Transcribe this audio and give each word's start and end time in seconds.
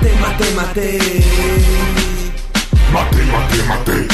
Matei, 0.00 0.14
matei, 0.14 0.50
matei. 0.54 0.98
Matei, 2.90 3.24
matei, 3.26 3.62
matei. 3.64 4.08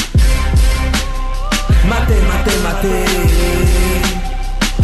Matei, 1.85 2.21
matei, 2.23 2.57
matei. 2.59 3.05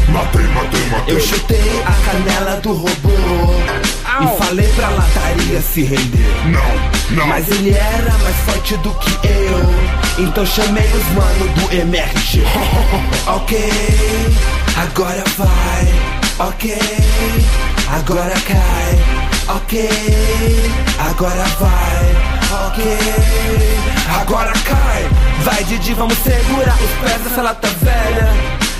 Matei, 0.08 0.48
matei, 0.48 0.86
matei. 0.90 1.16
Eu 1.16 1.20
chutei 1.20 1.84
a 1.86 1.92
canela 2.06 2.62
do 2.62 2.72
robô 2.72 3.10
e 4.22 4.38
falei 4.38 4.68
pra 4.70 4.88
lataria 4.92 5.62
se 5.62 5.84
render. 5.84 6.36
Não, 6.46 7.18
não. 7.18 7.28
Mas 7.28 7.50
ele 7.50 7.72
era 7.72 8.18
mais 8.20 8.38
forte 8.46 8.78
do 8.78 8.94
que 8.94 9.28
eu. 9.28 10.24
Então 10.26 10.46
chamei 10.46 10.88
os 10.88 11.06
mano 11.16 11.50
do 11.56 11.76
MRG. 11.76 12.44
ok, 13.28 13.60
agora 14.78 15.24
vai. 15.38 16.48
Ok, 16.48 16.78
agora 17.90 18.34
cai. 18.48 19.13
Ok, 19.48 19.90
agora 21.00 21.44
vai. 21.60 22.68
Ok, 22.68 22.84
agora 24.22 24.54
cai. 24.54 25.10
Vai, 25.44 25.64
Didi, 25.66 25.94
vamos 25.94 26.18
segurar 26.20 26.76
os 26.76 26.90
pés 27.02 27.22
dessa 27.22 27.42
lata 27.42 27.68
velha. 27.82 28.30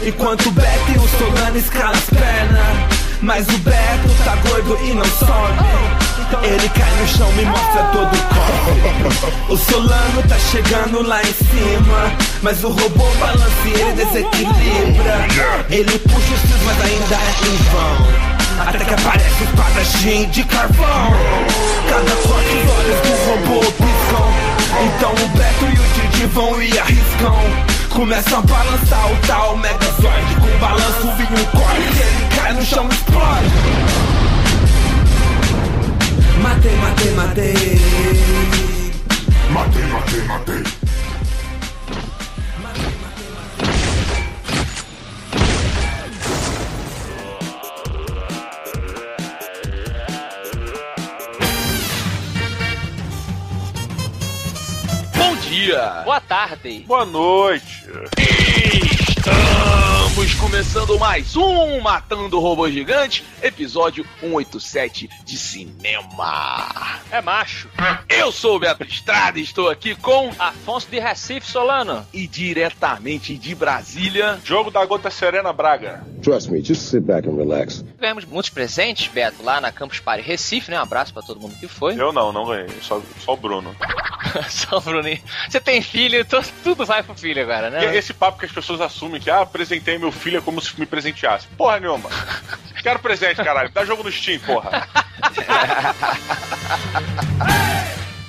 Enquanto 0.06 0.48
o 0.48 0.52
Beto 0.52 0.92
e 0.96 0.98
o 0.98 1.08
Solano 1.18 1.58
escalam 1.58 1.92
as 1.92 2.06
pernas. 2.06 2.94
Mas 3.22 3.48
o 3.50 3.58
Beto 3.58 4.10
tá 4.24 4.36
gordo 4.48 4.78
e 4.86 4.94
não 4.94 5.06
sobe. 5.06 6.04
Ele 6.44 6.70
cai 6.70 6.92
no 7.00 7.08
chão, 7.08 7.32
me 7.34 7.46
mostra 7.46 7.84
todo 7.92 8.14
o 8.14 8.24
corpo. 8.34 9.54
O 9.54 9.58
Solano 9.58 10.24
tá 10.28 10.38
chegando 10.52 11.06
lá 11.06 11.22
em 11.22 11.34
cima. 11.34 12.12
Mas 12.42 12.64
o 12.64 12.70
robô 12.70 13.06
balança 13.20 13.68
e 13.68 13.74
ele 13.74 13.94
desequilibra. 13.94 15.28
Ele 15.70 16.00
puxa 16.00 16.34
os 16.34 16.42
fios, 16.42 16.62
mas 16.66 16.82
ainda 16.82 17.16
é 17.16 17.48
em 17.48 17.58
vão. 17.72 18.33
Até 18.60 18.86
que 18.86 18.94
aparece 18.94 19.44
espadachim 19.44 20.30
de 20.30 20.44
carvão. 20.46 21.14
Cada 21.90 22.12
quatro 22.12 22.58
os 22.58 22.70
olhos 22.72 23.00
do 23.02 23.14
robô 23.30 23.60
piscam. 23.72 24.28
Então 24.86 25.12
o 25.12 25.28
Beto 25.38 25.66
e 25.66 25.80
o 25.80 26.08
Didi 26.10 26.26
vão 26.28 26.62
e 26.62 26.80
arriscam. 26.80 27.74
Começam 27.94 28.40
a 28.40 28.42
balançar 28.42 29.12
o 29.12 29.16
tal 29.28 29.56
Megazord 29.58 30.36
Com 30.42 30.60
balanço 30.60 31.12
vinho 31.16 31.46
corre 31.52 31.84
Ele 31.84 32.36
cai 32.36 32.52
no 32.54 32.66
chão 32.66 32.88
e 32.90 32.94
explode 32.96 33.52
Matei, 36.42 36.76
matei, 36.78 37.12
matei 37.12 37.54
Matei, 39.52 39.84
matei, 39.84 40.22
matei. 40.24 40.83
Dia! 55.64 56.02
Boa 56.04 56.20
tarde. 56.20 56.84
Boa 56.86 57.06
noite! 57.06 57.86
Estamos 59.18 59.93
começando 60.40 61.00
mais 61.00 61.36
um 61.38 61.80
Matando 61.80 62.40
Robô 62.40 62.70
Gigante, 62.70 63.24
episódio 63.42 64.06
187 64.20 65.10
de 65.24 65.38
cinema. 65.38 67.00
É 67.12 67.22
macho. 67.22 67.70
Eu 68.10 68.32
sou 68.32 68.58
o 68.58 68.60
Beto 68.60 68.84
Estrada 68.84 69.40
e 69.40 69.44
estou 69.44 69.70
aqui 69.70 69.96
com 69.96 70.32
Afonso 70.38 70.88
de 70.90 71.00
Recife 71.00 71.48
Solano. 71.50 72.06
e 72.14 72.28
diretamente 72.28 73.38
de 73.38 73.56
Brasília. 73.56 74.40
Jogo 74.44 74.70
da 74.70 74.86
Gota 74.86 75.10
Serena 75.10 75.54
Braga. 75.54 76.04
Trust 76.22 76.52
me, 76.52 76.62
just 76.64 76.82
sit 76.82 77.02
back 77.02 77.28
and 77.28 77.36
relax. 77.36 77.84
Ganhamos 78.00 78.26
muitos 78.26 78.50
presentes, 78.50 79.08
Beto, 79.08 79.44
lá 79.44 79.62
na 79.62 79.72
Campus 79.72 80.00
Party 80.00 80.22
Recife, 80.24 80.70
né? 80.72 80.80
Um 80.80 80.84
abraço 80.84 81.14
pra 81.14 81.22
todo 81.22 81.40
mundo 81.40 81.56
que 81.60 81.68
foi. 81.68 82.00
Eu 82.00 82.12
não, 82.12 82.32
não 82.32 82.46
ganhei. 82.46 82.68
Só, 82.82 83.02
só 83.24 83.34
o 83.34 83.38
Bruno. 83.38 83.74
Só 84.50 84.78
o 84.78 84.82
Bruninho. 84.82 85.20
Você 85.48 85.60
tem 85.60 85.80
filho, 85.82 86.20
então 86.20 86.42
tudo 86.64 86.86
vai 86.86 87.04
pro 87.04 87.14
filho 87.14 87.42
agora, 87.44 87.68
E 87.68 87.72
né? 87.72 87.96
esse 87.96 88.14
papo 88.14 88.40
que 88.40 88.46
as 88.46 88.52
pessoas 88.52 88.82
assumem 88.82 89.22
que, 89.22 89.30
ah, 89.30 89.42
apresentei 89.42 89.98
meu 90.00 90.12
filho 90.12 90.23
é 90.32 90.42
como 90.42 90.62
se 90.62 90.80
me 90.80 90.86
presenteasse. 90.86 91.48
Porra 91.58 91.80
nenhuma. 91.80 92.10
Quero 92.82 93.00
presente, 93.00 93.44
caralho. 93.44 93.70
Dá 93.70 93.86
jogo 93.86 94.04
no 94.04 94.12
Steam, 94.12 94.40
porra. 94.40 94.88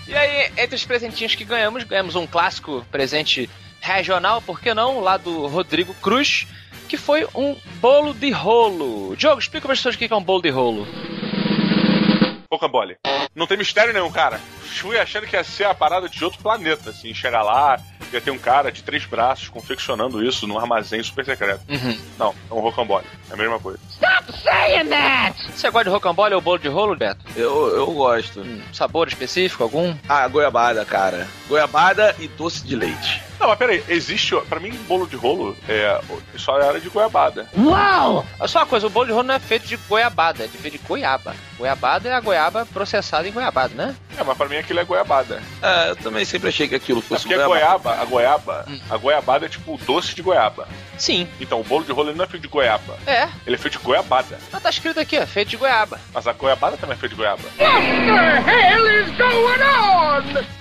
E 0.06 0.16
aí, 0.16 0.52
entre 0.56 0.76
os 0.76 0.84
presentinhos 0.84 1.34
que 1.34 1.44
ganhamos, 1.44 1.82
ganhamos 1.82 2.14
um 2.14 2.24
clássico 2.24 2.86
presente 2.88 3.50
regional, 3.80 4.40
por 4.40 4.60
que 4.60 4.72
não? 4.72 5.00
Lá 5.00 5.16
do 5.16 5.48
Rodrigo 5.48 5.92
Cruz, 5.94 6.46
que 6.88 6.96
foi 6.96 7.26
um 7.34 7.56
bolo 7.80 8.14
de 8.14 8.30
rolo. 8.30 9.16
Diogo, 9.16 9.40
explica 9.40 9.66
para 9.66 9.72
as 9.72 9.80
pessoas 9.80 9.96
o 9.96 9.98
que 9.98 10.04
é 10.04 10.16
um 10.16 10.22
bolo 10.22 10.40
de 10.40 10.50
rolo. 10.50 10.86
Rocambole. 12.48 12.96
Não 13.34 13.48
tem 13.48 13.56
mistério 13.56 13.92
nenhum, 13.92 14.12
cara. 14.12 14.38
Fui 14.60 14.96
achando 14.96 15.26
que 15.26 15.34
ia 15.34 15.42
ser 15.42 15.64
a 15.64 15.74
parada 15.74 16.08
de 16.08 16.24
outro 16.24 16.40
planeta, 16.40 16.90
assim. 16.90 17.12
Chegar 17.12 17.42
lá, 17.42 17.80
ia 18.16 18.20
ter 18.20 18.30
um 18.30 18.38
cara 18.38 18.70
de 18.70 18.82
três 18.82 19.04
braços 19.04 19.48
confeccionando 19.48 20.24
isso 20.24 20.46
num 20.46 20.58
armazém 20.58 21.02
super 21.02 21.24
secreto. 21.24 21.60
Uhum. 21.68 21.98
Não, 22.18 22.34
é 22.50 22.54
um 22.54 22.60
rocambole. 22.60 23.06
É 23.30 23.34
a 23.34 23.36
mesma 23.36 23.58
coisa. 23.58 23.78
Você 25.54 25.70
gosta 25.70 25.84
de 25.84 25.90
rocambole 25.90 26.34
ou 26.34 26.40
bolo 26.40 26.58
de 26.58 26.68
rolo, 26.68 26.96
Beto? 26.96 27.24
Eu, 27.36 27.76
eu 27.76 27.86
gosto. 27.92 28.40
Um 28.40 28.62
sabor 28.72 29.08
específico, 29.08 29.62
algum? 29.62 29.94
Ah, 30.08 30.26
goiabada, 30.28 30.84
cara. 30.84 31.28
Goiabada 31.48 32.14
e 32.18 32.28
doce 32.28 32.64
de 32.66 32.74
leite. 32.76 33.22
Não, 33.38 33.48
mas 33.48 33.58
peraí. 33.58 33.84
Existe... 33.88 34.34
Pra 34.48 34.60
mim, 34.60 34.70
bolo 34.88 35.06
de 35.06 35.16
rolo 35.16 35.56
é 35.68 36.00
só 36.36 36.58
era 36.58 36.80
de 36.80 36.88
goiabada. 36.88 37.48
Uau! 37.56 38.24
Só 38.46 38.60
uma 38.60 38.66
coisa, 38.66 38.86
o 38.86 38.90
bolo 38.90 39.06
de 39.06 39.12
rolo 39.12 39.24
não 39.24 39.34
é 39.34 39.38
feito 39.38 39.66
de 39.66 39.76
goiabada, 39.76 40.44
é 40.44 40.48
feito 40.48 40.78
de 40.78 40.86
goiaba. 40.86 41.34
Goiabada 41.58 42.08
é 42.08 42.12
a 42.12 42.20
goiaba 42.20 42.66
processada 42.66 43.28
em 43.28 43.32
goiabada, 43.32 43.74
né? 43.74 43.94
É, 44.18 44.22
mas 44.24 44.36
pra 44.36 44.48
mim 44.48 44.56
aquilo 44.56 44.80
é 44.80 44.84
goiabada. 44.84 45.42
É, 45.62 45.90
eu 45.90 45.96
também 45.96 46.24
sempre 46.24 46.48
achei 46.48 46.66
que 46.68 46.74
aquilo 46.74 46.98
É 47.00 47.02
fosse 47.02 47.22
porque 47.28 47.40
a 47.40 47.46
goiaba, 47.46 47.92
a 48.00 48.04
goiaba, 48.04 48.64
Hum. 48.68 48.80
a 48.90 48.96
goiabada 48.96 49.46
é 49.46 49.48
tipo 49.48 49.74
o 49.74 49.78
doce 49.78 50.14
de 50.14 50.22
goiaba. 50.22 50.66
Sim. 50.98 51.28
Então 51.40 51.60
o 51.60 51.64
bolo 51.64 51.84
de 51.84 51.92
rolo 51.92 52.10
ele 52.10 52.18
não 52.18 52.24
é 52.24 52.28
feito 52.28 52.42
de 52.42 52.48
goiaba. 52.48 52.96
É, 53.06 53.28
Ele 53.46 53.56
é 53.56 53.58
feito 53.58 53.78
de 53.78 53.84
goiabada. 53.84 54.38
mas 54.52 54.62
tá 54.62 54.70
escrito 54.70 54.98
aqui, 55.00 55.18
ó, 55.18 55.26
feito 55.26 55.48
de 55.50 55.56
goiaba. 55.56 56.00
Mas 56.12 56.26
a 56.26 56.32
goiabada 56.32 56.76
também 56.76 56.94
é 56.96 56.98
feita 56.98 57.14
de 57.14 57.20
goiaba. 57.20 57.42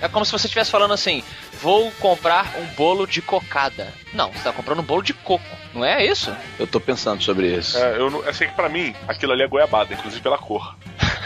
É 0.00 0.08
como 0.08 0.24
se 0.24 0.32
você 0.32 0.46
estivesse 0.46 0.70
falando 0.70 0.94
assim: 0.94 1.22
vou 1.60 1.90
comprar 2.00 2.54
um 2.58 2.66
bolo 2.74 3.06
de 3.06 3.20
cocada. 3.22 3.88
Não, 4.14 4.30
você 4.32 4.44
tá 4.44 4.52
comprando 4.52 4.78
um 4.78 4.82
bolo 4.84 5.02
de 5.02 5.12
coco, 5.12 5.44
não 5.74 5.84
é 5.84 6.04
isso? 6.06 6.34
Eu 6.58 6.66
tô 6.66 6.78
pensando 6.80 7.20
sobre 7.22 7.48
isso. 7.56 7.76
É, 7.76 7.96
eu, 7.98 8.08
não- 8.10 8.22
eu 8.24 8.32
sei 8.32 8.46
que 8.46 8.54
pra 8.54 8.68
mim 8.68 8.94
aquilo 9.08 9.32
ali 9.32 9.42
é 9.42 9.48
goiabada, 9.48 9.92
inclusive 9.92 10.22
pela 10.22 10.38
cor. 10.38 10.76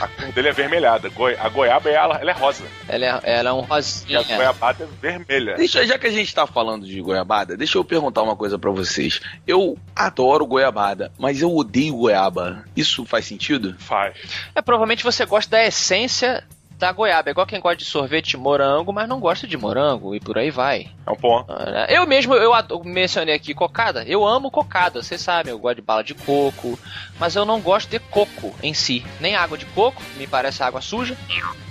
A 0.01 0.07
cor 0.09 0.33
dele 0.33 0.49
é 0.49 0.53
vermelhada. 0.53 1.09
Goi- 1.11 1.37
a 1.39 1.49
goiaba 1.49 1.91
é, 1.91 1.95
ela, 1.95 2.17
ela 2.19 2.31
é 2.31 2.35
rosa. 2.35 2.65
Ela 2.89 3.05
é, 3.05 3.21
ela 3.39 3.51
é 3.51 3.53
um 3.53 3.63
E 3.63 3.67
rosinha. 3.67 4.21
a 4.21 4.23
goiabada 4.23 4.85
é 4.85 4.87
vermelha. 5.01 5.57
Deixa, 5.57 5.85
já 5.87 5.99
que 5.99 6.07
a 6.07 6.11
gente 6.11 6.35
tá 6.35 6.47
falando 6.47 6.87
de 6.87 7.01
goiabada, 7.03 7.57
deixa 7.57 7.77
eu 7.77 7.85
perguntar 7.85 8.23
uma 8.23 8.37
coisa 8.37 8.59
pra 8.59 8.71
vocês. 8.71 9.21
Eu 9.47 9.77
adoro 9.95 10.47
goiabada, 10.47 11.13
mas 11.19 11.43
eu 11.43 11.55
odeio 11.55 11.95
goiaba. 11.97 12.65
Isso 12.77 13.05
faz 13.05 13.27
sentido? 13.27 13.75
Faz. 13.79 14.15
É, 14.55 14.63
provavelmente 14.63 15.05
você 15.05 15.27
gosta 15.27 15.51
da 15.51 15.65
essência 15.67 16.43
da 16.79 16.93
goiaba. 16.93 17.29
É 17.29 17.33
igual 17.33 17.47
quem 17.47 17.61
gosta 17.61 17.77
de 17.77 17.85
sorvete 17.85 18.31
de 18.31 18.37
morango, 18.37 18.93
mas 18.93 19.09
não 19.09 19.19
gosta 19.21 19.47
de 19.47 19.57
morango 19.57 20.15
e 20.15 20.21
por 20.21 20.39
aí 20.39 20.51
vai. 20.51 20.89
É 21.07 21.11
um 21.11 21.17
ponto. 21.17 21.53
Ah, 21.53 21.87
Eu 21.89 22.07
mesmo, 22.07 22.35
eu 22.35 22.53
mencionei 22.85 23.35
aqui 23.35 23.53
cocada. 23.53 24.05
Eu 24.05 24.27
amo 24.27 24.51
cocada, 24.51 25.03
vocês 25.03 25.21
sabem. 25.21 25.51
Eu 25.53 25.59
gosto 25.59 25.77
de 25.77 25.83
bala 25.83 26.05
de 26.05 26.15
coco, 26.15 26.79
mas 27.19 27.35
eu 27.35 27.45
não 27.45 27.61
gosto 27.61 27.89
de 27.91 27.99
coco 27.99 28.55
em 28.63 28.73
si. 28.73 29.05
Nem 29.21 29.35
água 29.35 29.59
de 29.59 29.67
coco, 29.67 30.03
me 30.17 30.27
parece 30.27 30.63
água 30.63 30.81
suja. 30.81 31.17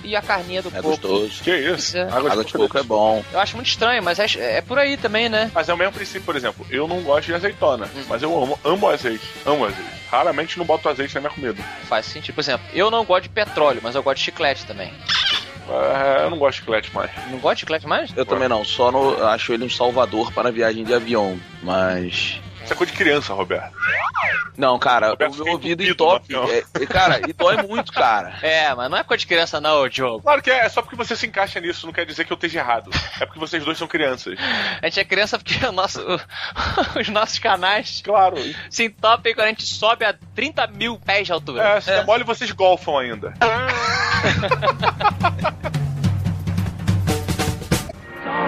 E 0.07 0.16
a 0.16 0.22
carninha 0.22 0.62
do 0.62 0.69
É 0.69 0.81
coco. 0.81 0.90
gostoso. 0.90 1.44
Que 1.44 1.53
isso? 1.53 1.97
É. 1.97 2.03
Água 2.03 2.44
de 2.45 2.53
coco 2.53 2.78
é 2.78 2.84
bom. 2.84 3.22
Eu 3.34 3.40
acho 3.40 3.56
muito 3.56 3.68
estranho, 3.68 4.01
mas 4.01 4.18
é, 4.19 4.57
é 4.57 4.62
por 4.62 4.79
aí 4.79 4.95
também, 4.95 5.28
né? 5.28 5.51
Mas 5.53 5.68
é 5.68 5.73
o 5.73 5.78
mesmo 5.78 5.91
princípio, 5.91 6.22
por 6.22 6.35
exemplo, 6.35 6.66
eu 6.69 6.88
não 6.88 7.01
gosto 7.01 7.25
de 7.28 7.34
azeitona, 7.34 7.90
mas 8.07 8.23
eu 8.23 8.41
amo, 8.41 8.57
amo 8.63 8.88
azeite. 8.88 9.28
Amo 9.46 9.66
azeite. 9.66 9.91
Raramente 10.09 10.57
não 10.57 10.66
boto 10.66 10.88
azeite 10.88 11.13
na 11.16 11.19
minha 11.22 11.34
comida. 11.34 11.62
Faz 11.90 12.06
sentido. 12.06 12.35
Por 12.35 12.41
exemplo, 12.41 12.66
eu 12.73 12.90
não 12.90 13.03
gosto 13.03 13.23
de 13.23 13.29
petróleo, 13.29 13.81
mas 13.84 13.96
eu 13.96 14.01
gosto 14.01 14.17
de 14.20 14.23
chiclete 14.23 14.66
também. 14.66 14.93
É, 15.70 16.23
eu 16.23 16.29
não 16.29 16.37
gosto 16.37 16.53
de 16.53 16.59
chiclete 16.61 16.93
mais. 16.96 17.11
Não 17.29 17.40
gosto 17.40 17.55
de 17.55 17.59
chiclete 17.61 17.85
mais? 17.85 18.11
Eu 18.16 18.26
também 18.26 18.47
não, 18.47 18.64
só 18.64 18.90
no, 18.91 19.22
acho 19.28 19.52
ele 19.53 19.66
um 19.66 19.70
salvador 19.70 20.31
para 20.31 20.49
viagem 20.52 20.85
de 20.85 20.93
avião, 20.93 21.37
mas... 21.61 22.40
Isso 22.67 22.73
é 22.73 22.75
coisa 22.75 22.91
de 22.91 22.97
criança, 22.97 23.34
Roberto. 23.34 23.72
Não, 24.58 24.78
cara, 24.78 25.11
Roberto 25.11 25.35
o 25.40 25.43
meu 25.46 25.53
ouvido 25.53 25.81
entope. 25.84 26.35
É, 26.35 26.84
é, 26.84 26.85
cara, 26.85 27.22
e 27.25 27.31
dói 27.31 27.55
muito, 27.64 27.93
cara. 27.93 28.35
É, 28.43 28.75
mas 28.75 28.91
não 28.91 28.97
é 28.97 29.03
coisa 29.05 29.22
de 29.22 29.28
criança 29.28 29.61
não, 29.61 29.87
Diogo. 29.87 30.22
Claro 30.22 30.41
que 30.41 30.52
é, 30.52 30.66
é 30.66 30.69
só 30.69 30.81
porque 30.81 30.97
você 30.97 31.16
se 31.16 31.25
encaixa 31.25 31.61
nisso, 31.61 31.85
não 31.85 31.93
quer 31.93 32.05
dizer 32.05 32.25
que 32.25 32.34
eu 32.34 32.35
esteja 32.35 32.59
errado. 32.59 32.91
É 33.22 33.25
porque 33.25 33.40
vocês 33.40 33.64
dois 33.64 33.78
são 33.78 33.87
crianças. 33.87 34.37
A 34.81 34.85
gente 34.87 34.99
é 34.99 35.05
criança 35.05 35.40
porque 35.40 35.66
o 35.66 35.72
nosso, 35.72 36.02
os 36.99 37.08
nossos 37.08 37.40
canais 37.40 38.02
Claro. 38.03 38.35
se 38.69 38.84
entopem 38.84 39.34
quando 39.34 39.46
a 39.46 39.49
gente 39.49 39.66
sobe 39.66 40.03
a 40.03 40.14
30 40.35 40.67
mil 40.67 40.99
pés 40.99 41.25
de 41.25 41.31
altura. 41.31 41.64
É, 41.64 41.79
se 41.79 41.87
der 41.90 42.05
mole, 42.05 42.25
vocês 42.25 42.52
golfam 42.52 42.97
ainda. 42.97 43.34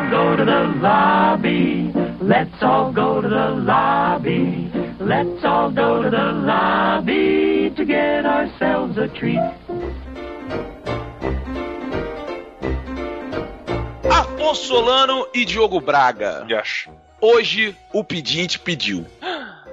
go 0.09 0.35
to 0.35 0.43
the 0.43 0.61
lobby. 0.81 1.98
Let's 2.21 2.61
all 2.61 2.91
go 2.91 3.21
to 3.21 3.29
the 3.29 3.49
lobby. 3.51 4.69
Let's 4.99 5.41
all 5.45 5.71
go 5.71 6.03
to 6.03 6.09
the 6.09 6.31
lobby 6.33 7.71
to 7.77 7.85
get 7.85 8.25
ourselves 8.25 8.97
a 8.97 9.07
treat. 9.07 9.39
Afonso 14.11 14.67
Solano 14.67 15.27
e 15.33 15.45
Diogo 15.45 15.79
Braga. 15.79 16.45
Yes. 16.49 16.89
Hoje 17.21 17.73
o 17.93 18.03
pedinte 18.03 18.59
pediu. 18.59 19.05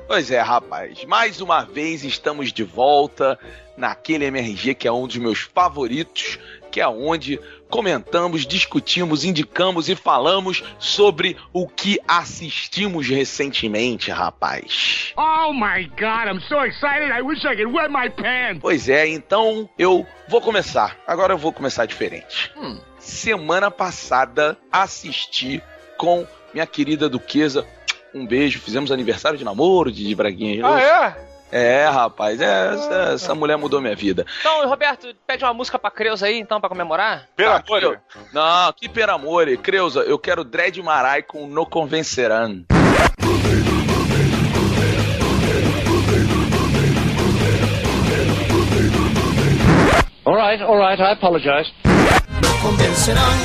Pois 0.07 0.31
é, 0.31 0.41
rapaz, 0.41 1.05
mais 1.05 1.41
uma 1.41 1.65
vez 1.65 2.05
estamos 2.05 2.53
de 2.53 2.63
volta 2.63 3.37
naquele 3.77 4.25
MRG 4.27 4.77
que 4.77 4.87
é 4.87 4.93
um 4.93 5.09
dos 5.09 5.17
meus 5.17 5.41
favoritos 5.41 6.39
que 6.77 6.81
é 6.83 6.87
onde 6.87 7.41
comentamos, 7.71 8.47
discutimos, 8.47 9.25
indicamos 9.25 9.89
e 9.89 9.97
falamos 9.97 10.63
sobre 10.79 11.35
o 11.51 11.67
que 11.67 11.99
assistimos 12.07 13.09
recentemente, 13.09 14.11
rapaz. 14.11 15.15
Oh 15.17 15.55
my 15.55 15.87
god, 15.99 16.29
I'm 16.29 16.41
so 16.47 16.63
excited. 16.67 17.11
I 17.11 17.23
wish 17.23 17.47
I 17.47 17.57
could 17.57 17.73
wet 17.73 17.89
my 17.89 18.11
pants. 18.11 18.61
Pois 18.61 18.91
é, 18.91 19.09
então 19.09 19.67
eu 19.79 20.07
vou 20.29 20.43
começar. 20.43 20.99
Agora 21.07 21.33
eu 21.33 21.39
vou 21.39 21.51
começar 21.51 21.87
diferente. 21.87 22.53
Hum. 22.59 22.79
Semana 22.99 23.71
passada 23.71 24.59
assisti 24.71 25.63
com 25.97 26.27
minha 26.53 26.67
querida 26.67 27.09
Duquesa. 27.09 27.67
Um 28.15 28.27
beijo, 28.27 28.61
fizemos 28.61 28.93
aniversário 28.93 29.39
de 29.39 29.47
namoro 29.47 29.91
de 29.91 30.15
Braguinha. 30.15 30.61
Ah, 30.67 30.79
é? 30.79 31.36
É, 31.51 31.87
rapaz, 31.89 32.41
é, 32.41 32.75
essa, 32.75 32.95
essa 33.15 33.35
mulher 33.35 33.57
mudou 33.57 33.81
minha 33.81 33.95
vida. 33.95 34.27
Então, 34.41 34.69
Roberto, 34.69 35.15
pede 35.27 35.45
uma 35.45 35.55
música 35.55 35.79
pra 35.79 35.91
Creuza 35.91 36.27
aí, 36.27 36.39
então, 36.39 36.61
pra 36.61 36.69
comemorar. 36.69 37.29
Pelo 37.37 37.51
Tá, 37.51 37.63
Não, 38.33 38.73
que 38.73 38.89
per 38.89 39.09
amore. 39.11 39.57
Creuza, 39.57 40.01
eu 40.01 40.19
quero 40.19 40.45
Dread 40.45 40.83
Marai 40.83 41.23
com 41.23 41.47
No 41.47 41.65
Convencerán. 41.67 42.65
All 50.25 50.35
right, 50.35 50.61
all 50.61 50.77
right, 50.77 51.01
I 51.01 51.13
apologize. 51.13 51.73
convencerán 52.67 53.37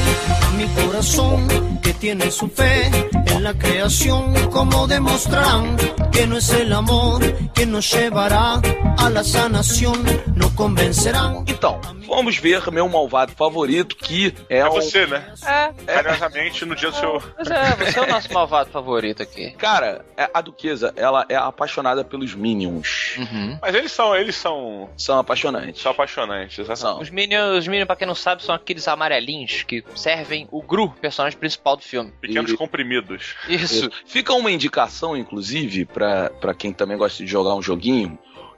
mi 0.57 0.65
corazón 0.83 1.70
que 1.81 1.94
tiene 1.94 2.30
su 2.31 2.48
fe 2.50 2.86
en 3.28 3.44
la 3.44 3.54
creación, 3.54 4.33
como 4.51 4.88
demostrarán 4.88 5.75
que 6.12 6.28
no 6.28 6.38
es 6.38 6.50
el 6.51 6.72
amor 6.74 7.22
que 7.54 7.66
nos 7.66 7.92
llevará 7.92 8.62
a 8.98 9.10
la 9.10 9.24
sanación, 9.24 10.04
no 10.36 10.54
convencerán. 10.56 11.44
Então, 11.48 11.80
vamos 12.07 12.38
ver 12.38 12.69
meu 12.72 12.88
malvado 12.89 13.31
favorito, 13.33 13.95
que 13.95 14.33
é, 14.50 14.60
É 14.60 14.68
um... 14.69 14.72
você, 14.74 15.06
né? 15.07 15.33
É, 15.45 15.72
Carinhosamente, 15.86 16.66
no 16.66 16.75
dia 16.75 16.92
do 16.92 16.95
seu. 16.98 17.22
pois 17.36 17.50
é, 17.50 17.75
você 17.75 18.00
é 18.00 18.01
o 18.04 18.07
nosso 18.07 18.31
malvado 18.34 18.69
favorito 18.69 19.24
aqui. 19.24 19.51
Cara, 19.51 20.06
é- 20.18 20.30
a 20.34 20.42
Duquesa, 20.42 20.94
ela 20.95 21.25
é 21.30 21.36
apaixonada 21.36 22.04
pelos 22.04 22.34
Minions. 22.36 23.16
Uhum. 23.18 23.57
Mas 23.62 23.74
eles 23.75 23.92
são, 23.92 24.16
eles 24.16 24.36
são. 24.36 24.89
São 24.98 25.19
apaixonantes. 25.19 25.81
São 25.81 25.92
apaixonantes, 25.92 26.60
exatamente. 26.60 26.80
São. 26.81 27.00
Os 27.01 27.10
Minions, 27.10 27.57
os 27.60 27.68
Minions, 27.68 27.88
pra 27.88 27.95
quem 27.95 28.07
não 28.07 28.16
sabe, 28.16 28.44
são 28.44 28.54
aqueles 28.54 28.88
amarelinhos 28.88 29.63
que 29.63 29.84
servem 29.95 30.48
o 30.51 30.62
Gru, 30.62 30.89
personagem 31.01 31.38
principal 31.39 31.70
do 31.75 31.83
filme. 31.83 32.12
Pequenos 32.21 32.51
E- 32.51 32.57
comprimidos. 32.57 33.35
Isso. 33.47 33.89
Fica 34.06 34.33
uma 34.33 34.51
indicação, 34.51 35.15
inclusive, 35.15 35.85
pra, 35.85 36.29
pra 36.29 36.53
quem 36.53 36.71
também 36.73 36.97
gosta 36.97 37.23
de 37.23 37.29
jogar 37.29 37.56
um 37.56 37.62
joguinho. 37.62 38.18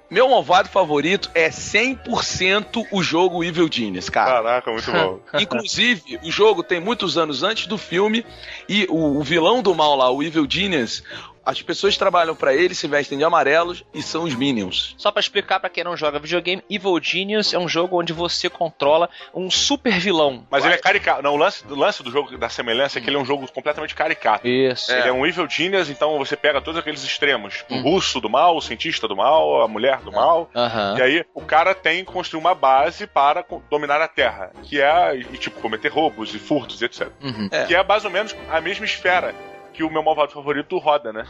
Meu 0.09 0.29
malvado 0.29 0.69
favorito 0.69 1.31
é 1.33 1.49
100% 1.49 2.85
o 2.91 3.01
jogo 3.01 3.43
Evil 3.43 3.67
Genius, 3.71 4.09
cara. 4.09 4.31
Caraca, 4.43 4.71
muito 4.71 4.91
bom. 4.91 5.19
Inclusive, 5.39 6.19
o 6.23 6.31
jogo 6.31 6.61
tem 6.61 6.79
muitos 6.79 7.17
anos 7.17 7.41
antes 7.41 7.65
do 7.67 7.77
filme 7.77 8.25
e 8.69 8.85
o, 8.89 9.17
o 9.17 9.23
vilão 9.23 9.61
do 9.63 9.73
mal 9.73 9.95
lá, 9.95 10.11
o 10.11 10.21
Evil 10.21 10.45
Genius, 10.47 11.03
as 11.45 11.61
pessoas 11.61 11.97
trabalham 11.97 12.35
pra 12.35 12.53
ele, 12.53 12.73
se 12.75 12.87
vestem 12.87 13.17
de 13.17 13.23
amarelos 13.23 13.83
e 13.93 14.01
são 14.01 14.23
os 14.23 14.33
Minions. 14.35 14.95
Só 14.97 15.11
pra 15.11 15.19
explicar 15.19 15.59
pra 15.59 15.69
quem 15.69 15.83
não 15.83 15.95
joga 15.97 16.19
videogame, 16.19 16.63
Evil 16.69 16.99
Genius 17.01 17.53
é 17.53 17.57
um 17.59 17.67
jogo 17.67 17.99
onde 17.99 18.13
você 18.13 18.49
controla 18.49 19.09
um 19.33 19.49
super 19.51 19.93
vilão. 19.99 20.45
Mas 20.49 20.63
ele 20.65 20.73
é 20.75 20.77
caricato. 20.77 21.21
Não, 21.21 21.33
o 21.33 21.37
lance, 21.37 21.63
o 21.69 21.75
lance 21.75 22.01
do 22.03 22.11
jogo 22.11 22.37
da 22.37 22.49
semelhança 22.49 22.97
é 22.97 23.01
que 23.01 23.09
ele 23.09 23.17
é 23.17 23.19
um 23.19 23.25
jogo 23.25 23.49
completamente 23.51 23.93
caricato. 23.95 24.47
Isso. 24.47 24.91
Ele 24.91 25.07
é 25.09 25.11
um 25.13 25.25
evil 25.25 25.49
genius, 25.49 25.89
então 25.89 26.17
você 26.17 26.35
pega 26.35 26.61
todos 26.61 26.79
aqueles 26.79 27.03
extremos. 27.03 27.63
O 27.69 27.75
Hum. 27.75 27.81
russo 27.83 28.19
do 28.21 28.29
mal, 28.29 28.55
o 28.55 28.61
cientista 28.61 29.07
do 29.07 29.15
mal, 29.15 29.61
a 29.61 29.67
mulher 29.67 29.99
do 29.99 30.11
mal. 30.11 30.49
Aham. 30.55 30.95
E 30.97 31.01
aí, 31.01 31.25
o 31.33 31.41
cara 31.41 31.73
tem 31.75 32.05
que 32.05 32.11
construir 32.11 32.39
uma 32.39 32.55
base 32.55 33.05
para 33.07 33.45
dominar 33.69 34.01
a 34.01 34.07
Terra. 34.07 34.51
Que 34.63 34.79
é, 34.81 35.15
e, 35.15 35.37
tipo, 35.37 35.59
cometer 35.59 35.89
roubos 35.89 36.33
e 36.33 36.39
furtos 36.39 36.81
e 36.81 36.85
etc. 36.85 37.09
Uhum. 37.21 37.49
É. 37.51 37.65
Que 37.65 37.75
é 37.75 37.83
mais 37.83 38.05
ou 38.05 38.11
menos 38.11 38.35
a 38.49 38.61
mesma 38.61 38.85
esfera 38.85 39.33
que 39.73 39.83
o 39.83 39.89
meu 39.89 40.03
malvado 40.03 40.31
favorito 40.31 40.77
roda, 40.77 41.11
né? 41.11 41.25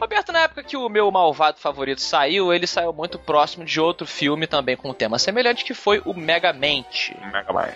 Roberto, 0.00 0.32
na 0.32 0.40
época 0.40 0.62
que 0.62 0.76
o 0.76 0.88
meu 0.88 1.10
malvado 1.10 1.58
favorito 1.58 2.00
saiu, 2.00 2.52
ele 2.52 2.66
saiu 2.66 2.92
muito 2.92 3.18
próximo 3.18 3.64
de 3.64 3.80
outro 3.80 4.06
filme 4.06 4.46
também 4.46 4.76
com 4.76 4.90
um 4.90 4.94
tema 4.94 5.18
semelhante, 5.18 5.64
que 5.64 5.74
foi 5.74 6.02
o 6.04 6.12
Megamente. 6.14 7.16
Mega 7.32 7.52
Man. 7.52 7.68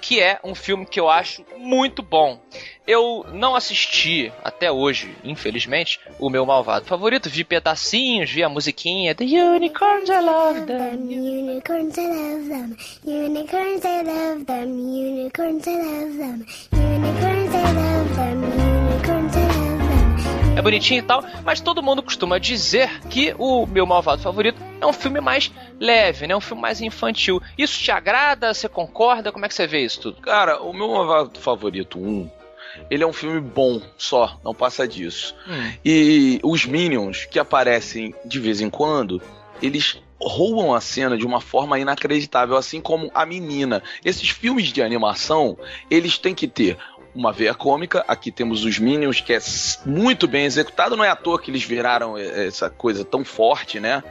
que 0.00 0.20
é 0.20 0.38
um 0.44 0.54
filme 0.54 0.84
que 0.84 1.00
eu 1.00 1.08
acho 1.08 1.44
muito 1.56 2.02
bom. 2.02 2.38
Eu 2.86 3.24
não 3.32 3.54
assisti 3.54 4.32
até 4.42 4.70
hoje, 4.70 5.16
infelizmente, 5.22 6.00
o 6.18 6.28
meu 6.28 6.44
malvado 6.44 6.84
favorito. 6.84 7.30
Vi 7.30 7.44
pedacinhos, 7.44 8.30
vi 8.30 8.42
a 8.42 8.48
musiquinha 8.48 9.14
The 9.14 9.24
Unicorns 9.24 10.08
I 10.08 10.20
Love 10.20 10.62
Them. 10.66 10.96
Unicorns, 11.08 11.96
I 11.96 12.06
love 12.06 12.48
them. 12.48 12.76
Unicorns, 13.04 13.84
I 13.84 14.02
love 14.02 14.44
them. 14.44 14.66
Unicorns, 14.66 15.66
I 15.66 15.66
love 15.72 16.16
them. 16.16 16.46
Unicorns, 16.74 17.54
I 17.54 17.64
love 17.64 18.16
them. 18.18 18.42
Unicorns, 18.46 18.54
I 18.54 18.62
love 18.62 18.96
them. 18.96 19.31
É 20.54 20.60
bonitinho 20.60 20.98
e 20.98 21.02
tal, 21.02 21.24
mas 21.44 21.60
todo 21.60 21.82
mundo 21.82 22.02
costuma 22.02 22.38
dizer 22.38 23.00
que 23.08 23.34
o 23.38 23.66
meu 23.66 23.86
malvado 23.86 24.20
favorito 24.20 24.60
é 24.80 24.86
um 24.86 24.92
filme 24.92 25.18
mais 25.20 25.50
leve, 25.80 26.26
né? 26.26 26.36
Um 26.36 26.40
filme 26.40 26.60
mais 26.60 26.80
infantil. 26.82 27.40
Isso 27.56 27.78
te 27.78 27.90
agrada? 27.90 28.52
Você 28.52 28.68
concorda? 28.68 29.32
Como 29.32 29.46
é 29.46 29.48
que 29.48 29.54
você 29.54 29.66
vê 29.66 29.82
isso 29.82 30.00
tudo? 30.00 30.20
Cara, 30.20 30.62
o 30.62 30.72
meu 30.74 30.88
malvado 30.88 31.38
favorito 31.38 31.98
1, 31.98 32.30
ele 32.90 33.02
é 33.02 33.06
um 33.06 33.14
filme 33.14 33.40
bom 33.40 33.80
só, 33.96 34.38
não 34.44 34.54
passa 34.54 34.86
disso. 34.86 35.34
E 35.82 36.38
os 36.42 36.66
Minions 36.66 37.24
que 37.24 37.38
aparecem 37.38 38.14
de 38.24 38.38
vez 38.38 38.60
em 38.60 38.68
quando, 38.68 39.22
eles 39.62 39.98
roubam 40.20 40.72
a 40.72 40.80
cena 40.80 41.18
de 41.18 41.26
uma 41.26 41.40
forma 41.40 41.78
inacreditável, 41.78 42.56
assim 42.56 42.80
como 42.80 43.10
a 43.12 43.26
menina. 43.26 43.82
Esses 44.04 44.28
filmes 44.28 44.72
de 44.72 44.80
animação, 44.80 45.58
eles 45.90 46.16
têm 46.16 46.34
que 46.34 46.46
ter 46.46 46.76
uma 47.14 47.32
veia 47.32 47.54
cômica. 47.54 48.04
Aqui 48.08 48.30
temos 48.30 48.64
os 48.64 48.78
Minions, 48.78 49.20
que 49.20 49.32
é 49.32 49.38
muito 49.84 50.26
bem 50.26 50.44
executado. 50.44 50.96
Não 50.96 51.04
é 51.04 51.10
à 51.10 51.16
toa 51.16 51.40
que 51.40 51.50
eles 51.50 51.62
viraram 51.62 52.16
eh, 52.16 52.46
essa 52.46 52.70
coisa 52.70 53.04
tão 53.04 53.24
forte, 53.24 53.78
né? 53.78 54.02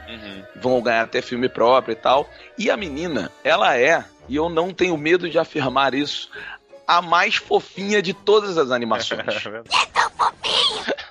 Vão 0.56 0.80
ganhar 0.80 1.02
até 1.02 1.20
filme 1.20 1.48
próprio 1.48 1.92
e 1.92 1.96
tal. 1.96 2.28
E 2.56 2.70
a 2.70 2.76
menina, 2.76 3.30
ela 3.42 3.76
é, 3.76 4.04
e 4.28 4.36
eu 4.36 4.48
não 4.48 4.72
tenho 4.72 4.96
medo 4.96 5.28
de 5.28 5.38
afirmar 5.38 5.94
isso, 5.94 6.30
a 6.86 7.00
mais 7.00 7.36
fofinha 7.36 8.02
de 8.02 8.12
todas 8.12 8.58
as 8.58 8.70
animações. 8.70 9.20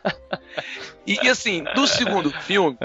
E, 1.05 1.17
e, 1.23 1.29
assim, 1.29 1.63
do 1.75 1.87
segundo 1.87 2.29
filme, 2.29 2.77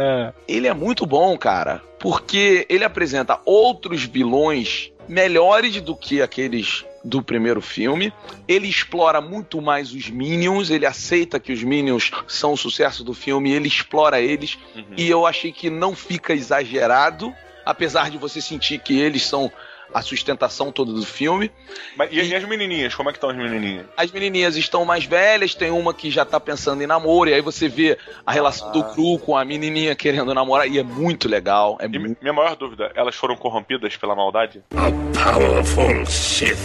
ele 0.49 0.67
é 0.67 0.73
muito 0.73 1.05
bom, 1.05 1.37
cara, 1.37 1.83
porque 1.99 2.67
ele 2.69 2.83
apresenta 2.83 3.39
outros 3.45 4.05
vilões 4.05 4.91
melhores 5.09 5.81
do 5.81 5.95
que 5.95 6.21
aqueles 6.21 6.85
do 7.05 7.23
primeiro 7.23 7.61
filme. 7.61 8.13
Ele 8.49 8.69
explora 8.69 9.21
muito 9.21 9.63
mais 9.63 9.93
os 9.93 10.11
Minions, 10.11 10.71
ele 10.71 10.85
aceita 10.85 11.39
que 11.39 11.53
os 11.53 11.63
Minions 11.63 12.11
são 12.27 12.53
o 12.53 12.57
sucesso 12.57 13.05
do 13.05 13.15
filme, 13.15 13.53
ele 13.53 13.69
explora 13.69 14.21
eles, 14.21 14.59
e 14.97 15.09
eu 15.09 15.25
achei 15.25 15.53
que 15.53 15.71
não 15.71 15.95
fica 15.95 16.35
exagerado, 16.35 17.33
apesar 17.65 18.11
de 18.11 18.19
você 18.19 18.41
sentir 18.41 18.79
que 18.81 18.99
eles 18.99 19.25
são 19.25 19.51
a 19.95 20.03
sustentação 20.03 20.71
toda 20.73 20.93
do 20.93 21.05
filme. 21.05 21.51
Mas, 21.97 22.11
e, 22.13 22.21
e 22.23 22.35
as 22.35 22.45
menininhas? 22.45 22.95
Como 22.95 23.09
é 23.09 23.13
que 23.13 23.17
estão 23.19 23.31
as 23.31 23.37
menininhas? 23.37 23.87
As 23.97 24.11
menininhas 24.11 24.57
estão 24.57 24.85
mais 24.85 25.05
velhas, 25.05 25.55
tem 25.55 25.71
uma 25.71 25.93
que 25.95 26.11
já 26.11 26.25
tá 26.25 26.39
pensando 26.41 26.83
em 26.83 26.87
namoro, 26.87 27.31
e 27.31 27.35
aí 27.35 27.41
você 27.41 27.69
vê 27.69 27.99
a 28.25 28.33
relação 28.33 28.71
do 28.73 28.83
Cru 28.85 29.19
com 29.19 29.37
a 29.37 29.45
menininha 29.45 29.95
querendo 29.95 30.33
namorar, 30.35 30.69
e 30.69 30.79
é 30.79 30.83
muito 30.83 31.29
legal. 31.29 31.77
É 31.81 31.87
E 31.87 31.89
muito... 31.89 32.09
mi- 32.11 32.17
minha 32.21 32.33
maior 32.33 32.57
dúvida, 32.57 32.91
elas 32.95 33.15
foram 33.15 33.37
corrompidas 33.37 33.97
pela 33.97 34.15
maldade? 34.15 34.63
Powerful 34.71 36.07
Sith 36.07 36.59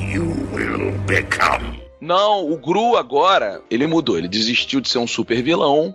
you 0.00 0.24
will 0.52 0.92
become. 1.06 1.85
Não, 2.06 2.48
o 2.48 2.56
Gru 2.56 2.96
agora, 2.96 3.60
ele 3.68 3.84
mudou, 3.84 4.16
ele 4.16 4.28
desistiu 4.28 4.80
de 4.80 4.88
ser 4.88 4.98
um 4.98 5.08
super 5.08 5.42
vilão, 5.42 5.92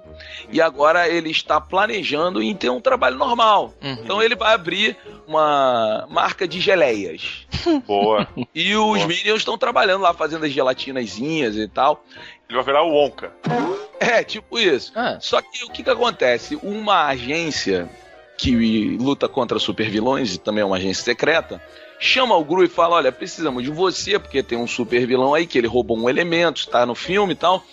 e 0.51 0.59
agora 0.59 1.07
ele 1.07 1.31
está 1.31 1.61
planejando 1.61 2.43
em 2.43 2.53
ter 2.53 2.69
um 2.69 2.81
trabalho 2.81 3.17
normal. 3.17 3.73
Uhum. 3.81 3.93
Então 3.93 4.21
ele 4.21 4.35
vai 4.35 4.53
abrir 4.53 4.97
uma 5.25 6.05
marca 6.09 6.45
de 6.45 6.59
geleias. 6.59 7.47
Boa. 7.87 8.27
E 8.53 8.75
os 8.75 8.97
Boa. 8.97 9.07
Minions 9.07 9.37
estão 9.37 9.57
trabalhando 9.57 10.01
lá, 10.01 10.13
fazendo 10.13 10.45
as 10.45 10.51
gelatinazinhas 10.51 11.55
e 11.55 11.65
tal. 11.69 12.03
Ele 12.49 12.57
vai 12.57 12.65
virar 12.65 12.83
o 12.83 12.91
Wonka. 12.91 13.31
É, 13.97 14.21
tipo 14.21 14.59
isso. 14.59 14.91
Ah. 14.93 15.17
Só 15.21 15.41
que 15.41 15.63
o 15.63 15.69
que, 15.69 15.81
que 15.81 15.89
acontece? 15.89 16.59
Uma 16.61 17.07
agência 17.07 17.89
que 18.37 18.97
luta 18.99 19.29
contra 19.29 19.57
supervilões, 19.59 20.35
e 20.35 20.39
também 20.39 20.61
é 20.61 20.65
uma 20.65 20.75
agência 20.75 21.05
secreta, 21.05 21.61
chama 22.01 22.36
o 22.36 22.43
Gru 22.43 22.65
e 22.65 22.67
fala: 22.67 22.96
Olha, 22.96 23.12
precisamos 23.12 23.63
de 23.63 23.70
você, 23.70 24.20
porque 24.20 24.43
tem 24.43 24.58
um 24.58 24.67
super 24.67 25.05
vilão 25.05 25.34
aí 25.34 25.48
que 25.48 25.58
ele 25.58 25.67
roubou 25.67 25.98
um 25.98 26.10
elemento, 26.10 26.58
está 26.58 26.86
no 26.86 26.96
filme 26.96 27.34
e 27.34 27.36
tal. 27.36 27.63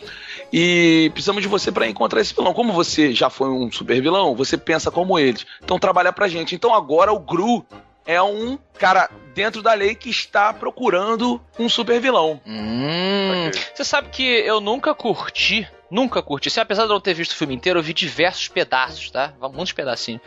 E 0.52 1.10
precisamos 1.12 1.42
de 1.42 1.48
você 1.48 1.72
para 1.72 1.88
encontrar 1.88 2.20
esse 2.20 2.34
vilão. 2.34 2.54
Como 2.54 2.72
você 2.72 3.12
já 3.12 3.28
foi 3.28 3.48
um 3.48 3.72
super 3.72 4.00
vilão, 4.00 4.36
você 4.36 4.56
pensa 4.56 4.90
como 4.90 5.18
eles. 5.18 5.44
Então 5.62 5.78
trabalha 5.78 6.12
pra 6.12 6.28
gente. 6.28 6.54
Então 6.54 6.72
agora 6.72 7.12
o 7.12 7.18
Gru 7.18 7.66
é 8.06 8.22
um 8.22 8.58
cara 8.78 9.10
dentro 9.34 9.62
da 9.62 9.74
lei 9.74 9.94
que 9.94 10.08
está 10.08 10.52
procurando 10.52 11.40
um 11.58 11.68
super 11.68 12.00
vilão. 12.00 12.40
Hum. 12.46 13.50
Você 13.74 13.84
sabe 13.84 14.08
que 14.10 14.22
eu 14.22 14.60
nunca 14.60 14.94
curti. 14.94 15.68
Nunca 15.90 16.22
curti. 16.22 16.50
Se 16.50 16.60
apesar 16.60 16.82
de 16.82 16.90
não 16.90 17.00
ter 17.00 17.14
visto 17.14 17.32
o 17.32 17.36
filme 17.36 17.54
inteiro, 17.54 17.78
eu 17.78 17.82
vi 17.82 17.94
diversos 17.94 18.48
pedaços, 18.48 19.10
tá? 19.10 19.32
Muitos 19.52 19.72
pedacinhos. 19.72 20.20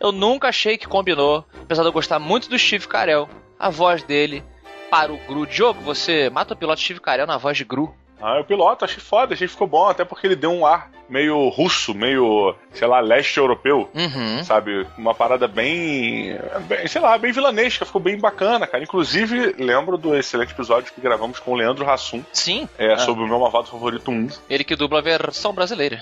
Eu 0.00 0.10
nunca 0.10 0.48
achei 0.48 0.76
que 0.76 0.86
combinou, 0.86 1.44
apesar 1.62 1.82
de 1.82 1.88
eu 1.88 1.92
gostar 1.92 2.18
muito 2.18 2.48
do 2.48 2.58
Steve 2.58 2.88
Carell, 2.88 3.28
a 3.58 3.70
voz 3.70 4.02
dele 4.02 4.42
para 4.90 5.12
o 5.12 5.18
Gru. 5.18 5.46
Diogo, 5.46 5.80
você 5.80 6.28
mata 6.30 6.54
o 6.54 6.56
piloto 6.56 6.80
Steve 6.80 7.00
Carell 7.00 7.26
na 7.26 7.36
voz 7.36 7.56
de 7.56 7.64
Gru. 7.64 7.94
Ah, 8.20 8.40
o 8.40 8.44
piloto, 8.44 8.84
achei 8.84 8.98
foda, 9.00 9.34
achei 9.34 9.46
que 9.46 9.52
ficou 9.52 9.66
bom, 9.66 9.88
até 9.88 10.04
porque 10.04 10.26
ele 10.26 10.36
deu 10.36 10.50
um 10.52 10.64
ar 10.66 10.90
meio 11.08 11.48
russo, 11.50 11.94
meio, 11.94 12.54
sei 12.72 12.88
lá, 12.88 12.98
leste 12.98 13.38
europeu, 13.38 13.88
Uhum. 13.94 14.42
sabe? 14.42 14.86
Uma 14.98 15.14
parada 15.14 15.46
bem, 15.46 16.36
bem, 16.66 16.88
sei 16.88 17.00
lá, 17.00 17.16
bem 17.16 17.30
vilanesca, 17.30 17.84
ficou 17.84 18.00
bem 18.00 18.18
bacana, 18.18 18.66
cara. 18.66 18.82
Inclusive, 18.82 19.54
lembro 19.58 19.96
do 19.96 20.16
excelente 20.16 20.52
episódio 20.52 20.92
que 20.92 21.00
gravamos 21.00 21.38
com 21.38 21.52
o 21.52 21.54
Leandro 21.54 21.88
Hassum, 21.88 22.24
Sim. 22.32 22.68
é, 22.78 22.94
Ah. 22.94 22.98
sobre 22.98 23.22
o 23.22 23.28
meu 23.28 23.38
malvado 23.38 23.66
favorito 23.68 24.10
1. 24.10 24.28
Ele 24.50 24.64
que 24.64 24.74
dubla 24.74 24.98
a 24.98 25.02
versão 25.02 25.52
brasileira. 25.52 26.00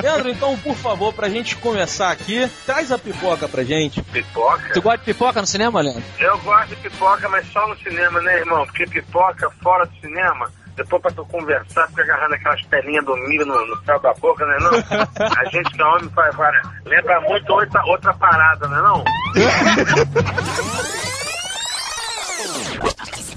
Leandro, 0.00 0.28
então, 0.28 0.56
por 0.58 0.74
favor, 0.74 1.12
pra 1.12 1.28
gente 1.28 1.56
começar 1.56 2.10
aqui, 2.10 2.50
traz 2.66 2.90
a 2.90 2.98
pipoca 2.98 3.48
pra 3.48 3.62
gente. 3.62 4.02
Pipoca? 4.02 4.72
Tu 4.72 4.82
gosta 4.82 4.98
de 4.98 5.04
pipoca 5.04 5.40
no 5.40 5.46
cinema, 5.46 5.80
Leandro? 5.80 6.02
Eu 6.18 6.36
gosto 6.38 6.68
de 6.68 6.76
pipoca, 6.76 7.28
mas 7.28 7.46
só 7.52 7.66
no 7.68 7.76
cinema, 7.78 8.20
né, 8.20 8.38
irmão? 8.38 8.64
Porque 8.66 8.86
pipoca 8.86 9.50
fora 9.62 9.86
do 9.86 9.94
cinema, 10.00 10.50
depois 10.76 11.02
pra 11.02 11.10
tu 11.12 11.24
conversar, 11.26 11.86
fica 11.88 12.02
agarrando 12.02 12.34
aquelas 12.34 12.62
pelinhas 12.62 13.04
do 13.04 13.16
milho 13.16 13.46
no, 13.46 13.66
no 13.66 13.84
céu 13.84 14.00
da 14.00 14.12
boca, 14.14 14.44
né, 14.44 14.56
não? 14.60 14.72
A 15.38 15.44
gente 15.46 15.70
que 15.70 15.80
é 15.80 15.84
homem 15.84 16.10
faz 16.10 16.34
várias... 16.34 16.66
Lembra 16.84 17.20
muito 17.20 17.52
outra, 17.52 17.82
outra 17.86 18.12
parada, 18.14 18.66
né, 18.68 18.80
não? 18.80 19.04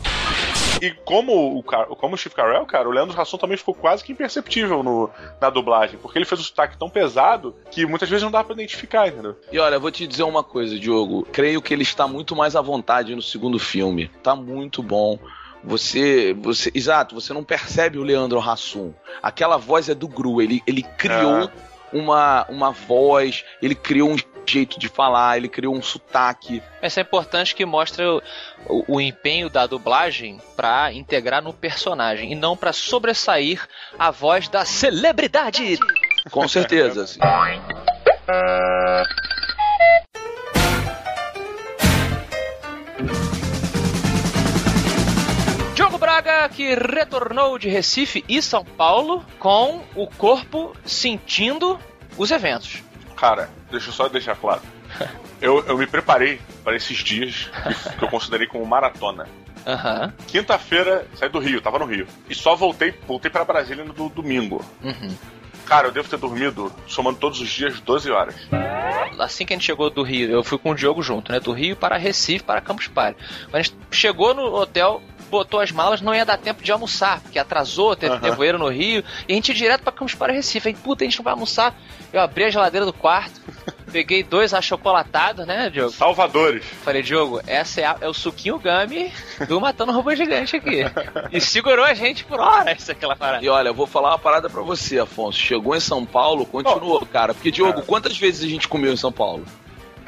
E 0.82 0.92
como 0.92 1.58
o, 1.58 1.64
como 1.64 2.16
o 2.16 2.18
Steve 2.18 2.36
Carell, 2.36 2.66
cara, 2.66 2.88
o 2.88 2.92
Leandro 2.92 3.20
Hassum 3.20 3.38
também 3.38 3.58
ficou 3.58 3.74
quase 3.74 4.04
que 4.04 4.12
imperceptível 4.12 4.84
no, 4.84 5.10
na 5.42 5.50
dublagem, 5.50 5.98
porque 6.00 6.18
ele 6.18 6.26
fez 6.26 6.40
um 6.40 6.44
sotaque 6.44 6.78
tão 6.78 6.90
pesado 6.90 7.56
que 7.72 7.86
muitas 7.86 8.10
vezes 8.10 8.24
não 8.24 8.32
dá 8.32 8.44
pra 8.44 8.54
identificar, 8.54 9.08
entendeu? 9.08 9.36
E 9.52 9.60
olha, 9.60 9.76
eu 9.76 9.82
vou 9.82 9.92
te 9.92 10.06
dizer 10.06 10.24
uma 10.24 10.44
coisa, 10.44 10.78
Diogo. 10.78 11.28
Creio 11.32 11.62
que 11.62 11.74
ele 11.74 11.84
está 11.84 12.08
muito 12.08 12.36
mais 12.36 12.56
à 12.56 12.62
vontade 12.62 13.16
no 13.16 13.22
segundo 13.22 13.58
filme. 13.58 14.10
Tá 14.22 14.36
muito 14.36 14.84
bom. 14.84 15.20
Você, 15.64 16.34
você, 16.34 16.72
exato, 16.74 17.16
você 17.16 17.34
não 17.34 17.44
percebe 17.44 17.98
o 17.98 18.04
Leandro 18.04 18.40
Hassum. 18.40 18.94
Aquela 19.22 19.58
voz 19.58 19.90
é 19.90 19.96
do 19.96 20.08
Gru. 20.08 20.42
Ele, 20.42 20.62
ele 20.68 20.84
criou 20.84 21.50
uma, 21.92 22.46
uma 22.50 22.72
voz, 22.72 23.44
ele 23.62 23.76
criou 23.76 24.12
um 24.12 24.18
jeito 24.52 24.80
de 24.80 24.88
falar, 24.90 25.38
ele 25.38 25.48
criou 25.48 25.76
um 25.76 25.82
sotaque. 25.82 26.62
Isso 26.82 27.00
é 27.00 27.04
importante 27.04 27.54
que 27.56 27.66
mostra 27.66 28.10
o, 28.10 28.22
o- 28.68 28.96
o 28.96 29.02
empenho 29.02 29.50
da 29.50 29.66
dublagem 29.68 30.40
pra 30.56 30.92
integrar 30.94 31.42
no 31.44 31.54
personagem 31.54 32.32
e 32.32 32.36
não 32.36 32.56
pra 32.56 32.72
sobressair 32.74 33.68
a 33.98 34.10
voz 34.12 34.48
da 34.48 34.64
celebridade. 34.66 35.78
Com 36.32 36.48
certeza. 36.48 37.04
assim. 37.06 37.20
Diogo 45.76 45.98
Braga 45.98 46.50
que 46.50 46.74
retornou 46.74 47.58
de 47.60 47.70
Recife 47.70 48.24
e 48.28 48.42
São 48.42 48.64
Paulo 48.66 49.24
com 49.40 49.84
o 49.96 50.08
corpo 50.08 50.76
sentindo 50.86 51.80
os 52.18 52.32
eventos. 52.32 52.82
Cara, 53.18 53.50
deixa 53.70 53.90
eu 53.90 53.94
só 53.94 54.08
deixar 54.08 54.36
claro. 54.36 54.62
Eu, 55.40 55.64
eu 55.68 55.78
me 55.78 55.86
preparei 55.86 56.42
para 56.64 56.76
esses 56.76 56.98
dias 56.98 57.52
que 58.00 58.04
eu 58.04 58.10
considerei 58.10 58.48
como 58.48 58.66
maratona. 58.66 59.28
Aham. 59.68 60.12
Quinta-feira, 60.26 61.06
saí 61.14 61.30
do 61.30 61.38
Rio, 61.38 61.62
tava 61.62 61.78
no 61.78 61.86
Rio. 61.86 62.08
E 62.28 62.34
só 62.34 62.56
voltei, 62.56 62.92
voltei 63.08 63.30
pra 63.30 63.46
Brasília 63.46 63.84
no 63.86 63.94
do- 63.94 64.10
domingo. 64.10 64.66
Uhum. 64.84 65.16
Cara, 65.68 65.90
eu 65.90 65.92
devo 65.92 66.10
ter 66.10 66.18
dormido, 66.18 66.74
somando 66.88 67.20
todos 67.20 67.40
os 67.40 67.50
dias, 67.50 67.80
12 67.82 68.10
horas. 68.10 68.34
Assim 69.20 69.46
que 69.46 69.54
a 69.54 69.56
gente 69.58 69.66
chegou 69.68 69.92
do 69.92 70.02
Rio, 70.02 70.32
eu 70.32 70.44
fui 70.44 70.58
com 70.58 70.72
o 70.72 70.76
Diogo 70.76 71.04
junto, 71.04 71.32
né? 71.32 71.40
Do 71.40 71.52
Rio 71.54 71.76
para 71.76 71.98
Recife, 71.98 72.44
para 72.44 72.60
Campos 72.60 72.88
Party. 72.88 73.20
Quando 73.44 73.56
a 73.56 73.62
gente 73.62 73.76
chegou 73.92 74.34
no 74.34 74.56
hotel, 74.56 75.04
botou 75.30 75.60
as 75.60 75.72
malas, 75.72 76.02
não 76.02 76.14
ia 76.16 76.26
dar 76.26 76.38
tempo 76.38 76.64
de 76.64 76.72
almoçar, 76.72 77.20
porque 77.22 77.38
atrasou, 77.40 77.96
teve 77.96 78.14
Aham. 78.16 78.22
nevoeiro 78.22 78.58
no 78.58 78.68
Rio, 78.70 79.04
e 79.28 79.32
a 79.32 79.36
gente 79.36 79.50
ia 79.50 79.56
direto 79.56 79.82
para 79.84 79.92
Campos 79.94 80.16
Party 80.16 80.36
Recife. 80.36 80.68
Aí, 80.70 80.74
puta, 80.76 81.04
a 81.04 81.08
gente 81.08 81.18
não 81.18 81.24
vai 81.24 81.34
almoçar. 81.34 81.76
Eu 82.14 82.22
abri 82.22 82.46
a 82.46 82.50
geladeira 82.50 82.86
do 82.86 82.94
quarto, 82.94 83.42
peguei 83.92 84.24
dois 84.24 84.54
achocolatados, 84.54 85.46
né, 85.46 85.70
Diogo? 85.70 85.92
Salvadores. 85.92 86.64
Falei, 86.84 87.02
Diogo, 87.02 87.42
essa 87.46 87.82
é, 87.82 87.86
a- 87.86 87.98
é 88.02 88.08
o 88.08 88.14
suquinho 88.14 88.60
Gummy 88.60 89.12
do 89.48 89.60
Matando 89.60 89.92
Robô 89.92 90.16
Gigante 90.16 90.56
aqui. 90.56 90.84
E 91.32 91.42
segurou 91.42 91.84
a 91.84 91.94
gente 91.94 92.24
por 92.24 92.40
horas 92.40 92.90
aquela 92.90 93.16
parada. 93.16 93.44
E 93.44 93.50
olha, 93.50 93.68
eu 93.70 93.74
vou 93.74 93.86
falar 93.86 94.10
uma 94.12 94.20
parada 94.20 94.50
pra 94.50 94.62
você, 94.62 94.98
Afonso. 95.00 95.38
Chegou 95.38 95.76
em 95.76 95.80
São 95.80 96.06
Paulo, 96.06 96.46
continuou, 96.46 97.06
cara. 97.06 97.34
Porque, 97.34 97.52
Diogo, 97.52 97.82
quantas 97.82 98.18
vezes 98.18 98.44
a 98.46 98.50
gente 98.50 98.68
comeu 98.68 98.94
em 98.94 98.98
São 98.98 99.12
Paulo? 99.12 99.46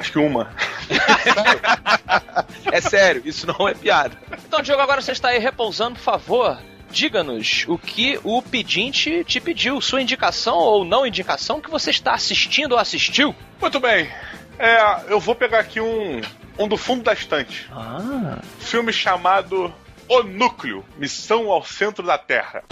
Acho 0.00 0.12
que 0.12 0.18
uma. 0.18 0.50
É 2.72 2.80
sério, 2.80 3.22
isso 3.24 3.46
não 3.46 3.68
é 3.68 3.74
piada. 3.74 4.16
Então, 4.46 4.62
Diogo, 4.62 4.80
agora 4.80 5.00
você 5.00 5.12
está 5.12 5.28
aí 5.28 5.38
repousando, 5.38 5.96
por 5.96 6.02
favor. 6.02 6.58
Diga-nos 6.90 7.64
o 7.68 7.78
que 7.78 8.18
o 8.24 8.42
pedinte 8.42 9.24
te 9.24 9.40
pediu, 9.40 9.80
sua 9.80 10.02
indicação 10.02 10.56
ou 10.56 10.84
não 10.84 11.06
indicação 11.06 11.60
que 11.60 11.70
você 11.70 11.90
está 11.90 12.14
assistindo 12.14 12.72
ou 12.72 12.78
assistiu. 12.78 13.34
Muito 13.60 13.78
bem. 13.80 14.10
É, 14.58 15.02
eu 15.08 15.20
vou 15.20 15.34
pegar 15.34 15.60
aqui 15.60 15.80
um, 15.80 16.20
um 16.58 16.68
do 16.68 16.76
fundo 16.76 17.02
da 17.02 17.12
estante. 17.12 17.68
Ah. 17.72 18.38
Filme 18.58 18.92
chamado 18.92 19.72
O 20.08 20.22
Núcleo 20.22 20.84
Missão 20.96 21.50
ao 21.50 21.64
Centro 21.64 22.04
da 22.04 22.18
Terra. 22.18 22.62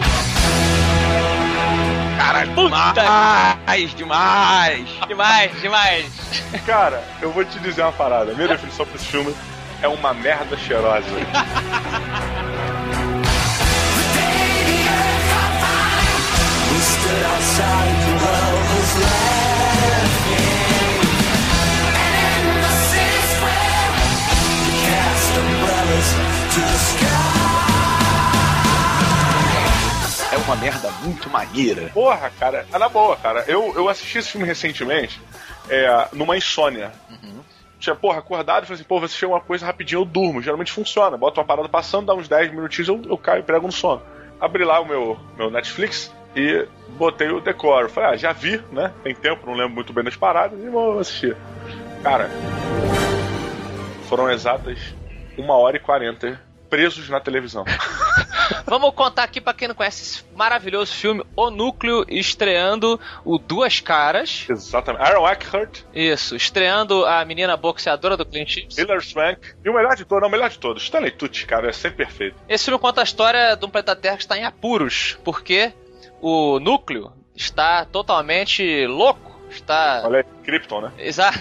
Caralho, 2.19 2.53
demais, 2.53 3.95
demais. 3.95 4.89
Demais, 5.07 5.61
demais. 5.61 6.05
Cara, 6.65 7.01
eu 7.21 7.31
vou 7.31 7.45
te 7.45 7.57
dizer 7.59 7.81
uma 7.81 7.93
parada. 7.93 8.33
Minha 8.33 8.49
definição 8.49 8.85
pra 8.85 8.95
esse 8.95 9.05
filme 9.05 9.33
é 9.81 9.87
uma 9.87 10.13
merda 10.13 10.57
cheirosa. 10.57 11.05
É 27.01 27.18
uma 30.49 30.55
merda 30.55 30.89
muito 31.03 31.29
maneira. 31.29 31.89
Porra, 31.89 32.31
cara, 32.39 32.65
é 32.73 32.77
na 32.79 32.89
boa, 32.89 33.15
cara. 33.15 33.45
Eu, 33.47 33.71
eu 33.75 33.87
assisti 33.87 34.17
esse 34.17 34.31
filme 34.31 34.47
recentemente 34.47 35.21
é, 35.69 36.07
numa 36.11 36.35
insônia. 36.35 36.91
Tinha, 37.79 37.95
porra, 37.95 38.17
acordado 38.17 38.63
e 38.63 38.67
falei 38.67 38.81
assim, 38.81 38.87
pô, 38.87 38.97
vou 38.97 39.05
assistir 39.05 39.27
uma 39.27 39.39
coisa 39.39 39.65
rapidinho, 39.65 40.01
eu 40.01 40.05
durmo. 40.05 40.41
Geralmente 40.41 40.71
funciona. 40.71 41.15
Bota 41.15 41.39
uma 41.39 41.45
parada 41.45 41.69
passando, 41.69 42.07
dá 42.07 42.15
uns 42.15 42.27
10 42.27 42.51
minutinhos, 42.51 42.89
eu, 42.89 43.01
eu 43.07 43.17
caio 43.17 43.41
e 43.41 43.43
prego 43.43 43.67
no 43.67 43.71
sono. 43.71 44.01
Abri 44.41 44.65
lá 44.65 44.79
o 44.79 44.85
meu, 44.85 45.19
meu 45.37 45.51
Netflix 45.51 46.11
e 46.35 46.67
botei 46.97 47.29
o 47.29 47.39
decoro. 47.39 47.87
Falei, 47.87 48.09
ah, 48.09 48.17
já 48.17 48.33
vi, 48.33 48.61
né? 48.71 48.91
Tem 49.03 49.13
tempo, 49.13 49.45
não 49.45 49.53
lembro 49.53 49.75
muito 49.75 49.93
bem 49.93 50.03
das 50.03 50.15
paradas, 50.15 50.59
e 50.59 50.67
vou 50.67 50.99
assistir. 50.99 51.37
Cara, 52.01 52.29
foram 54.07 54.29
exatas 54.31 54.95
uma 55.37 55.55
hora 55.55 55.77
e 55.77 55.79
40 55.79 56.41
presos 56.69 57.07
na 57.07 57.19
televisão. 57.19 57.65
Vamos 58.65 58.93
contar 58.93 59.23
aqui 59.23 59.39
pra 59.41 59.53
quem 59.53 59.67
não 59.67 59.75
conhece 59.75 60.01
esse 60.01 60.23
maravilhoso 60.35 60.93
filme 60.93 61.23
O 61.35 61.49
Núcleo, 61.49 62.05
estreando 62.07 62.99
o 63.25 63.37
Duas 63.37 63.79
Caras. 63.79 64.45
Exatamente. 64.49 65.03
Aaron 65.03 65.27
Eckhart, 65.27 65.81
Isso, 65.93 66.35
estreando 66.35 67.05
a 67.05 67.23
menina 67.25 67.55
boxeadora 67.57 68.15
do 68.15 68.25
Clint 68.25 68.57
Eastwood. 68.57 68.81
Hilary 68.81 69.05
Swank 69.05 69.41
e 69.63 69.69
o 69.69 69.73
melhor 69.73 69.95
de 69.95 70.05
todos, 70.05 70.21
não, 70.21 70.27
o 70.27 70.31
melhor 70.31 70.49
de 70.49 70.59
todos, 70.59 70.83
Stanley 70.83 71.11
Tucci, 71.11 71.45
cara, 71.45 71.69
é 71.69 71.73
sempre 71.73 72.05
perfeito. 72.05 72.35
Esse 72.47 72.65
filme 72.65 72.79
conta 72.79 73.01
a 73.01 73.03
história 73.03 73.55
de 73.55 73.65
um 73.65 73.69
planeta 73.69 73.95
Terra 73.95 74.17
que 74.17 74.23
está 74.23 74.37
em 74.37 74.43
apuros, 74.43 75.17
porque 75.23 75.73
o 76.21 76.59
núcleo 76.59 77.11
está 77.35 77.85
totalmente 77.85 78.85
louco. 78.87 79.29
Está. 79.49 80.03
Olha 80.05 80.19
aí, 80.19 80.25
Krypton, 80.43 80.81
né? 80.81 80.91
Exato. 80.99 81.39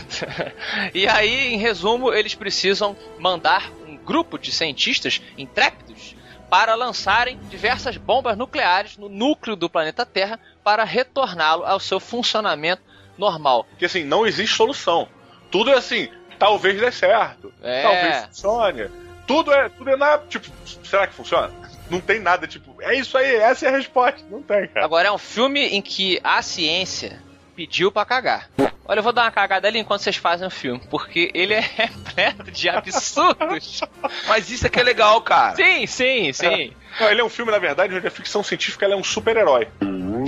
E 0.95 1.07
aí, 1.07 1.53
em 1.53 1.59
resumo, 1.59 2.13
eles 2.13 2.35
precisam 2.35 2.97
mandar 3.19 3.71
um 3.87 3.97
grupo 3.97 4.39
de 4.39 4.51
cientistas 4.51 5.21
intrépidos 5.37 6.17
para 6.51 6.75
lançarem 6.75 7.39
diversas 7.51 7.97
bombas 7.97 8.37
nucleares 8.37 8.97
no 8.97 9.09
núcleo 9.09 9.55
do 9.57 9.69
planeta 9.69 10.07
Terra 10.07 10.39
para 10.65 10.85
retorná-lo 10.85 11.65
ao 11.65 11.79
seu 11.79 12.01
funcionamento 12.01 12.83
normal. 13.17 13.65
Porque 13.65 13.85
assim, 13.85 14.05
não 14.05 14.27
existe 14.27 14.57
solução. 14.57 15.09
Tudo 15.51 15.71
é 15.71 15.75
assim, 15.77 16.09
talvez 16.39 16.81
dê 16.81 16.91
certo, 16.91 17.53
É. 17.63 17.83
talvez 17.83 18.25
funcione. 18.27 18.89
Tudo 19.27 19.53
é, 19.53 19.69
tudo 19.69 19.91
é 19.91 19.97
na, 19.97 20.19
tipo, 20.19 20.49
será 20.85 21.07
que 21.07 21.15
funciona? 21.15 21.53
Não 21.91 22.01
tem 22.01 22.19
nada, 22.21 22.47
tipo, 22.47 22.75
é 22.83 22.95
isso 22.95 23.17
aí, 23.17 23.35
essa 23.37 23.67
é 23.67 23.69
a 23.69 23.77
resposta. 23.77 24.23
Não 24.31 24.43
tem, 24.43 24.69
cara. 24.69 24.85
Agora 24.85 25.09
é 25.09 25.13
um 25.13 25.19
filme 25.19 25.61
em 25.69 25.83
que 25.83 26.19
a 26.25 26.41
ciência 26.43 27.23
pediu 27.59 27.91
pra 27.91 28.05
cagar. 28.05 28.49
Olha, 28.85 29.01
eu 29.01 29.03
vou 29.03 29.13
dar 29.13 29.23
uma 29.23 29.33
cagada 29.33 29.67
ali 29.67 29.81
enquanto 29.81 30.03
vocês 30.03 30.15
fazem 30.15 30.47
o 30.47 30.51
filme, 30.51 30.81
porque 30.89 31.29
ele 31.35 31.55
é 31.55 31.59
repleto 31.75 32.53
de 32.53 32.69
absurdos. 32.69 33.81
Mas 34.29 34.49
isso 34.49 34.65
é 34.65 34.71
que 34.71 34.79
é 34.79 34.83
legal, 34.85 35.21
cara. 35.23 35.57
Sim, 35.57 35.85
sim, 35.85 36.33
sim. 36.33 36.73
Não, 37.01 37.11
ele 37.11 37.21
é 37.21 37.25
um 37.25 37.29
filme, 37.29 37.51
na 37.51 37.59
verdade, 37.59 37.97
onde 37.97 38.07
a 38.07 38.11
ficção 38.13 38.45
científica 38.45 38.85
ela 38.85 38.95
é 38.95 38.97
um 38.97 39.03
super-herói. 39.03 39.67
o 39.83 40.25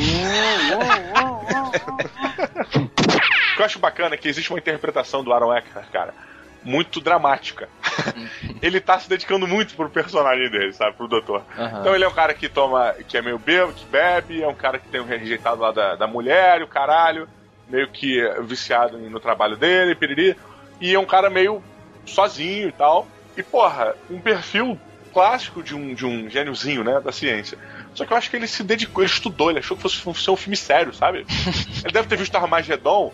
que 3.55 3.61
eu 3.61 3.65
acho 3.65 3.79
bacana 3.79 4.17
é 4.17 4.19
que 4.19 4.29
existe 4.29 4.51
uma 4.51 4.59
interpretação 4.59 5.23
do 5.23 5.33
Aaron 5.33 5.57
Eckhart, 5.57 5.89
cara, 5.93 6.13
muito 6.62 7.00
dramática. 7.00 7.69
ele 8.62 8.81
tá 8.81 8.99
se 8.99 9.09
dedicando 9.09 9.47
muito 9.47 9.75
pro 9.75 9.90
personagem 9.90 10.50
dele, 10.50 10.73
sabe? 10.73 10.97
Pro 10.97 11.09
doutor. 11.09 11.45
Aham. 11.57 11.81
Então 11.81 11.95
ele 11.95 12.05
é 12.05 12.09
um 12.09 12.12
cara 12.12 12.35
que 12.35 12.49
toma. 12.49 12.95
que 13.07 13.17
é 13.17 13.23
meio 13.23 13.38
bêbado, 13.38 13.73
que 13.73 13.85
bebe, 13.87 14.43
é 14.43 14.49
um 14.49 14.55
cara 14.55 14.79
que 14.79 14.88
tem 14.88 15.00
um 15.00 15.07
rejeitado 15.07 15.61
lá 15.61 15.73
da, 15.73 15.97
da 15.97 16.07
mulher 16.07 16.61
e 16.61 16.64
o 16.64 16.69
caralho, 16.69 17.29
meio 17.69 17.88
que 17.88 18.23
viciado 18.43 18.99
no 18.99 19.21
trabalho 19.21 19.57
dele, 19.57 19.95
piriri. 19.95 20.37
E 20.81 20.95
é 20.95 20.99
um 20.99 21.07
cara 21.07 21.29
meio 21.31 21.62
sozinho 22.07 22.69
e 22.69 22.73
tal. 22.73 23.07
E, 23.37 23.43
porra, 23.43 23.95
um 24.11 24.21
perfil 24.21 24.79
clássico 25.12 25.62
de 25.62 25.75
um, 25.75 25.95
de 25.95 26.07
um 26.07 26.29
gêniozinho, 26.29 26.85
né, 26.85 27.00
da 27.00 27.12
ciência. 27.12 27.59
Só 28.00 28.07
que 28.07 28.14
eu 28.14 28.16
acho 28.16 28.30
que 28.30 28.37
ele 28.37 28.47
se 28.47 28.62
dedicou, 28.64 29.04
ele 29.04 29.12
estudou, 29.12 29.50
ele 29.50 29.59
achou 29.59 29.76
que 29.76 29.83
fosse 29.83 30.25
ser 30.25 30.30
um 30.30 30.37
filme 30.37 30.57
sério, 30.57 30.95
sabe? 30.95 31.26
ele 31.85 31.92
deve 31.92 32.09
ter 32.09 32.16
visto 32.16 32.35
Armagedon 32.35 33.12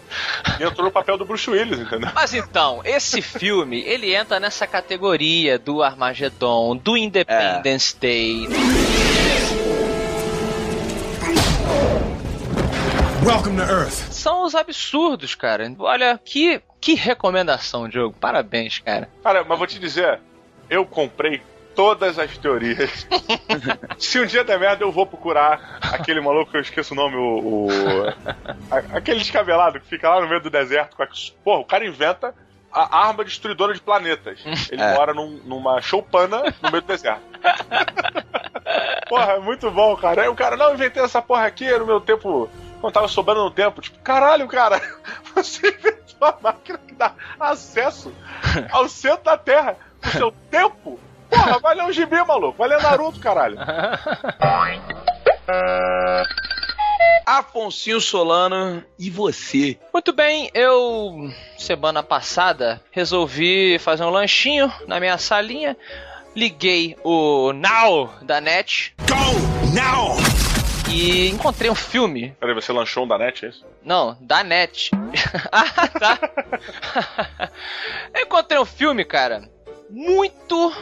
e 0.60 0.62
entrou 0.62 0.86
no 0.86 0.92
papel 0.92 1.18
do 1.18 1.24
Bruce 1.24 1.50
Willis, 1.50 1.80
entendeu? 1.80 2.08
Mas 2.14 2.32
então, 2.32 2.82
esse 2.84 3.20
filme, 3.20 3.80
ele 3.80 4.14
entra 4.14 4.38
nessa 4.38 4.64
categoria 4.64 5.58
do 5.58 5.82
Armageddon, 5.82 6.76
do 6.76 6.96
Independence 6.96 7.96
Day. 7.98 8.46
Welcome 13.24 13.56
to 13.56 13.62
Earth. 13.64 14.12
São 14.12 14.44
os 14.44 14.54
absurdos, 14.54 15.34
cara. 15.34 15.74
Olha, 15.80 16.20
que, 16.24 16.62
que 16.80 16.94
recomendação, 16.94 17.88
Diogo. 17.88 18.14
Parabéns, 18.20 18.78
cara. 18.78 19.10
Cara, 19.20 19.42
mas 19.42 19.58
vou 19.58 19.66
te 19.66 19.80
dizer, 19.80 20.20
eu 20.70 20.86
comprei 20.86 21.42
todas 21.76 22.18
as 22.18 22.36
teorias. 22.38 23.06
Se 23.98 24.18
um 24.18 24.26
dia 24.26 24.42
der 24.42 24.58
merda, 24.58 24.82
eu 24.82 24.90
vou 24.90 25.06
procurar 25.06 25.78
aquele 25.92 26.20
maluco 26.20 26.50
que 26.50 26.56
eu 26.56 26.60
esqueço 26.62 26.94
o 26.94 26.96
nome, 26.96 27.14
o. 27.16 27.66
o- 27.68 28.08
a- 28.70 28.96
aquele 28.98 29.20
descabelado 29.20 29.78
que 29.78 29.86
fica 29.86 30.08
lá 30.08 30.20
no 30.20 30.28
meio 30.28 30.40
do 30.40 30.50
deserto. 30.50 30.96
Com 30.96 31.02
a, 31.02 31.08
porra, 31.44 31.60
o 31.60 31.64
cara 31.64 31.86
inventa 31.86 32.34
a 32.72 33.06
arma 33.06 33.24
destruidora 33.24 33.72
de 33.74 33.80
planetas. 33.80 34.40
Ele 34.70 34.82
É. 34.82 34.94
mora 34.94 35.14
num- 35.14 35.40
numa 35.44 35.80
choupana 35.80 36.42
no 36.62 36.70
meio 36.70 36.82
do 36.82 36.86
deserto. 36.88 37.22
Porra, 39.08 39.32
é 39.34 39.38
muito 39.38 39.70
bom, 39.70 39.96
cara. 39.96 40.22
Aí 40.22 40.28
o 40.28 40.34
cara, 40.34 40.56
não, 40.56 40.74
inventei 40.74 41.00
essa 41.02 41.22
porra 41.22 41.46
aqui 41.46 41.70
no 41.78 41.86
meu 41.86 42.00
tempo. 42.00 42.50
Quando 42.80 42.92
tava 42.92 43.06
sobrando 43.08 43.44
no 43.44 43.50
tempo. 43.50 43.80
Tipo, 43.80 43.98
caralho, 44.00 44.46
cara, 44.48 44.80
você 45.34 45.68
inventou 45.68 46.28
a 46.28 46.36
máquina 46.42 46.78
que 46.78 46.92
dá 46.94 47.12
acesso 47.38 48.12
ao 48.70 48.88
centro 48.88 49.24
da 49.24 49.36
Terra 49.38 49.76
no 50.04 50.10
seu 50.10 50.32
tempo? 50.50 50.98
Porra, 51.28 51.58
vai 51.58 51.74
ler 51.74 51.84
um 51.84 51.92
gibi, 51.92 52.22
maluco. 52.24 52.58
Vai 52.58 52.68
ler 52.68 52.82
Naruto, 52.82 53.20
caralho. 53.20 53.56
Afonso 57.26 58.00
Solano 58.00 58.84
e 58.96 59.10
você. 59.10 59.76
Muito 59.92 60.12
bem, 60.12 60.48
eu 60.54 61.28
semana 61.58 62.02
passada 62.02 62.80
resolvi 62.92 63.78
fazer 63.80 64.04
um 64.04 64.10
lanchinho 64.10 64.72
na 64.86 65.00
minha 65.00 65.18
salinha. 65.18 65.76
Liguei 66.36 66.96
o 67.02 67.52
Now 67.52 68.12
da 68.22 68.40
net. 68.40 68.94
Go 69.08 69.74
now! 69.74 70.16
E 70.88 71.28
encontrei 71.28 71.68
um 71.68 71.74
filme. 71.74 72.36
Peraí, 72.38 72.54
você 72.54 72.72
lanchou 72.72 73.04
um 73.04 73.08
da 73.08 73.18
net, 73.18 73.44
é 73.44 73.48
isso? 73.48 73.64
Não, 73.82 74.16
da 74.20 74.44
net. 74.44 74.90
ah, 75.50 75.88
tá. 75.88 76.18
encontrei 78.22 78.60
um 78.60 78.64
filme, 78.64 79.04
cara, 79.04 79.48
muito 79.90 80.72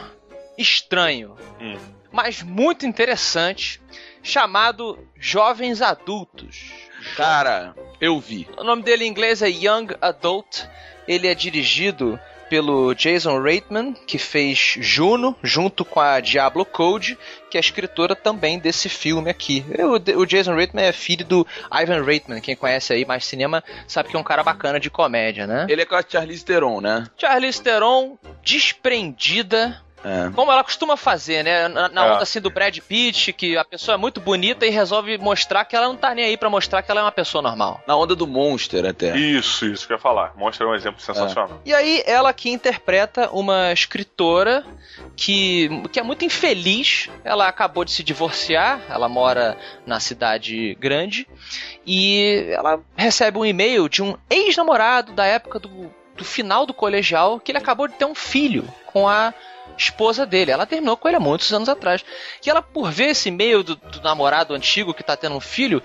estranho, 0.57 1.35
Hum. 1.59 1.77
mas 2.11 2.41
muito 2.43 2.85
interessante, 2.85 3.81
chamado 4.23 4.97
Jovens 5.19 5.81
Adultos. 5.81 6.71
Cara, 7.15 7.75
eu 8.01 8.19
vi. 8.19 8.47
O 8.57 8.63
nome 8.63 8.81
dele 8.83 9.05
em 9.05 9.09
inglês 9.09 9.41
é 9.41 9.49
Young 9.49 9.95
Adult. 10.01 10.63
Ele 11.07 11.27
é 11.27 11.35
dirigido 11.35 12.19
pelo 12.49 12.93
Jason 12.93 13.41
Reitman, 13.41 13.93
que 13.93 14.17
fez 14.19 14.75
Juno, 14.79 15.35
junto 15.43 15.83
com 15.83 15.99
a 15.99 16.19
Diablo 16.19 16.63
Code, 16.63 17.17
que 17.49 17.57
é 17.57 17.59
a 17.59 17.61
escritora 17.61 18.15
também 18.15 18.59
desse 18.59 18.87
filme 18.87 19.29
aqui. 19.31 19.65
O, 20.15 20.19
o 20.21 20.25
Jason 20.25 20.55
Reitman 20.55 20.85
é 20.85 20.91
filho 20.91 21.25
do 21.25 21.45
Ivan 21.71 22.03
Reitman. 22.03 22.41
Quem 22.41 22.55
conhece 22.55 22.93
aí 22.93 23.03
mais 23.05 23.25
cinema 23.25 23.63
sabe 23.87 24.09
que 24.09 24.15
é 24.15 24.19
um 24.19 24.23
cara 24.23 24.43
bacana 24.43 24.79
de 24.79 24.89
comédia, 24.91 25.45
né? 25.47 25.65
Ele 25.69 25.81
é 25.81 25.85
com 25.85 25.95
a 25.95 26.03
Charlize 26.07 26.45
Theron, 26.45 26.81
né? 26.81 27.05
Charlize 27.17 27.61
Theron, 27.61 28.17
desprendida, 28.43 29.81
É. 30.05 30.29
como 30.35 30.51
ela 30.51 30.63
costuma 30.63 30.95
fazer, 30.95 31.43
né? 31.43 31.67
Na, 31.67 31.89
na 31.89 32.05
É. 32.05 32.11
onda 32.11 32.21
assim 32.23 32.39
do 32.39 32.51
Brad 32.51 32.77
Pitt, 32.77 33.33
que 33.33 33.57
a 33.57 33.65
pessoa 33.65 33.95
é 33.95 33.97
muito 33.97 34.21
bonita 34.21 34.65
e 34.65 34.69
resolve 34.69 35.17
mostrar 35.17 35.65
que 35.65 35.75
ela 35.75 35.87
não 35.87 35.95
tá 35.97 36.13
nem 36.13 36.25
aí 36.25 36.37
pra 36.37 36.47
mostrar 36.49 36.83
que 36.83 36.91
ela 36.91 36.99
é 36.99 37.03
uma 37.03 37.11
pessoa 37.11 37.41
normal. 37.41 37.81
Na 37.87 37.95
onda 37.97 38.15
do 38.15 38.27
Monster 38.27 38.85
até. 38.85 39.17
Isso, 39.17 39.65
isso 39.65 39.87
que 39.87 39.93
eu 39.93 39.97
ia 39.97 40.01
falar. 40.01 40.33
Mostra 40.35 40.67
um 40.67 40.75
exemplo 40.75 41.01
sensacional. 41.01 41.59
E 41.65 41.73
aí, 41.73 42.03
ela 42.05 42.31
que 42.33 42.51
interpreta 42.51 43.29
uma 43.31 43.73
escritora 43.73 44.63
que, 45.15 45.69
que 45.91 45.99
é 45.99 46.03
muito 46.03 46.23
infeliz. 46.23 47.09
Ela 47.23 47.47
acabou 47.47 47.83
de 47.83 47.91
se 47.91 48.03
divorciar, 48.03 48.81
ela 48.89 49.09
mora 49.09 49.57
na 49.85 49.99
cidade 49.99 50.75
grande 50.79 51.27
e 51.85 52.47
ela 52.51 52.79
recebe 52.95 53.37
um 53.37 53.45
e-mail 53.45 53.89
de 53.89 54.03
um 54.03 54.15
ex-namorado 54.29 55.13
da 55.13 55.25
época 55.25 55.59
do, 55.59 55.91
do 56.15 56.23
final 56.23 56.65
do 56.65 56.73
colegial 56.73 57.39
que 57.39 57.51
ele 57.51 57.59
acabou 57.59 57.87
de 57.87 57.95
ter 57.95 58.05
um 58.05 58.15
filho 58.15 58.67
com 58.87 59.07
a 59.07 59.33
esposa 59.77 60.25
dele. 60.25 60.51
Ela 60.51 60.65
terminou 60.65 60.97
com 60.97 61.07
ele 61.07 61.17
há 61.17 61.19
muitos 61.19 61.51
anos 61.53 61.69
atrás. 61.69 62.03
E 62.45 62.49
ela, 62.49 62.61
por 62.61 62.91
ver 62.91 63.09
esse 63.09 63.29
e-mail 63.29 63.63
do, 63.63 63.75
do 63.75 64.01
namorado 64.01 64.53
antigo 64.53 64.93
que 64.93 65.03
tá 65.03 65.15
tendo 65.15 65.35
um 65.35 65.41
filho, 65.41 65.81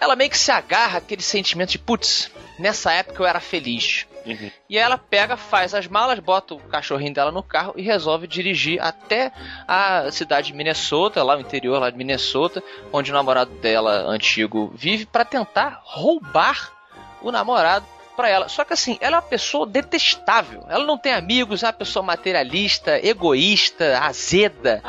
ela 0.00 0.16
meio 0.16 0.30
que 0.30 0.38
se 0.38 0.50
agarra 0.50 0.98
àquele 0.98 1.22
sentimento 1.22 1.70
de 1.70 1.78
putz, 1.78 2.30
nessa 2.58 2.92
época 2.92 3.22
eu 3.22 3.26
era 3.26 3.40
feliz. 3.40 4.06
Uhum. 4.24 4.50
E 4.68 4.78
aí 4.78 4.84
ela 4.84 4.98
pega, 4.98 5.36
faz 5.36 5.74
as 5.74 5.86
malas, 5.86 6.18
bota 6.18 6.54
o 6.54 6.58
cachorrinho 6.58 7.12
dela 7.12 7.30
no 7.30 7.42
carro 7.42 7.74
e 7.76 7.82
resolve 7.82 8.26
dirigir 8.26 8.80
até 8.80 9.32
a 9.66 10.10
cidade 10.10 10.48
de 10.48 10.54
Minnesota, 10.54 11.22
lá 11.22 11.34
no 11.34 11.42
interior 11.42 11.78
lá 11.78 11.90
de 11.90 11.96
Minnesota, 11.96 12.62
onde 12.92 13.10
o 13.10 13.14
namorado 13.14 13.50
dela 13.56 14.02
antigo 14.08 14.72
vive, 14.74 15.06
para 15.06 15.24
tentar 15.24 15.80
roubar 15.84 16.72
o 17.22 17.30
namorado 17.30 17.86
pra 18.16 18.28
ela. 18.28 18.48
Só 18.48 18.64
que 18.64 18.72
assim, 18.72 18.98
ela 19.00 19.16
é 19.16 19.18
uma 19.18 19.22
pessoa 19.26 19.66
detestável. 19.66 20.64
Ela 20.68 20.84
não 20.84 20.98
tem 20.98 21.12
amigos, 21.12 21.62
é 21.62 21.66
uma 21.66 21.72
pessoa 21.72 22.02
materialista, 22.02 22.98
egoísta, 23.06 23.98
azeda. 24.00 24.82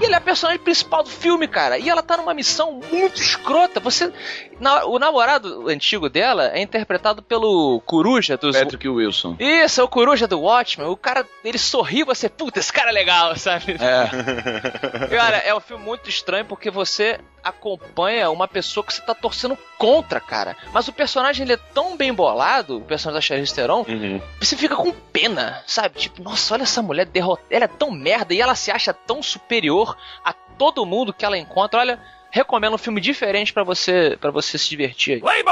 E 0.00 0.04
ela 0.04 0.14
é 0.14 0.18
a 0.18 0.20
personagem 0.20 0.60
principal 0.62 1.04
do 1.04 1.08
filme, 1.10 1.46
cara. 1.46 1.78
E 1.78 1.88
ela 1.88 2.02
tá 2.02 2.16
numa 2.16 2.34
missão 2.34 2.80
muito 2.90 3.20
escrota. 3.20 3.78
Você. 3.80 4.12
na- 4.58 4.84
o 4.86 4.98
namorado 4.98 5.68
antigo 5.68 6.08
dela 6.08 6.50
é 6.52 6.60
interpretado 6.60 7.22
pelo 7.22 7.80
Coruja 7.86 8.36
dos. 8.36 8.56
Patrick 8.58 8.88
Wilson. 8.88 9.36
Isso, 9.38 9.80
é 9.80 9.84
o 9.84 9.88
Coruja 9.88 10.26
do 10.26 10.40
Watchmen. 10.40 10.88
O 10.88 10.96
cara, 10.96 11.24
ele 11.44 11.58
sorri, 11.58 12.02
você, 12.04 12.28
puta, 12.28 12.58
esse 12.58 12.72
cara 12.72 12.90
é 12.90 12.92
legal, 12.92 13.34
sabe? 13.38 13.76
É. 13.78 15.12
E, 15.14 15.16
olha, 15.18 15.36
é 15.36 15.54
um 15.54 15.60
filme 15.60 15.84
muito 15.84 16.08
estranho 16.08 16.44
porque 16.46 16.70
você 16.70 17.18
acompanha 17.42 18.30
uma 18.30 18.46
pessoa 18.46 18.84
que 18.84 18.94
você 18.94 19.02
tá 19.02 19.14
torcendo 19.14 19.58
contra, 19.76 20.20
cara. 20.20 20.56
Mas 20.72 20.86
o 20.86 20.92
personagem 20.92 21.44
ele 21.44 21.54
é 21.54 21.58
tão 21.74 21.81
bem 21.96 22.12
bolado, 22.12 22.78
o 22.78 22.80
personagem 22.80 23.16
da 23.16 23.20
Charlize 23.20 23.54
Theron, 23.54 23.84
Uhum. 23.88 24.20
você 24.40 24.56
fica 24.56 24.74
com 24.76 24.90
pena, 24.92 25.62
sabe? 25.66 25.98
Tipo, 25.98 26.22
nossa, 26.22 26.54
olha 26.54 26.62
essa 26.62 26.82
mulher 26.82 27.06
derrotada. 27.06 27.46
Ela 27.50 27.64
é 27.64 27.68
tão 27.68 27.90
merda 27.90 28.32
e 28.34 28.40
ela 28.40 28.54
se 28.54 28.70
acha 28.70 28.92
tão 28.92 29.22
superior 29.22 29.96
a 30.24 30.32
todo 30.32 30.86
mundo 30.86 31.12
que 31.12 31.24
ela 31.24 31.36
encontra. 31.38 31.80
Olha, 31.80 32.00
recomendo 32.32 32.74
um 32.74 32.78
filme 32.78 33.00
diferente 33.00 33.52
pra 33.52 33.62
você 33.62 34.16
para 34.18 34.30
você 34.30 34.56
se 34.56 34.70
divertir 34.70 35.22
aí. 35.22 35.44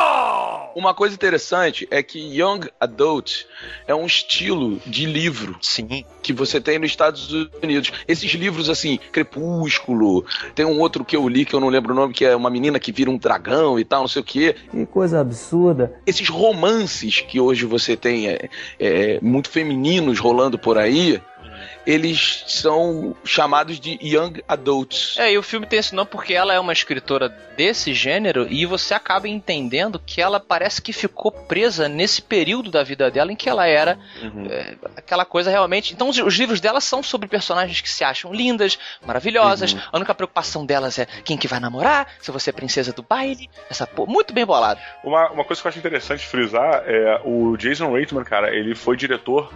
Uma 0.75 0.95
coisa 0.95 1.15
interessante 1.15 1.87
é 1.91 2.03
que 2.03 2.19
Young 2.19 2.69
Adult 2.81 3.45
é 3.87 3.95
um 3.95 4.07
estilo 4.07 4.81
de 4.87 5.05
livro 5.05 5.57
Sim. 5.61 6.05
que 6.23 6.33
você 6.33 6.61
tem 6.61 6.79
nos 6.79 6.91
Estados 6.91 7.31
Unidos. 7.63 7.93
Esses 8.09 8.33
livros 8.33 8.71
assim, 8.71 8.99
Crepúsculo, 9.13 10.25
tem 10.55 10.65
um 10.65 10.79
outro 10.81 11.05
que 11.05 11.17
eu 11.17 11.29
li 11.29 11.45
que 11.45 11.55
eu 11.55 11.61
não 11.61 11.69
lembro 11.69 11.93
o 11.93 11.97
nome, 11.97 12.15
que 12.15 12.25
é 12.25 12.35
uma 12.35 12.49
menina 12.49 12.79
que 12.79 12.93
vira 12.93 13.11
um 13.11 13.19
dragão 13.19 13.79
e 13.79 13.85
tal, 13.85 14.01
não 14.03 14.09
sei 14.09 14.23
o 14.23 14.25
quê. 14.25 14.57
Que 14.71 14.87
coisa 14.87 15.21
absurda. 15.21 15.93
Esses 16.07 16.29
romances 16.29 17.21
que 17.21 17.39
hoje 17.39 17.67
você 17.67 17.97
tem 17.97 18.29
é, 18.29 18.49
é, 18.79 19.19
muito 19.21 19.51
femininos 19.51 20.19
rolando 20.19 20.59
por 20.59 20.79
aí, 20.79 21.21
eles 21.87 22.45
são 22.47 23.17
chamados 23.25 23.81
de 23.81 23.99
young 24.03 24.43
adults. 24.47 25.17
É, 25.19 25.33
e 25.33 25.39
o 25.39 25.43
filme 25.43 25.67
tem 25.67 25.79
esse 25.79 25.95
nome 25.95 26.09
porque 26.11 26.35
ela 26.35 26.53
é 26.53 26.61
uma 26.61 26.73
escritora 26.73 27.29
desse 27.57 27.93
gênero 27.95 28.47
e 28.51 28.65
você 28.67 28.95
acaba 28.95 29.29
entendendo 29.29 29.99
que 29.99 30.21
ela 30.21 30.41
parece 30.41 30.81
que 30.81 30.93
ficou 30.93 31.31
presa 31.31 31.89
nesse 31.89 32.23
período 32.23 32.71
da 32.71 32.83
vida 32.83 33.11
dela 33.11 33.33
em 33.33 33.37
que 33.37 33.49
ela 33.49 33.67
era 33.67 33.99
é, 34.51 34.77
aquela 34.97 35.25
coisa 35.25 35.51
realmente. 35.51 35.93
Então 35.93 36.09
os, 36.09 36.19
os 36.19 36.35
livros 36.35 36.61
dela 36.61 36.81
são 36.81 37.03
sobre 37.03 37.29
personagens 37.29 37.81
que 37.81 37.89
se 37.89 38.05
acham 38.05 38.33
lindas, 38.33 38.79
maravilhosas. 39.05 39.77
A 39.91 39.97
única 39.97 40.15
preocupação 40.15 40.65
delas 40.65 40.99
é 40.99 41.07
quem 41.25 41.37
que 41.37 41.49
vai 41.49 41.61
namorar, 41.61 42.07
se 42.21 42.31
você 42.31 42.51
é 42.51 42.53
princesa 42.53 42.93
do 42.93 43.03
baile. 43.03 43.49
Essa 43.69 43.87
pô, 43.87 44.07
muito 44.07 44.33
bem 44.33 44.45
bolado. 44.45 44.81
Uma, 45.03 45.31
uma 45.31 45.45
coisa 45.45 45.61
que 45.61 45.67
eu 45.67 45.71
acho 45.71 45.79
interessante 45.79 46.27
frisar 46.27 46.83
é 46.87 47.21
o 47.25 47.57
Jason 47.57 47.93
Reitman, 47.93 48.25
cara, 48.25 48.55
ele 48.55 48.75
foi 48.75 48.97
diretor 48.97 49.53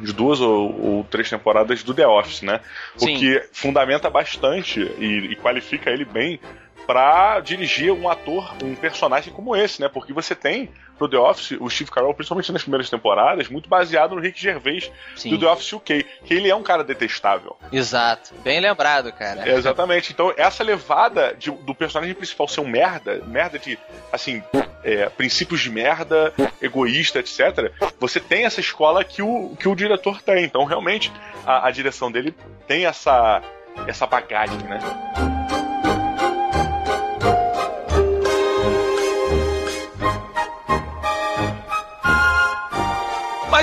de 0.00 0.12
duas 0.12 0.40
ou, 0.40 0.80
ou 0.80 1.04
três 1.04 1.28
temporadas 1.28 1.82
do 1.82 1.94
The 1.94 2.06
Office, 2.06 2.42
né? 2.42 2.60
O 2.96 3.00
Sim. 3.00 3.16
que 3.16 3.42
fundamenta 3.52 4.10
bastante 4.10 4.80
e, 4.98 5.32
e 5.32 5.36
qualifica 5.36 5.90
ele 5.90 6.04
bem 6.04 6.40
pra 6.86 7.40
dirigir 7.40 7.92
um 7.92 8.08
ator, 8.08 8.54
um 8.62 8.74
personagem 8.74 9.32
como 9.32 9.56
esse, 9.56 9.80
né? 9.80 9.88
Porque 9.88 10.12
você 10.12 10.34
tem 10.34 10.70
no 10.98 11.08
The 11.08 11.18
Office 11.18 11.58
o 11.60 11.68
Steve 11.68 11.90
Carell, 11.90 12.14
principalmente 12.14 12.50
nas 12.52 12.62
primeiras 12.62 12.88
temporadas, 12.88 13.48
muito 13.48 13.68
baseado 13.68 14.14
no 14.14 14.20
Rick 14.20 14.40
Gervais 14.40 14.90
Sim. 15.14 15.30
do 15.30 15.38
The 15.38 15.46
Office 15.46 15.72
UK, 15.74 16.06
que 16.24 16.32
ele 16.34 16.48
é 16.48 16.54
um 16.54 16.62
cara 16.62 16.82
detestável. 16.82 17.56
Exato. 17.70 18.32
Bem 18.42 18.60
lembrado, 18.60 19.12
cara. 19.12 19.46
É, 19.46 19.54
exatamente. 19.54 20.12
Então, 20.12 20.32
essa 20.36 20.64
levada 20.64 21.34
de- 21.38 21.50
do 21.50 21.74
personagem 21.74 22.14
principal 22.14 22.48
ser 22.48 22.60
um 22.60 22.68
merda, 22.68 23.22
merda 23.26 23.58
de, 23.58 23.78
assim, 24.10 24.42
é, 24.82 25.08
princípios 25.10 25.60
de 25.60 25.70
merda, 25.70 26.32
egoísta, 26.62 27.18
etc., 27.18 27.72
você 28.00 28.18
tem 28.20 28.44
essa 28.46 28.60
escola 28.60 29.04
que 29.04 29.20
o, 29.20 29.54
que 29.58 29.68
o 29.68 29.74
diretor 29.74 30.22
tem. 30.22 30.44
Então, 30.44 30.64
realmente, 30.64 31.12
a, 31.44 31.66
a 31.66 31.70
direção 31.70 32.10
dele 32.10 32.34
tem 32.66 32.86
essa, 32.86 33.42
essa 33.86 34.06
bagagem, 34.06 34.56
né? 34.60 34.78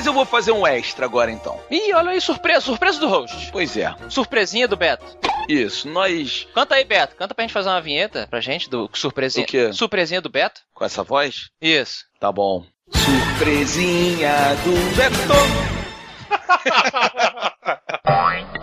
Mas 0.03 0.07
eu 0.09 0.13
vou 0.13 0.25
fazer 0.25 0.51
um 0.51 0.67
extra 0.67 1.05
agora 1.05 1.31
então. 1.31 1.57
Ih, 1.71 1.93
olha 1.93 2.09
aí, 2.09 2.19
surpresa, 2.19 2.59
surpresa 2.59 2.99
do 2.99 3.07
host. 3.07 3.49
Pois 3.53 3.77
é. 3.77 3.95
Surpresinha 4.09 4.67
do 4.67 4.75
Beto. 4.75 5.17
Isso, 5.47 5.87
nós. 5.87 6.45
Canta 6.53 6.75
aí, 6.75 6.83
Beto. 6.83 7.15
Canta 7.15 7.33
pra 7.33 7.43
gente 7.43 7.53
fazer 7.53 7.69
uma 7.69 7.79
vinheta 7.79 8.27
pra 8.29 8.41
gente 8.41 8.69
do 8.69 8.89
surpresinha. 8.93 9.45
O 9.45 9.47
quê? 9.47 9.71
Surpresinha 9.71 10.19
do 10.19 10.27
Beto. 10.27 10.59
Com 10.73 10.83
essa 10.83 11.03
voz? 11.03 11.51
Isso. 11.61 12.03
Tá 12.19 12.33
bom. 12.33 12.65
Surpresinha 12.91 14.33
do 14.65 14.73
Beto. 14.97 15.13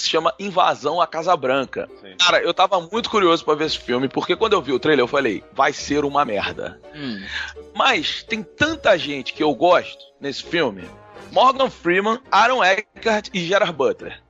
Se 0.00 0.08
chama 0.08 0.34
Invasão 0.38 1.00
à 1.00 1.06
Casa 1.06 1.36
Branca. 1.36 1.88
Cara, 2.18 2.42
eu 2.42 2.54
tava 2.54 2.80
muito 2.80 3.10
curioso 3.10 3.44
pra 3.44 3.54
ver 3.54 3.66
esse 3.66 3.78
filme, 3.78 4.08
porque 4.08 4.34
quando 4.34 4.54
eu 4.54 4.62
vi 4.62 4.72
o 4.72 4.78
trailer 4.78 5.02
eu 5.02 5.08
falei, 5.08 5.44
vai 5.52 5.72
ser 5.72 6.04
uma 6.04 6.24
merda. 6.24 6.80
Hum. 6.94 7.22
Mas 7.74 8.22
tem 8.22 8.42
tanta 8.42 8.96
gente 8.98 9.34
que 9.34 9.42
eu 9.42 9.54
gosto 9.54 10.02
nesse 10.18 10.42
filme. 10.42 10.88
Morgan 11.30 11.68
Freeman, 11.68 12.18
Aaron 12.30 12.64
Eckhart 12.64 13.28
e 13.34 13.40
Gerard 13.40 13.74
Butler. 13.74 14.20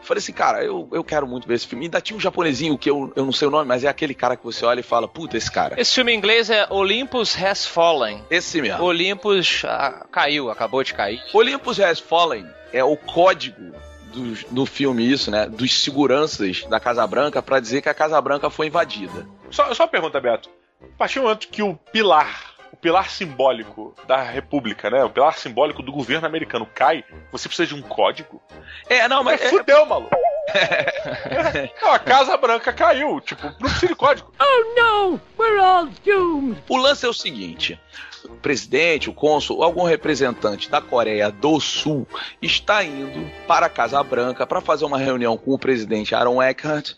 Falei 0.00 0.20
assim, 0.20 0.32
cara, 0.32 0.64
eu, 0.64 0.88
eu 0.92 1.02
quero 1.02 1.26
muito 1.26 1.48
ver 1.48 1.54
esse 1.54 1.66
filme. 1.66 1.86
Ainda 1.86 2.00
tinha 2.00 2.16
um 2.16 2.20
japonesinho 2.20 2.78
que 2.78 2.88
eu, 2.88 3.12
eu 3.16 3.24
não 3.24 3.32
sei 3.32 3.48
o 3.48 3.50
nome, 3.50 3.66
mas 3.66 3.82
é 3.82 3.88
aquele 3.88 4.14
cara 4.14 4.36
que 4.36 4.44
você 4.44 4.64
olha 4.64 4.78
e 4.78 4.84
fala, 4.84 5.08
puta, 5.08 5.36
esse 5.36 5.50
cara. 5.50 5.74
Esse 5.80 5.96
filme 5.96 6.12
em 6.12 6.16
inglês 6.16 6.48
é 6.48 6.68
Olympus 6.70 7.36
Has 7.36 7.66
Fallen. 7.66 8.22
Esse 8.30 8.62
mesmo. 8.62 8.84
Olympus 8.84 9.64
ah, 9.64 10.06
caiu, 10.12 10.48
acabou 10.48 10.84
de 10.84 10.94
cair. 10.94 11.20
Olympus 11.34 11.80
Has 11.80 11.98
Fallen 11.98 12.46
é 12.72 12.84
o 12.84 12.96
código 12.96 13.74
do, 14.16 14.34
do 14.50 14.66
filme, 14.66 15.10
isso, 15.10 15.30
né? 15.30 15.46
Dos 15.46 15.82
seguranças 15.82 16.62
da 16.64 16.80
Casa 16.80 17.06
Branca 17.06 17.42
pra 17.42 17.60
dizer 17.60 17.82
que 17.82 17.88
a 17.88 17.94
Casa 17.94 18.20
Branca 18.20 18.48
foi 18.48 18.66
invadida. 18.66 19.26
Só, 19.50 19.72
só 19.74 19.84
uma 19.84 19.88
pergunta, 19.88 20.20
Beto. 20.20 20.50
A 20.82 20.98
partir 20.98 21.18
do 21.18 21.24
momento 21.24 21.48
que 21.48 21.62
o 21.62 21.74
pilar, 21.92 22.54
o 22.72 22.76
pilar 22.76 23.10
simbólico 23.10 23.94
da 24.06 24.22
República, 24.22 24.90
né? 24.90 25.04
O 25.04 25.10
pilar 25.10 25.36
simbólico 25.38 25.82
do 25.82 25.92
governo 25.92 26.26
americano 26.26 26.66
cai, 26.74 27.04
você 27.30 27.48
precisa 27.48 27.68
de 27.68 27.74
um 27.74 27.82
código? 27.82 28.42
É, 28.88 29.06
não, 29.08 29.22
mas. 29.22 29.40
É, 29.40 29.48
fudeu, 29.48 29.84
maluco. 29.86 30.16
não, 31.82 31.92
a 31.92 31.98
Casa 31.98 32.36
Branca 32.36 32.72
caiu. 32.72 33.20
Tipo, 33.20 33.46
não 33.46 33.70
precisa 33.70 33.88
de 33.88 33.94
código. 33.94 34.32
Oh 34.38 34.80
no! 34.80 35.20
We're 35.38 35.60
all 35.60 35.88
doomed! 36.04 36.62
O 36.68 36.76
lance 36.76 37.04
é 37.04 37.08
o 37.08 37.14
seguinte: 37.14 37.78
o 38.26 38.36
presidente, 38.36 39.08
o 39.10 39.12
cônsul, 39.12 39.62
algum 39.62 39.84
representante 39.84 40.70
da 40.70 40.80
Coreia 40.80 41.30
do 41.30 41.58
Sul 41.60 42.06
está 42.40 42.84
indo 42.84 43.30
para 43.46 43.66
a 43.66 43.70
Casa 43.70 44.02
Branca 44.02 44.46
para 44.46 44.60
fazer 44.60 44.84
uma 44.84 44.98
reunião 44.98 45.36
com 45.36 45.52
o 45.52 45.58
presidente 45.58 46.14
Aaron 46.14 46.42
Eckhart. 46.42 46.94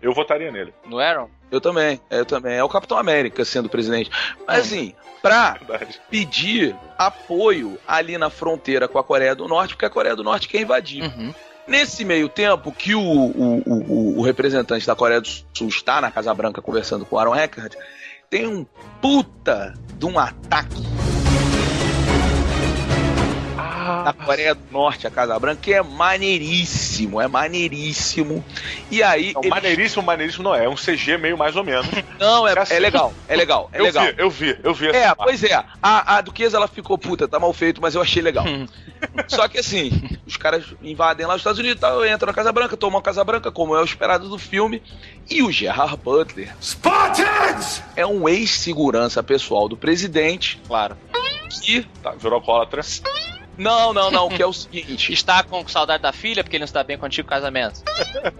Eu 0.00 0.12
votaria 0.12 0.50
nele. 0.50 0.74
No 0.86 0.98
Aaron? 0.98 1.28
Eu 1.50 1.60
também, 1.60 2.00
eu 2.10 2.24
também. 2.24 2.54
É 2.54 2.64
o 2.64 2.68
Capitão 2.68 2.98
América 2.98 3.44
sendo 3.44 3.68
presidente. 3.68 4.10
Mas 4.46 4.60
assim, 4.60 4.94
pra 5.22 5.58
pedir 6.10 6.74
apoio 6.98 7.78
ali 7.86 8.18
na 8.18 8.28
fronteira 8.28 8.88
com 8.88 8.98
a 8.98 9.04
Coreia 9.04 9.34
do 9.34 9.46
Norte, 9.46 9.74
porque 9.74 9.86
a 9.86 9.90
Coreia 9.90 10.16
do 10.16 10.24
Norte 10.24 10.48
quer 10.48 10.60
invadir. 10.60 11.04
Uhum. 11.04 11.32
Nesse 11.66 12.04
meio 12.04 12.28
tempo 12.28 12.72
que 12.72 12.94
o, 12.94 13.00
o, 13.00 13.62
o, 13.64 14.18
o 14.18 14.22
representante 14.22 14.84
da 14.84 14.96
Coreia 14.96 15.20
do 15.20 15.28
Sul 15.28 15.68
está 15.68 16.00
na 16.00 16.10
Casa 16.10 16.34
Branca 16.34 16.60
conversando 16.60 17.06
com 17.06 17.14
o 17.14 17.18
Aaron 17.18 17.36
Eckhart, 17.36 17.74
tem 18.28 18.48
um 18.48 18.66
puta 19.00 19.74
de 20.02 20.06
um 20.06 20.18
ataque 20.18 20.82
da 24.02 24.12
Coreia 24.12 24.54
do 24.54 24.60
Norte, 24.70 25.06
a 25.06 25.10
Casa 25.10 25.38
Branca, 25.38 25.60
que 25.62 25.72
é 25.72 25.82
maneiríssimo, 25.82 27.20
é 27.20 27.28
maneiríssimo. 27.28 28.44
E 28.90 29.02
aí. 29.02 29.32
Não, 29.32 29.40
eles- 29.42 29.50
maneiríssimo, 29.50 30.02
maneiríssimo 30.02 30.44
não 30.44 30.54
é. 30.54 30.64
É 30.64 30.68
um 30.68 30.74
CG 30.76 31.16
meio 31.18 31.36
mais 31.38 31.56
ou 31.56 31.64
menos. 31.64 31.86
Não, 32.18 32.46
é, 32.46 32.58
assim. 32.58 32.74
é 32.74 32.78
legal, 32.78 33.12
é 33.28 33.36
legal, 33.36 33.68
é 33.72 33.80
eu 33.80 33.84
legal. 33.84 34.04
vi, 34.06 34.14
eu 34.18 34.30
vi, 34.30 34.58
eu 34.62 34.74
vi. 34.74 34.88
essa 34.88 34.96
É, 34.98 35.06
parte. 35.14 35.22
pois 35.24 35.44
é. 35.44 35.64
A, 35.82 36.16
a 36.16 36.20
Duquesa 36.20 36.56
ela 36.56 36.68
ficou 36.68 36.96
puta, 36.96 37.26
tá 37.26 37.38
mal 37.40 37.52
feito, 37.52 37.80
mas 37.80 37.94
eu 37.94 38.00
achei 38.02 38.22
legal. 38.22 38.44
Só 39.28 39.48
que 39.48 39.58
assim, 39.58 39.90
os 40.26 40.36
caras 40.36 40.64
invadem 40.82 41.26
lá 41.26 41.34
os 41.34 41.40
Estados 41.40 41.58
Unidos, 41.58 41.80
tal, 41.80 42.04
entram 42.06 42.26
na 42.28 42.32
Casa 42.32 42.52
Branca, 42.52 42.76
tomam 42.76 42.98
a 43.00 43.02
Casa 43.02 43.24
Branca, 43.24 43.50
como 43.50 43.74
é 43.76 43.80
o 43.80 43.84
esperado 43.84 44.28
do 44.28 44.38
filme. 44.38 44.80
E 45.28 45.42
o 45.42 45.50
Gerard 45.50 45.96
Butler 45.96 46.54
Spartans! 46.60 47.82
é 47.96 48.06
um 48.06 48.28
ex-segurança 48.28 49.22
pessoal 49.22 49.68
do 49.68 49.76
presidente. 49.76 50.60
Claro. 50.66 50.96
Que. 51.62 51.86
Tá, 52.02 52.12
virou 52.12 52.34
alcoólatra. 52.34 52.82
Não, 53.56 53.92
não, 53.92 54.10
não, 54.10 54.28
que 54.28 54.42
é 54.42 54.46
o 54.46 54.52
seguinte. 54.52 55.12
Está 55.12 55.42
com 55.42 55.66
saudade 55.68 56.02
da 56.02 56.12
filha 56.12 56.42
porque 56.42 56.56
ele 56.56 56.62
não 56.62 56.66
está 56.66 56.82
bem 56.82 56.96
contigo 56.96 57.26
no 57.26 57.30
casamento. 57.30 57.82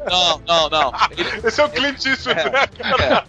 Não, 0.09 0.43
não, 0.47 0.71
não. 0.71 0.93
Esse 1.45 1.61
é 1.61 1.65
o 1.65 1.69
Clint 1.69 2.05
Eastwood, 2.05 2.37
né? 2.37 3.25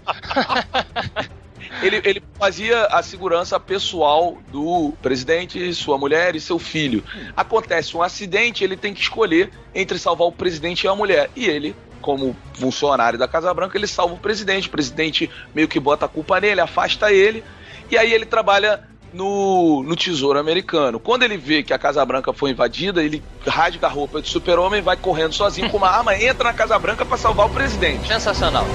Ele, 1.82 2.02
ele 2.04 2.24
fazia 2.38 2.86
a 2.86 3.02
segurança 3.02 3.60
pessoal 3.60 4.38
do 4.52 4.94
presidente, 5.02 5.74
sua 5.74 5.98
mulher 5.98 6.36
e 6.36 6.40
seu 6.40 6.60
filho. 6.60 7.04
Acontece 7.36 7.96
um 7.98 8.02
acidente, 8.02 8.64
ele 8.64 8.78
tem 8.78 8.94
que 8.94 9.02
escolher 9.02 9.52
entre 9.74 9.98
salvar 9.98 10.28
o 10.28 10.32
presidente 10.32 10.84
e 10.84 10.88
a 10.88 10.96
mulher. 10.96 11.30
E 11.36 11.46
ele, 11.46 11.76
como 12.02 12.36
funcionário 12.54 13.18
da 13.18 13.28
Casa 13.28 13.54
Branca, 13.54 13.78
ele 13.78 13.88
salva 13.88 14.14
o 14.14 14.20
presidente. 14.20 14.68
O 14.68 14.72
presidente 14.72 15.30
meio 15.54 15.68
que 15.68 15.80
bota 15.80 16.06
a 16.06 16.10
culpa 16.10 16.40
nele, 16.40 16.62
afasta 16.62 17.12
ele. 17.12 17.44
E 17.90 17.98
aí 17.98 18.14
ele 18.14 18.26
trabalha 18.26 18.88
no, 19.14 19.84
no 19.84 19.96
Tesouro 19.96 20.40
Americano. 20.40 21.00
Quando 21.00 21.24
ele 21.24 21.38
vê 21.38 21.64
que 21.64 21.74
a 21.74 21.78
Casa 21.78 22.04
Branca 22.04 22.34
foi 22.34 22.52
invadida, 22.52 23.04
ele 23.04 23.24
rasga 23.46 23.88
a 23.88 23.90
roupa 23.90 24.22
de 24.22 24.30
super-homem, 24.30 24.82
vai 24.82 24.98
correndo 24.98 25.34
sozinho 25.34 25.70
com 25.70 25.78
uma 25.78 25.90
arma, 25.90 26.16
entra 26.22 26.46
na 26.46 26.54
Casa 26.54 26.78
Branca 26.80 27.06
para 27.06 27.18
salvar 27.18 27.46
o 27.46 27.50
presidente. 27.50 28.08
Sensacional. 28.08 28.66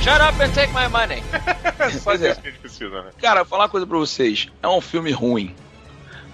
Shut 0.00 0.20
up 0.20 0.40
and 0.40 0.52
take 0.52 0.72
my 0.72 0.86
money. 0.88 1.20
Só 1.98 2.04
Pois 2.04 2.22
é. 2.22 2.30
isso 2.30 2.40
que 2.40 2.48
a 2.48 2.50
gente 2.52 2.60
precisa, 2.60 3.02
né? 3.02 3.10
Cara, 3.20 3.40
vou 3.40 3.46
falar 3.50 3.64
uma 3.64 3.68
coisa 3.68 3.84
pra 3.84 3.98
vocês. 3.98 4.48
É 4.62 4.68
um 4.68 4.80
filme 4.80 5.10
ruim. 5.10 5.54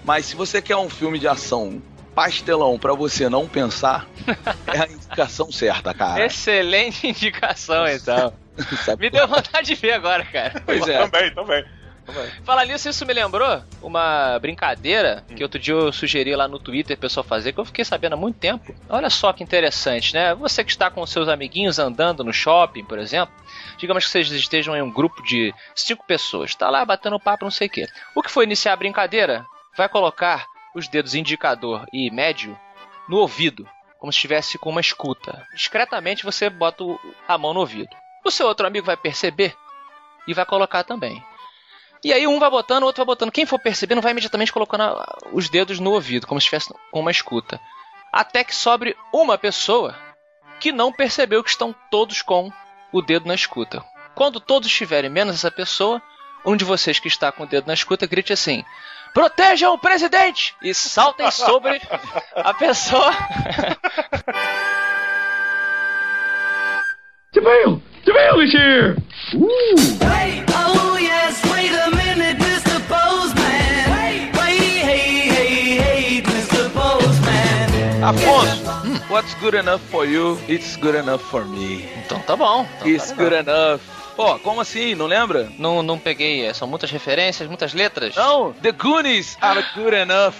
Mas 0.05 0.27
se 0.27 0.35
você 0.35 0.61
quer 0.61 0.77
um 0.77 0.89
filme 0.89 1.17
de 1.17 1.27
ação 1.27 1.81
pastelão 2.13 2.77
pra 2.77 2.93
você 2.93 3.29
não 3.29 3.47
pensar, 3.47 4.07
é 4.67 4.79
a 4.79 4.87
indicação 4.87 5.51
certa, 5.51 5.93
cara. 5.93 6.25
Excelente 6.25 7.07
indicação, 7.07 7.87
então. 7.87 8.33
Me 8.99 9.09
deu 9.09 9.27
vontade 9.27 9.67
de 9.67 9.75
ver 9.75 9.93
agora, 9.93 10.23
cara. 10.25 10.61
Pois 10.65 10.87
é. 10.87 11.07
Também, 11.07 11.33
também. 11.33 11.65
Falar 12.43 12.65
nisso, 12.65 12.89
isso 12.89 13.05
me 13.05 13.13
lembrou 13.13 13.63
uma 13.81 14.37
brincadeira 14.39 15.23
que 15.35 15.41
outro 15.41 15.57
dia 15.57 15.73
eu 15.73 15.91
sugeri 15.91 16.35
lá 16.35 16.47
no 16.47 16.59
Twitter 16.59 16.97
o 16.97 16.99
pessoal 16.99 17.23
fazer, 17.23 17.53
que 17.53 17.59
eu 17.59 17.65
fiquei 17.65 17.85
sabendo 17.85 18.13
há 18.13 18.17
muito 18.17 18.37
tempo. 18.37 18.75
Olha 18.89 19.09
só 19.09 19.31
que 19.31 19.43
interessante, 19.43 20.13
né? 20.13 20.35
Você 20.35 20.63
que 20.63 20.71
está 20.71 20.91
com 20.91 21.05
seus 21.05 21.29
amiguinhos 21.29 21.79
andando 21.79 22.23
no 22.23 22.33
shopping, 22.33 22.83
por 22.83 22.99
exemplo, 22.99 23.33
digamos 23.77 24.03
que 24.03 24.11
vocês 24.11 24.29
estejam 24.31 24.75
em 24.75 24.81
um 24.81 24.91
grupo 24.91 25.23
de 25.23 25.53
cinco 25.73 26.05
pessoas, 26.05 26.53
tá 26.53 26.69
lá 26.69 26.83
batendo 26.83 27.19
papo, 27.19 27.45
não 27.45 27.51
sei 27.51 27.67
o 27.67 27.71
quê. 27.71 27.87
O 28.13 28.21
que 28.21 28.29
for 28.29 28.43
iniciar 28.43 28.73
a 28.73 28.77
brincadeira, 28.77 29.45
vai 29.77 29.87
colocar 29.87 30.45
os 30.73 30.87
dedos 30.87 31.15
indicador 31.15 31.85
e 31.91 32.09
médio 32.11 32.59
no 33.07 33.17
ouvido, 33.17 33.67
como 33.97 34.11
se 34.11 34.17
estivesse 34.17 34.57
com 34.57 34.69
uma 34.69 34.81
escuta. 34.81 35.45
Discretamente 35.53 36.23
você 36.23 36.49
bota 36.49 36.83
a 37.27 37.37
mão 37.37 37.53
no 37.53 37.59
ouvido. 37.59 37.89
O 38.23 38.31
seu 38.31 38.47
outro 38.47 38.65
amigo 38.65 38.85
vai 38.85 38.97
perceber 38.97 39.55
e 40.27 40.33
vai 40.33 40.45
colocar 40.45 40.83
também. 40.83 41.23
E 42.03 42.11
aí 42.11 42.27
um 42.27 42.39
vai 42.39 42.49
botando, 42.49 42.83
o 42.83 42.85
outro 42.85 42.99
vai 42.99 43.05
botando. 43.05 43.31
Quem 43.31 43.45
for 43.45 43.59
percebendo 43.59 44.01
vai 44.01 44.11
imediatamente 44.11 44.51
colocando 44.51 44.83
os 45.31 45.49
dedos 45.49 45.79
no 45.79 45.91
ouvido, 45.91 46.27
como 46.27 46.39
se 46.39 46.45
estivesse 46.45 46.73
com 46.91 46.99
uma 46.99 47.11
escuta. 47.11 47.59
Até 48.11 48.43
que 48.43 48.53
sobre 48.53 48.95
uma 49.13 49.37
pessoa 49.37 49.95
que 50.59 50.71
não 50.71 50.91
percebeu 50.91 51.43
que 51.43 51.49
estão 51.49 51.73
todos 51.89 52.21
com 52.21 52.51
o 52.91 53.01
dedo 53.01 53.27
na 53.27 53.35
escuta. 53.35 53.83
Quando 54.15 54.39
todos 54.39 54.67
estiverem 54.67 55.09
menos 55.09 55.35
essa 55.35 55.49
pessoa, 55.49 56.01
um 56.45 56.55
de 56.55 56.65
vocês 56.65 56.99
que 56.99 57.07
está 57.07 57.31
com 57.31 57.43
o 57.43 57.47
dedo 57.47 57.67
na 57.67 57.73
escuta 57.73 58.05
grite 58.05 58.33
assim: 58.33 58.63
Protejam 59.13 59.73
o 59.73 59.77
presidente! 59.77 60.55
E 60.61 60.73
saltem 60.73 61.29
sobre 61.29 61.79
a 62.35 62.53
pessoa. 62.53 63.11
Jamil! 67.33 67.81
Jamil 68.05 68.41
is 68.41 68.51
here! 68.53 68.95
Hey, 70.01 70.43
oh 70.55 70.97
yes, 70.97 71.41
wait 71.51 71.71
a 71.71 71.89
minute, 71.91 72.37
Mr. 72.37 72.79
Postman. 72.87 73.91
Wait, 73.91 74.35
hey, 74.35 74.79
hey, 74.81 75.77
hey, 75.77 76.21
Mr. 76.21 76.69
Postman. 76.73 78.03
Afonso, 78.03 79.09
what's 79.09 79.33
good 79.35 79.53
enough 79.55 79.81
for 79.89 80.05
you, 80.05 80.37
it's 80.47 80.75
good 80.77 80.95
enough 80.95 81.21
for 81.29 81.45
me. 81.45 81.85
Então 82.05 82.19
tá 82.21 82.35
bom. 82.35 82.67
Então 82.77 82.87
It's 82.87 83.09
tá 83.11 83.15
good 83.15 83.33
enough. 83.33 83.81
Pô, 84.15 84.37
como 84.39 84.61
assim? 84.61 84.93
Não 84.95 85.07
lembra? 85.07 85.51
Não, 85.57 85.81
não 85.81 85.97
peguei, 85.97 86.45
é, 86.45 86.53
são 86.53 86.67
muitas 86.67 86.91
referências, 86.91 87.47
muitas 87.47 87.73
letras. 87.73 88.15
Não, 88.15 88.53
The 88.53 88.71
Goonies 88.71 89.37
are 89.41 89.65
good 89.75 89.95
enough. 89.95 90.35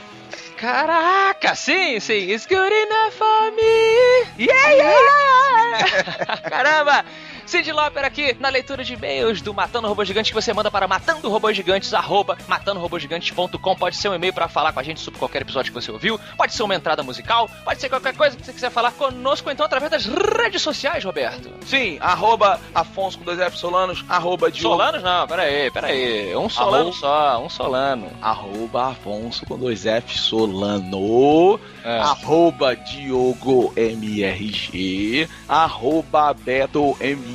Caraca, 0.57 1.55
sim, 1.55 1.99
sim. 1.99 2.31
It's 2.31 2.45
good 2.45 2.71
enough 2.71 3.13
for 3.13 3.51
me. 3.51 4.45
Yeah, 4.45 4.71
yeah, 4.71 4.95
yeah. 4.99 6.37
Caramba! 6.49 7.05
Cid 7.45 7.71
Lauper 7.71 8.03
aqui 8.05 8.35
na 8.39 8.49
leitura 8.49 8.83
de 8.83 8.93
e-mails 8.93 9.41
do 9.41 9.53
Matando 9.53 9.87
Robôs 9.87 10.07
Gigantes 10.07 10.31
que 10.31 10.35
você 10.35 10.53
manda 10.53 10.71
para 10.71 10.87
matandorobôsgigantes, 10.87 11.93
arroba 11.93 12.37
matandorobôsgigantes.com. 12.47 13.75
Pode 13.75 13.95
ser 13.97 14.09
um 14.09 14.15
e-mail 14.15 14.33
para 14.33 14.47
falar 14.47 14.71
com 14.73 14.79
a 14.79 14.83
gente 14.83 14.99
sobre 15.01 15.19
qualquer 15.19 15.41
episódio 15.41 15.71
que 15.71 15.79
você 15.81 15.91
ouviu, 15.91 16.19
pode 16.37 16.53
ser 16.53 16.63
uma 16.63 16.73
entrada 16.75 17.03
musical, 17.03 17.49
pode 17.63 17.79
ser 17.79 17.89
qualquer 17.89 18.15
coisa 18.15 18.35
que 18.35 18.45
você 18.45 18.53
quiser 18.53 18.71
falar 18.71 18.91
conosco, 18.91 19.51
então 19.51 19.65
através 19.65 19.91
das 19.91 20.05
redes 20.05 20.61
sociais, 20.61 21.03
Roberto. 21.03 21.49
Sim, 21.65 21.97
arroba 21.99 22.59
Afonso 22.73 23.17
com 23.19 23.25
dois 23.25 23.39
F 23.39 23.57
Solanos, 23.57 24.03
arroba 24.09 24.49
Diogo. 24.51 24.75
Solanos 24.75 25.03
não, 25.03 25.27
pera 25.27 25.43
aí, 25.43 25.69
pera 25.71 25.87
aí. 25.87 26.35
Um 26.35 26.49
Solano 26.49 26.75
Arroba- 26.89 26.97
só, 26.97 27.43
um 27.45 27.49
Solano. 27.49 28.09
Arroba 28.21 28.87
Afonso 28.91 29.45
com 29.45 29.57
dois 29.57 29.85
F 29.85 30.17
Solano. 30.17 31.59
É. 31.83 31.99
Arroba 31.99 32.75
Diogo 32.75 33.73
MRG. 33.75 35.27
Arroba 35.47 36.33
Beto 36.33 36.95
MRG. 36.99 37.32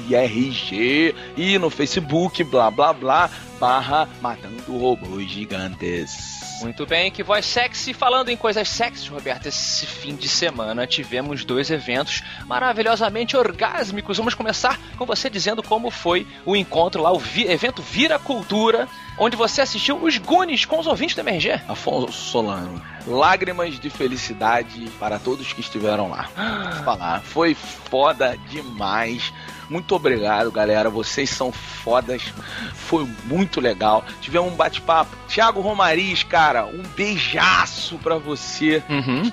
E 1.36 1.58
no 1.58 1.70
Facebook, 1.70 2.44
blá 2.44 2.70
blá 2.70 2.92
blá, 2.92 3.30
barra 3.58 4.08
Matando 4.20 4.78
Robôs 4.78 5.30
Gigantes. 5.30 6.47
Muito 6.60 6.84
bem, 6.86 7.10
que 7.10 7.22
voz 7.22 7.44
sexy. 7.46 7.92
Falando 7.94 8.28
em 8.30 8.36
coisas 8.36 8.68
sexys, 8.68 9.08
Roberto, 9.08 9.46
esse 9.46 9.86
fim 9.86 10.14
de 10.14 10.28
semana 10.28 10.86
tivemos 10.86 11.44
dois 11.44 11.70
eventos 11.70 12.22
maravilhosamente 12.46 13.36
orgásmicos. 13.36 14.16
Vamos 14.18 14.34
começar 14.34 14.78
com 14.96 15.06
você 15.06 15.30
dizendo 15.30 15.62
como 15.62 15.90
foi 15.90 16.26
o 16.44 16.56
encontro 16.56 17.02
lá, 17.02 17.12
o 17.12 17.18
vi- 17.18 17.46
evento 17.46 17.80
Vira 17.82 18.18
Cultura, 18.18 18.88
onde 19.18 19.36
você 19.36 19.60
assistiu 19.60 19.96
os 20.02 20.18
Goonies 20.18 20.64
com 20.64 20.78
os 20.78 20.86
ouvintes 20.86 21.14
do 21.14 21.20
MRG. 21.20 21.60
Afonso 21.68 22.12
Solano. 22.12 22.82
Lágrimas 23.06 23.78
de 23.78 23.88
felicidade 23.90 24.90
para 24.98 25.18
todos 25.18 25.52
que 25.52 25.60
estiveram 25.60 26.10
lá. 26.10 26.28
Vou 26.74 26.84
falar, 26.84 27.20
foi 27.22 27.54
foda 27.54 28.36
demais. 28.50 29.32
Muito 29.70 29.94
obrigado, 29.94 30.50
galera. 30.50 30.88
Vocês 30.88 31.28
são 31.28 31.52
fodas. 31.52 32.22
Foi 32.74 33.06
muito 33.24 33.60
legal.Tivemos 33.60 34.50
um 34.50 34.56
bate-papo. 34.56 35.14
Thiago 35.28 35.60
Romariz, 35.60 36.22
cara, 36.22 36.47
um 36.64 36.82
beijaço 36.96 37.98
pra 37.98 38.16
você. 38.16 38.82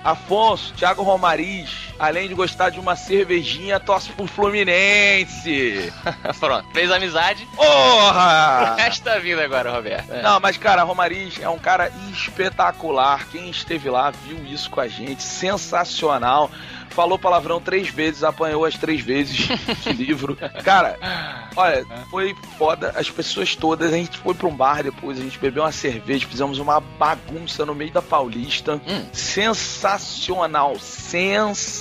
Afonso, 0.04 0.74
Thiago 0.74 1.04
Romariz, 1.04 1.70
além 2.00 2.28
de 2.28 2.34
gostar 2.34 2.70
de 2.70 2.80
uma 2.80 2.96
cervejinha, 2.96 3.80
torce 3.80 4.12
pro 4.12 4.28
Fluminense. 4.28 5.92
Pronto, 6.40 6.68
fez 6.74 6.92
amizade. 6.92 7.48
Porra! 7.56 8.76
Resta 8.76 9.20
vida 9.20 9.44
agora, 9.44 9.72
Roberto. 9.72 10.12
É. 10.12 10.22
Não, 10.22 10.40
mas 10.40 10.58
cara, 10.58 10.84
Romariz 10.84 11.40
é 11.42 11.50
um 11.50 11.60
cara 11.60 11.92
espetacular. 12.12 13.28
Quem 13.32 13.50
esteve 13.50 13.90
lá 13.90 14.12
viu 14.12 14.46
isso 14.46 14.70
com 14.70 14.82
a 14.82 14.88
gente, 14.88 15.24
sensacional. 15.24 16.50
Falou 16.96 17.20
palavrão 17.20 17.60
três 17.60 17.90
vezes, 17.90 18.24
apanhou 18.24 18.64
as 18.64 18.78
três 18.78 19.02
vezes 19.02 19.50
de 19.84 19.92
livro. 19.92 20.38
Cara, 20.64 20.98
olha, 21.54 21.86
foi 22.10 22.34
foda. 22.58 22.94
As 22.96 23.10
pessoas 23.10 23.54
todas, 23.54 23.92
a 23.92 23.98
gente 23.98 24.18
foi 24.18 24.34
pra 24.34 24.48
um 24.48 24.56
bar 24.56 24.82
depois, 24.82 25.20
a 25.20 25.22
gente 25.22 25.38
bebeu 25.38 25.64
uma 25.64 25.74
cerveja, 25.74 26.26
fizemos 26.26 26.58
uma 26.58 26.80
bagunça 26.80 27.66
no 27.66 27.76
meio 27.76 27.92
da 27.92 28.02
Paulista. 28.02 28.80
Sensacional, 29.12 30.80
sensacional. 30.80 31.76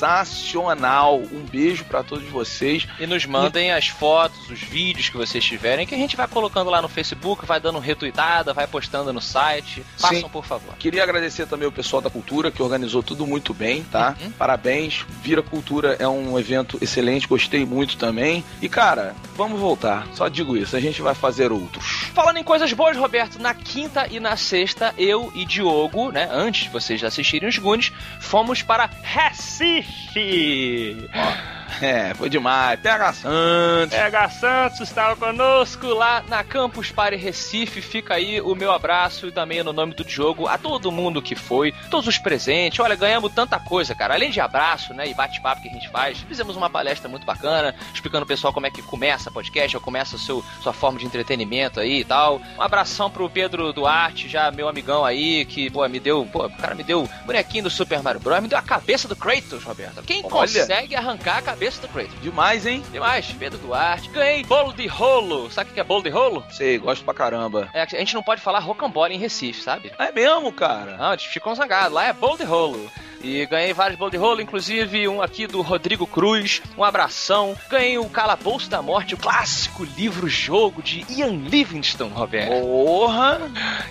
Um 1.31 1.45
beijo 1.45 1.85
pra 1.85 2.03
todos 2.03 2.29
vocês. 2.29 2.89
E 2.99 3.07
nos 3.07 3.25
mandem 3.25 3.71
as 3.71 3.87
fotos, 3.87 4.51
os 4.51 4.61
vídeos 4.61 5.09
que 5.09 5.17
vocês 5.17 5.45
tiverem, 5.45 5.87
que 5.87 5.95
a 5.95 5.99
gente 5.99 6.17
vai 6.17 6.27
colocando 6.27 6.71
lá 6.71 6.83
no 6.83 6.89
Facebook, 6.89 7.47
vai 7.47 7.61
dando 7.61 7.79
retweetada, 7.79 8.53
vai 8.53 8.67
postando 8.67 9.13
no 9.13 9.21
site. 9.21 9.85
Façam, 9.97 10.23
Sim. 10.23 10.29
por 10.29 10.45
favor. 10.45 10.75
Queria 10.77 11.05
agradecer 11.05 11.47
também 11.47 11.69
o 11.69 11.73
pessoal 11.73 12.03
da 12.03 12.11
Cultura, 12.11 12.51
que 12.51 12.61
organizou 12.61 13.01
tudo 13.01 13.25
muito 13.25 13.55
bem, 13.55 13.85
tá? 13.85 14.17
Parabéns. 14.37 15.04
Vira 15.23 15.43
Cultura 15.43 15.97
é 15.99 16.07
um 16.07 16.39
evento 16.39 16.79
excelente, 16.81 17.27
gostei 17.27 17.65
muito 17.65 17.97
também. 17.97 18.45
E, 18.61 18.69
cara, 18.69 19.15
vamos 19.37 19.61
voltar. 19.61 20.07
Só 20.13 20.29
digo 20.29 20.57
isso, 20.57 20.77
a 20.77 20.81
gente 20.81 21.03
vai 21.03 21.15
fazer 21.15 21.53
outros. 21.53 22.11
Falando 22.15 22.37
em 22.37 22.45
coisas 22.45 22.73
boas, 22.73 22.97
Roberto, 22.97 23.39
na 23.39 23.55
quinta 23.55 24.07
e 24.11 24.21
na 24.21 24.37
sexta, 24.37 24.95
eu 24.99 25.33
e 25.35 25.45
Diogo, 25.45 26.11
né, 26.11 26.29
antes 26.31 26.65
de 26.65 26.71
vocês 26.71 27.03
assistirem 27.03 27.49
os 27.49 27.59
Goonies, 27.59 27.93
fomos 28.21 28.63
para 28.63 28.91
Recife. 29.03 31.09
É, 31.81 32.15
foi 32.15 32.29
demais. 32.29 32.79
PH 32.81 33.13
Santos. 33.15 33.97
PH 33.97 34.29
Santos 34.31 34.81
estava 34.81 35.17
conosco 35.17 35.87
lá 35.89 36.23
na 36.29 36.43
Campus 36.45 36.91
Party 36.91 37.17
Recife. 37.17 37.81
Fica 37.81 38.15
aí 38.15 38.41
o 38.41 38.55
meu 38.55 38.73
abraço 38.73 39.27
e 39.27 39.33
também 39.33 39.63
no 39.63 39.73
nome 39.73 39.95
do 39.95 40.05
Diogo 40.05 40.47
a 40.47 40.57
todo 40.57 40.93
mundo 40.93 41.21
que 41.21 41.35
foi, 41.35 41.73
todos 41.91 42.07
os 42.07 42.19
presentes. 42.19 42.79
Olha, 42.81 42.95
ganhamos 42.95 43.33
tanta 43.33 43.59
coisa, 43.59 43.95
cara. 43.95 44.15
Além 44.15 44.31
de 44.31 44.41
abraço, 44.41 44.95
né, 44.95 45.09
e 45.09 45.15
bate-papo 45.15 45.63
que 45.63 45.69
a 45.69 45.73
gente 45.73 45.89
faz, 45.89 46.19
fizemos 46.19 46.57
uma 46.57 46.71
palestra 46.71 47.09
muito 47.09 47.27
bacana, 47.27 47.75
explicando 47.93 48.25
o 48.25 48.29
pessoal 48.29 48.53
como 48.53 48.67
é 48.67 48.71
que 48.71 48.83
começa 48.83 49.31
podcast, 49.31 49.77
ou 49.77 49.83
começa 49.83 50.17
a 50.17 50.19
seu, 50.19 50.45
sua 50.63 50.73
forma 50.73 50.99
de 50.99 51.07
entretenimento 51.07 51.81
aí 51.81 52.01
e 52.01 52.05
tal. 52.05 52.41
Um 52.57 52.63
abração 52.63 53.11
pro 53.11 53.29
Pedro 53.29 53.73
Duarte, 53.73 54.29
já 54.29 54.51
meu 54.51 54.69
amigão 54.69 55.05
aí, 55.05 55.45
que, 55.45 55.71
pô, 55.71 55.87
me 55.89 55.99
deu, 55.99 56.27
pô, 56.31 56.47
o 56.47 56.51
cara 56.51 56.75
me 56.75 56.85
deu 56.85 57.05
o 57.05 57.09
bonequinho 57.27 57.65
do 57.65 57.71
Super 57.71 58.03
Mario 58.03 58.21
Bros, 58.21 58.41
me 58.41 58.49
deu 58.49 58.59
a 58.59 58.63
cabeça 58.63 59.09
do 59.09 59.17
Kratos, 59.17 59.65
Roberto. 59.65 60.03
Quem 60.03 60.21
Olha. 60.21 60.31
consegue 60.31 60.95
arrancar 60.95 61.39
a 61.39 61.43
cabeça 61.43 61.64
do 61.73 61.89
Kratos? 61.89 62.21
Demais, 62.21 62.67
hein? 62.67 62.85
Demais, 62.93 63.33
Pedro 63.33 63.59
Duarte. 63.59 64.09
Ganhei 64.11 64.45
bolo 64.45 64.73
de 64.73 64.87
rolo. 64.87 65.51
Sabe 65.51 65.71
o 65.71 65.75
que 65.75 65.81
é 65.81 65.85
bolo 65.85 66.03
de 66.03 66.11
rolo? 66.11 66.45
Sei, 66.51 66.79
gosto 66.79 67.05
pra 67.05 67.15
caramba. 67.15 67.69
É, 67.73 67.83
a 67.83 67.87
gente 67.87 68.15
não 68.15 68.23
pode 68.23 68.41
falar 68.41 68.59
rocambole 68.59 69.15
em 69.15 69.19
Recife, 69.19 69.63
sabe? 69.63 69.91
É 69.99 70.13
mesmo, 70.13 70.53
cara? 70.53 70.97
Não, 70.97 71.13
eles 71.13 71.25
ficam 71.25 71.55
zangados. 71.55 71.93
Lá 71.93 72.05
é 72.05 72.13
bolo 72.13 72.37
de 72.37 72.45
rolo. 72.45 72.91
E 73.25 73.47
ganhei 73.47 73.73
vários 73.73 73.99
bolos 73.99 74.13
de 74.13 74.19
rolo, 74.19 74.43
inclusive 74.43 75.09
um 75.09 75.23
aqui 75.23 75.47
do 75.47 75.63
Rodrigo 75.63 76.07
Cruz. 76.07 76.61
Um 76.77 76.85
abração. 76.85 77.57
Ganhei 77.71 77.97
o 77.97 78.05
Calabouço 78.05 78.69
da 78.69 78.83
Morte, 78.83 79.15
o 79.15 79.17
clássico 79.17 79.83
livro-jogo 79.97 80.83
de 80.83 81.07
Ian 81.09 81.33
Livingstone, 81.33 82.13
Roberto. 82.13 82.61
Porra! 82.61 83.41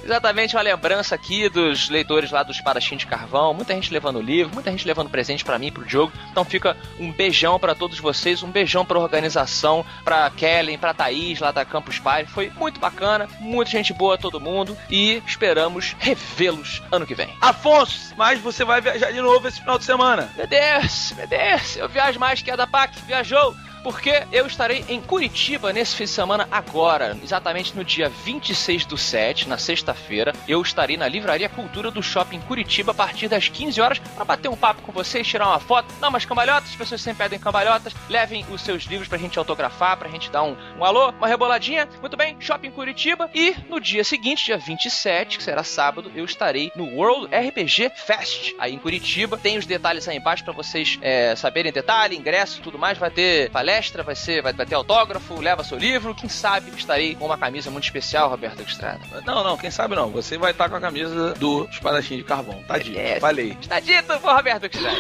Exatamente 0.03 0.55
uma 0.55 0.61
lembrança 0.61 1.15
aqui 1.15 1.49
dos 1.49 1.89
leitores 1.89 2.29
lá 2.29 2.43
do 2.43 2.51
Espadachim 2.51 2.95
de 2.95 3.07
Carvão. 3.07 3.55
Muita 3.55 3.73
gente 3.73 3.91
levando 3.91 4.21
livro, 4.21 4.53
muita 4.53 4.69
gente 4.69 4.85
levando 4.85 5.09
presente 5.09 5.43
pra 5.43 5.57
mim, 5.57 5.71
pro 5.71 5.89
jogo. 5.89 6.13
Então 6.29 6.45
fica 6.45 6.77
um 6.99 7.11
beijão 7.11 7.59
pra 7.59 7.73
todos 7.73 7.97
vocês, 7.97 8.43
um 8.43 8.51
beijão 8.51 8.85
pra 8.85 8.99
organização, 8.99 9.83
pra 10.03 10.29
Kellen, 10.29 10.77
pra 10.77 10.93
Thaís 10.93 11.39
lá 11.39 11.51
da 11.51 11.65
Campus 11.65 11.97
Party. 11.97 12.29
Foi 12.29 12.51
muito 12.51 12.79
bacana, 12.79 13.27
muita 13.39 13.71
gente 13.71 13.93
boa 13.93 14.15
todo 14.15 14.39
mundo 14.39 14.77
e 14.91 15.23
esperamos 15.25 15.95
revê-los 15.97 16.83
ano 16.91 17.07
que 17.07 17.15
vem. 17.15 17.33
Afonso, 17.41 18.13
mas 18.15 18.39
você 18.39 18.63
vai 18.63 18.79
viajar 18.79 19.11
de 19.11 19.22
novo 19.23 19.47
esse 19.47 19.59
final 19.59 19.77
de 19.79 19.85
semana. 19.85 20.29
Meu 20.35 20.45
Deus, 20.45 21.13
meu 21.17 21.25
Deus, 21.27 21.75
eu 21.77 21.89
viajo 21.89 22.19
mais 22.19 22.41
que 22.41 22.51
a 22.51 22.55
da 22.55 22.67
PAC 22.67 22.99
viajou. 23.07 23.55
Porque 23.83 24.23
eu 24.31 24.47
estarei 24.47 24.85
em 24.87 25.01
Curitiba 25.01 25.73
nesse 25.73 25.95
fim 25.95 26.05
de 26.05 26.09
semana 26.09 26.47
agora, 26.49 27.17
exatamente 27.21 27.75
no 27.75 27.83
dia 27.83 28.07
26 28.07 28.85
do 28.85 28.97
7, 28.97 29.49
na 29.49 29.57
sexta-feira. 29.57 30.33
Eu 30.47 30.61
estarei 30.61 30.95
na 30.95 31.07
Livraria 31.07 31.49
Cultura 31.49 31.91
do 31.91 32.01
Shopping 32.01 32.39
Curitiba 32.39 32.91
a 32.91 32.95
partir 32.95 33.27
das 33.27 33.49
15 33.49 33.81
horas 33.81 33.99
para 33.99 34.23
bater 34.23 34.47
um 34.47 34.55
papo 34.55 34.81
com 34.83 34.91
vocês, 34.93 35.27
tirar 35.27 35.47
uma 35.47 35.59
foto, 35.59 35.93
dar 35.99 36.07
umas 36.07 36.23
cambalhotas. 36.23 36.69
As 36.69 36.75
pessoas 36.75 37.01
sempre 37.01 37.23
pedem 37.23 37.39
cambalhotas. 37.39 37.93
Levem 38.09 38.45
os 38.49 38.61
seus 38.61 38.83
livros 38.83 39.09
pra 39.09 39.17
gente 39.17 39.37
autografar, 39.37 39.97
pra 39.97 40.09
gente 40.09 40.31
dar 40.31 40.43
um, 40.43 40.55
um 40.79 40.85
alô, 40.85 41.09
uma 41.09 41.27
reboladinha. 41.27 41.87
Muito 41.99 42.15
bem, 42.15 42.37
Shopping 42.39 42.71
Curitiba. 42.71 43.29
E 43.33 43.53
no 43.69 43.81
dia 43.81 44.03
seguinte, 44.03 44.45
dia 44.45 44.57
27, 44.57 45.37
que 45.37 45.43
será 45.43 45.63
sábado, 45.63 46.09
eu 46.15 46.23
estarei 46.23 46.71
no 46.75 46.85
World 46.95 47.27
RPG 47.35 47.91
Fest 47.95 48.53
aí 48.57 48.73
em 48.73 48.79
Curitiba. 48.79 49.37
Tem 49.37 49.57
os 49.57 49.65
detalhes 49.65 50.07
aí 50.07 50.17
embaixo 50.17 50.43
para 50.43 50.53
vocês 50.53 50.97
é, 51.01 51.35
saberem 51.35 51.71
detalhe, 51.71 52.15
ingresso 52.15 52.61
tudo 52.61 52.79
mais. 52.79 52.97
Vai 52.97 53.11
ter 53.11 53.49
palestra 53.51 53.72
palestra, 53.73 54.03
vai 54.03 54.15
ser, 54.15 54.41
vai, 54.41 54.53
vai 54.53 54.65
ter 54.65 54.75
autógrafo, 54.75 55.39
leva 55.39 55.63
seu 55.63 55.77
livro, 55.77 56.13
quem 56.13 56.29
sabe 56.29 56.71
estarei 56.77 57.15
com 57.15 57.25
uma 57.25 57.37
camisa 57.37 57.71
muito 57.71 57.85
especial, 57.85 58.29
Roberto 58.29 58.61
Estrada. 58.61 58.99
Não, 59.25 59.43
não, 59.43 59.57
quem 59.57 59.71
sabe 59.71 59.95
não. 59.95 60.11
Você 60.11 60.37
vai 60.37 60.51
estar 60.51 60.69
com 60.69 60.75
a 60.75 60.81
camisa 60.81 61.33
do 61.33 61.67
espadachim 61.71 62.17
de 62.17 62.23
carvão. 62.23 62.61
Tá 62.67 62.77
dito. 62.77 62.99
É, 62.99 63.19
Falei. 63.19 63.57
Está 63.59 63.79
dito 63.79 64.13
Roberto 64.17 64.65
Estrada. 64.65 64.97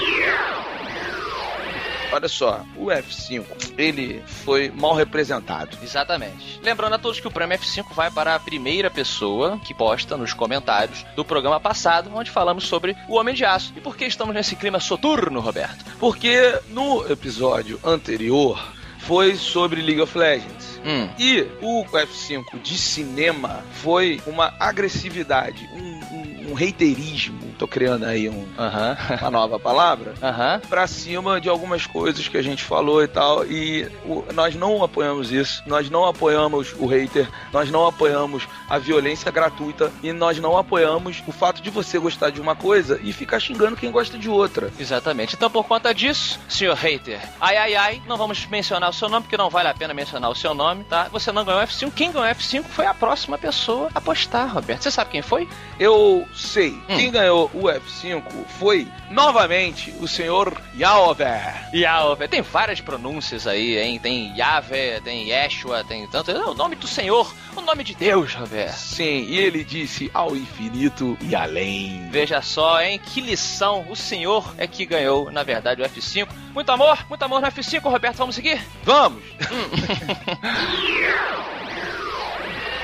Olha 2.13 2.27
só, 2.27 2.63
o 2.77 2.85
F5, 2.85 3.73
ele 3.75 4.21
foi 4.27 4.69
mal 4.69 4.93
representado. 4.93 5.75
Exatamente. 5.81 6.59
Lembrando 6.61 6.93
a 6.93 6.99
todos 6.99 7.19
que 7.19 7.27
o 7.27 7.31
prêmio 7.31 7.57
F5 7.57 7.91
vai 7.95 8.11
para 8.11 8.35
a 8.35 8.39
primeira 8.39 8.91
pessoa 8.91 9.59
que 9.65 9.73
posta 9.73 10.15
nos 10.15 10.31
comentários 10.31 11.03
do 11.15 11.25
programa 11.25 11.59
passado, 11.59 12.11
onde 12.13 12.29
falamos 12.29 12.67
sobre 12.67 12.95
o 13.09 13.15
Homem 13.15 13.33
de 13.33 13.43
Aço. 13.43 13.73
E 13.75 13.81
por 13.81 13.97
que 13.97 14.05
estamos 14.05 14.35
nesse 14.35 14.55
clima 14.55 14.79
soturno, 14.79 15.39
Roberto? 15.39 15.83
Porque 15.99 16.59
no 16.69 17.03
episódio 17.11 17.79
anterior 17.83 18.63
foi 18.99 19.35
sobre 19.35 19.81
League 19.81 20.01
of 20.01 20.15
Legends. 20.15 20.79
Hum. 20.85 21.09
E 21.17 21.47
o 21.61 21.83
F5 21.85 22.61
de 22.61 22.77
cinema 22.77 23.63
foi 23.71 24.21
uma 24.27 24.53
agressividade, 24.59 25.67
um, 25.73 25.79
um, 25.79 26.51
um 26.51 26.55
haterismo, 26.55 27.52
tô 27.53 27.67
criando 27.67 28.05
aí 28.05 28.29
um, 28.29 28.47
Aham. 28.57 28.97
uma 29.21 29.31
nova 29.31 29.59
palavra, 29.59 30.13
Aham. 30.21 30.61
pra 30.69 30.87
cima 30.87 31.39
de 31.39 31.49
algumas 31.49 31.85
coisas 31.85 32.27
que 32.27 32.37
a 32.37 32.41
gente 32.41 32.63
falou 32.63 33.03
e 33.03 33.07
tal. 33.07 33.45
E 33.45 33.89
o- 34.05 34.23
nós 34.33 34.55
não 34.55 34.83
apoiamos 34.83 35.31
isso, 35.31 35.61
nós 35.65 35.89
não 35.89 36.05
apoiamos 36.05 36.73
o 36.77 36.85
hater, 36.85 37.27
nós 37.51 37.69
não 37.69 37.85
apoiamos 37.87 38.47
a 38.69 38.77
violência 38.77 39.31
gratuita 39.31 39.91
e 40.01 40.11
nós 40.11 40.37
não 40.39 40.57
apoiamos 40.57 41.21
o 41.27 41.31
fato 41.31 41.61
de 41.61 41.69
você 41.69 41.97
gostar 41.99 42.29
de 42.29 42.41
uma 42.41 42.55
coisa 42.55 42.99
e 43.03 43.13
ficar 43.13 43.39
xingando 43.39 43.75
quem 43.75 43.91
gosta 43.91 44.17
de 44.17 44.29
outra. 44.29 44.71
Exatamente. 44.79 45.35
Então, 45.35 45.49
por 45.49 45.65
conta 45.65 45.93
disso, 45.93 46.39
senhor 46.49 46.75
hater, 46.75 47.19
ai 47.39 47.57
ai 47.57 47.75
ai, 47.75 48.01
não 48.07 48.17
vamos 48.17 48.45
mencionar 48.47 48.89
o 48.89 48.93
seu 48.93 49.09
nome, 49.09 49.23
porque 49.23 49.37
não 49.37 49.49
vale 49.49 49.69
a 49.69 49.73
pena 49.73 49.93
mencionar 49.93 50.29
o 50.29 50.35
seu 50.35 50.53
nome, 50.53 50.83
tá? 50.85 51.07
Você 51.11 51.31
não 51.31 51.45
ganhou 51.45 51.61
F5. 51.61 51.91
Quem 51.93 52.11
ganhou 52.11 52.27
F5 52.27 52.63
foi 52.63 52.85
a 52.85 52.93
próxima 52.93 53.37
pessoa 53.37 53.89
a 53.93 54.01
postar, 54.01 54.45
Roberto. 54.45 54.83
Você 54.83 54.91
sabe 54.91 55.11
quem 55.11 55.21
foi? 55.21 55.47
Eu 55.79 56.25
sei, 56.33 56.77
quem 56.87 57.11
ganhou 57.11 57.49
o 57.53 57.63
F5 57.63 58.23
foi 58.59 58.87
novamente 59.09 59.93
o 59.99 60.07
senhor 60.07 60.53
Yaover. 60.77 61.69
Yahweh. 61.73 62.27
Tem 62.27 62.41
várias 62.41 62.81
pronúncias 62.81 63.47
aí, 63.47 63.77
hein? 63.77 63.99
Tem 63.99 64.35
Yahvé, 64.37 64.99
tem 65.01 65.29
Yeshua, 65.29 65.83
tem 65.83 66.07
tanto. 66.07 66.31
É 66.31 66.45
o 66.45 66.53
nome 66.53 66.75
do 66.75 66.87
Senhor, 66.87 67.33
o 67.55 67.61
nome 67.61 67.83
de 67.83 67.95
Deus, 67.95 68.33
Roberto. 68.33 68.75
Sim, 68.75 69.25
e 69.27 69.37
ele 69.37 69.63
disse 69.63 70.09
ao 70.13 70.35
infinito 70.35 71.17
e 71.21 71.35
além. 71.35 72.09
Veja 72.09 72.41
só, 72.41 72.81
hein? 72.81 72.99
Que 72.99 73.21
lição. 73.21 73.85
O 73.89 73.95
Senhor 73.95 74.53
é 74.57 74.67
que 74.67 74.85
ganhou, 74.85 75.31
na 75.31 75.43
verdade, 75.43 75.81
o 75.81 75.85
F5. 75.85 76.27
Muito 76.53 76.71
amor, 76.71 77.05
muito 77.09 77.23
amor 77.23 77.41
no 77.41 77.47
F5, 77.47 77.81
Roberto. 77.83 78.17
Vamos 78.17 78.35
seguir? 78.35 78.61
Vamos! 78.83 79.23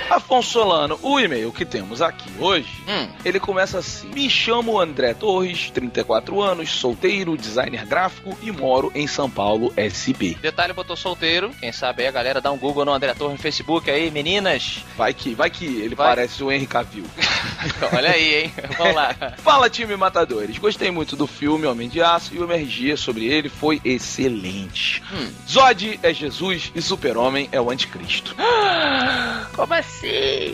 Afonso 0.10 0.50
Solano, 0.52 1.00
o 1.02 1.20
e-mail 1.20 1.52
que 1.52 1.64
temos 1.66 2.02
aqui 2.02 2.30
hoje, 2.40 2.68
Hum. 2.88 3.10
ele 3.24 3.40
começa 3.40 3.78
assim: 3.80 4.08
Me 4.10 4.30
chamo 4.30 4.80
André 4.80 5.14
Torres, 5.14 5.70
34 5.72 6.42
anos, 6.42 6.70
solteiro, 6.72 7.38
designer 7.38 7.86
gráfico 7.86 8.38
e 8.42 8.52
moro 8.52 8.92
em 8.96 9.06
São 9.08 9.30
Paulo, 9.30 9.72
SP. 9.78 10.36
Detalhe, 10.42 10.74
botou 10.74 10.96
solteiro. 10.96 11.52
Quem 11.60 11.72
sabe 11.72 12.02
aí 12.04 12.08
a 12.08 12.12
galera 12.12 12.42
dá 12.42 12.52
um 12.52 12.58
Google 12.58 12.86
no 12.86 12.92
André 12.94 13.14
Torre 13.14 13.34
no 13.34 13.40
Facebook 13.40 13.90
aí, 13.90 14.10
meninas. 14.10 14.84
Vai 14.98 15.14
que, 15.14 15.34
vai 15.36 15.50
que 15.50 15.66
ele 15.66 15.96
Vai. 15.96 16.08
parece 16.08 16.44
o 16.44 16.52
Henry 16.52 16.66
Cavill. 16.68 17.06
Olha 17.96 18.12
aí, 18.12 18.44
hein? 18.44 18.54
Vamos 18.78 18.96
lá. 18.96 19.16
Fala, 19.40 19.70
time 19.70 19.96
Matadores. 19.96 20.58
Gostei 20.58 20.90
muito 20.92 21.16
do 21.16 21.28
filme 21.28 21.66
Homem 21.68 21.88
de 21.88 22.02
Aço 22.02 22.34
e 22.34 22.40
o 22.40 22.44
MRG 22.44 22.98
sobre 22.98 23.26
ele 23.26 23.50
foi 23.50 23.80
excelente. 23.86 25.02
Hum. 25.14 25.32
Zod 25.48 26.00
é 26.02 26.14
Jesus 26.14 26.72
e 26.74 26.82
Super-Homem 26.82 27.48
é 27.52 27.60
o 27.62 27.70
Anticristo. 27.70 28.36
Como 29.56 29.74
assim? 29.74 29.99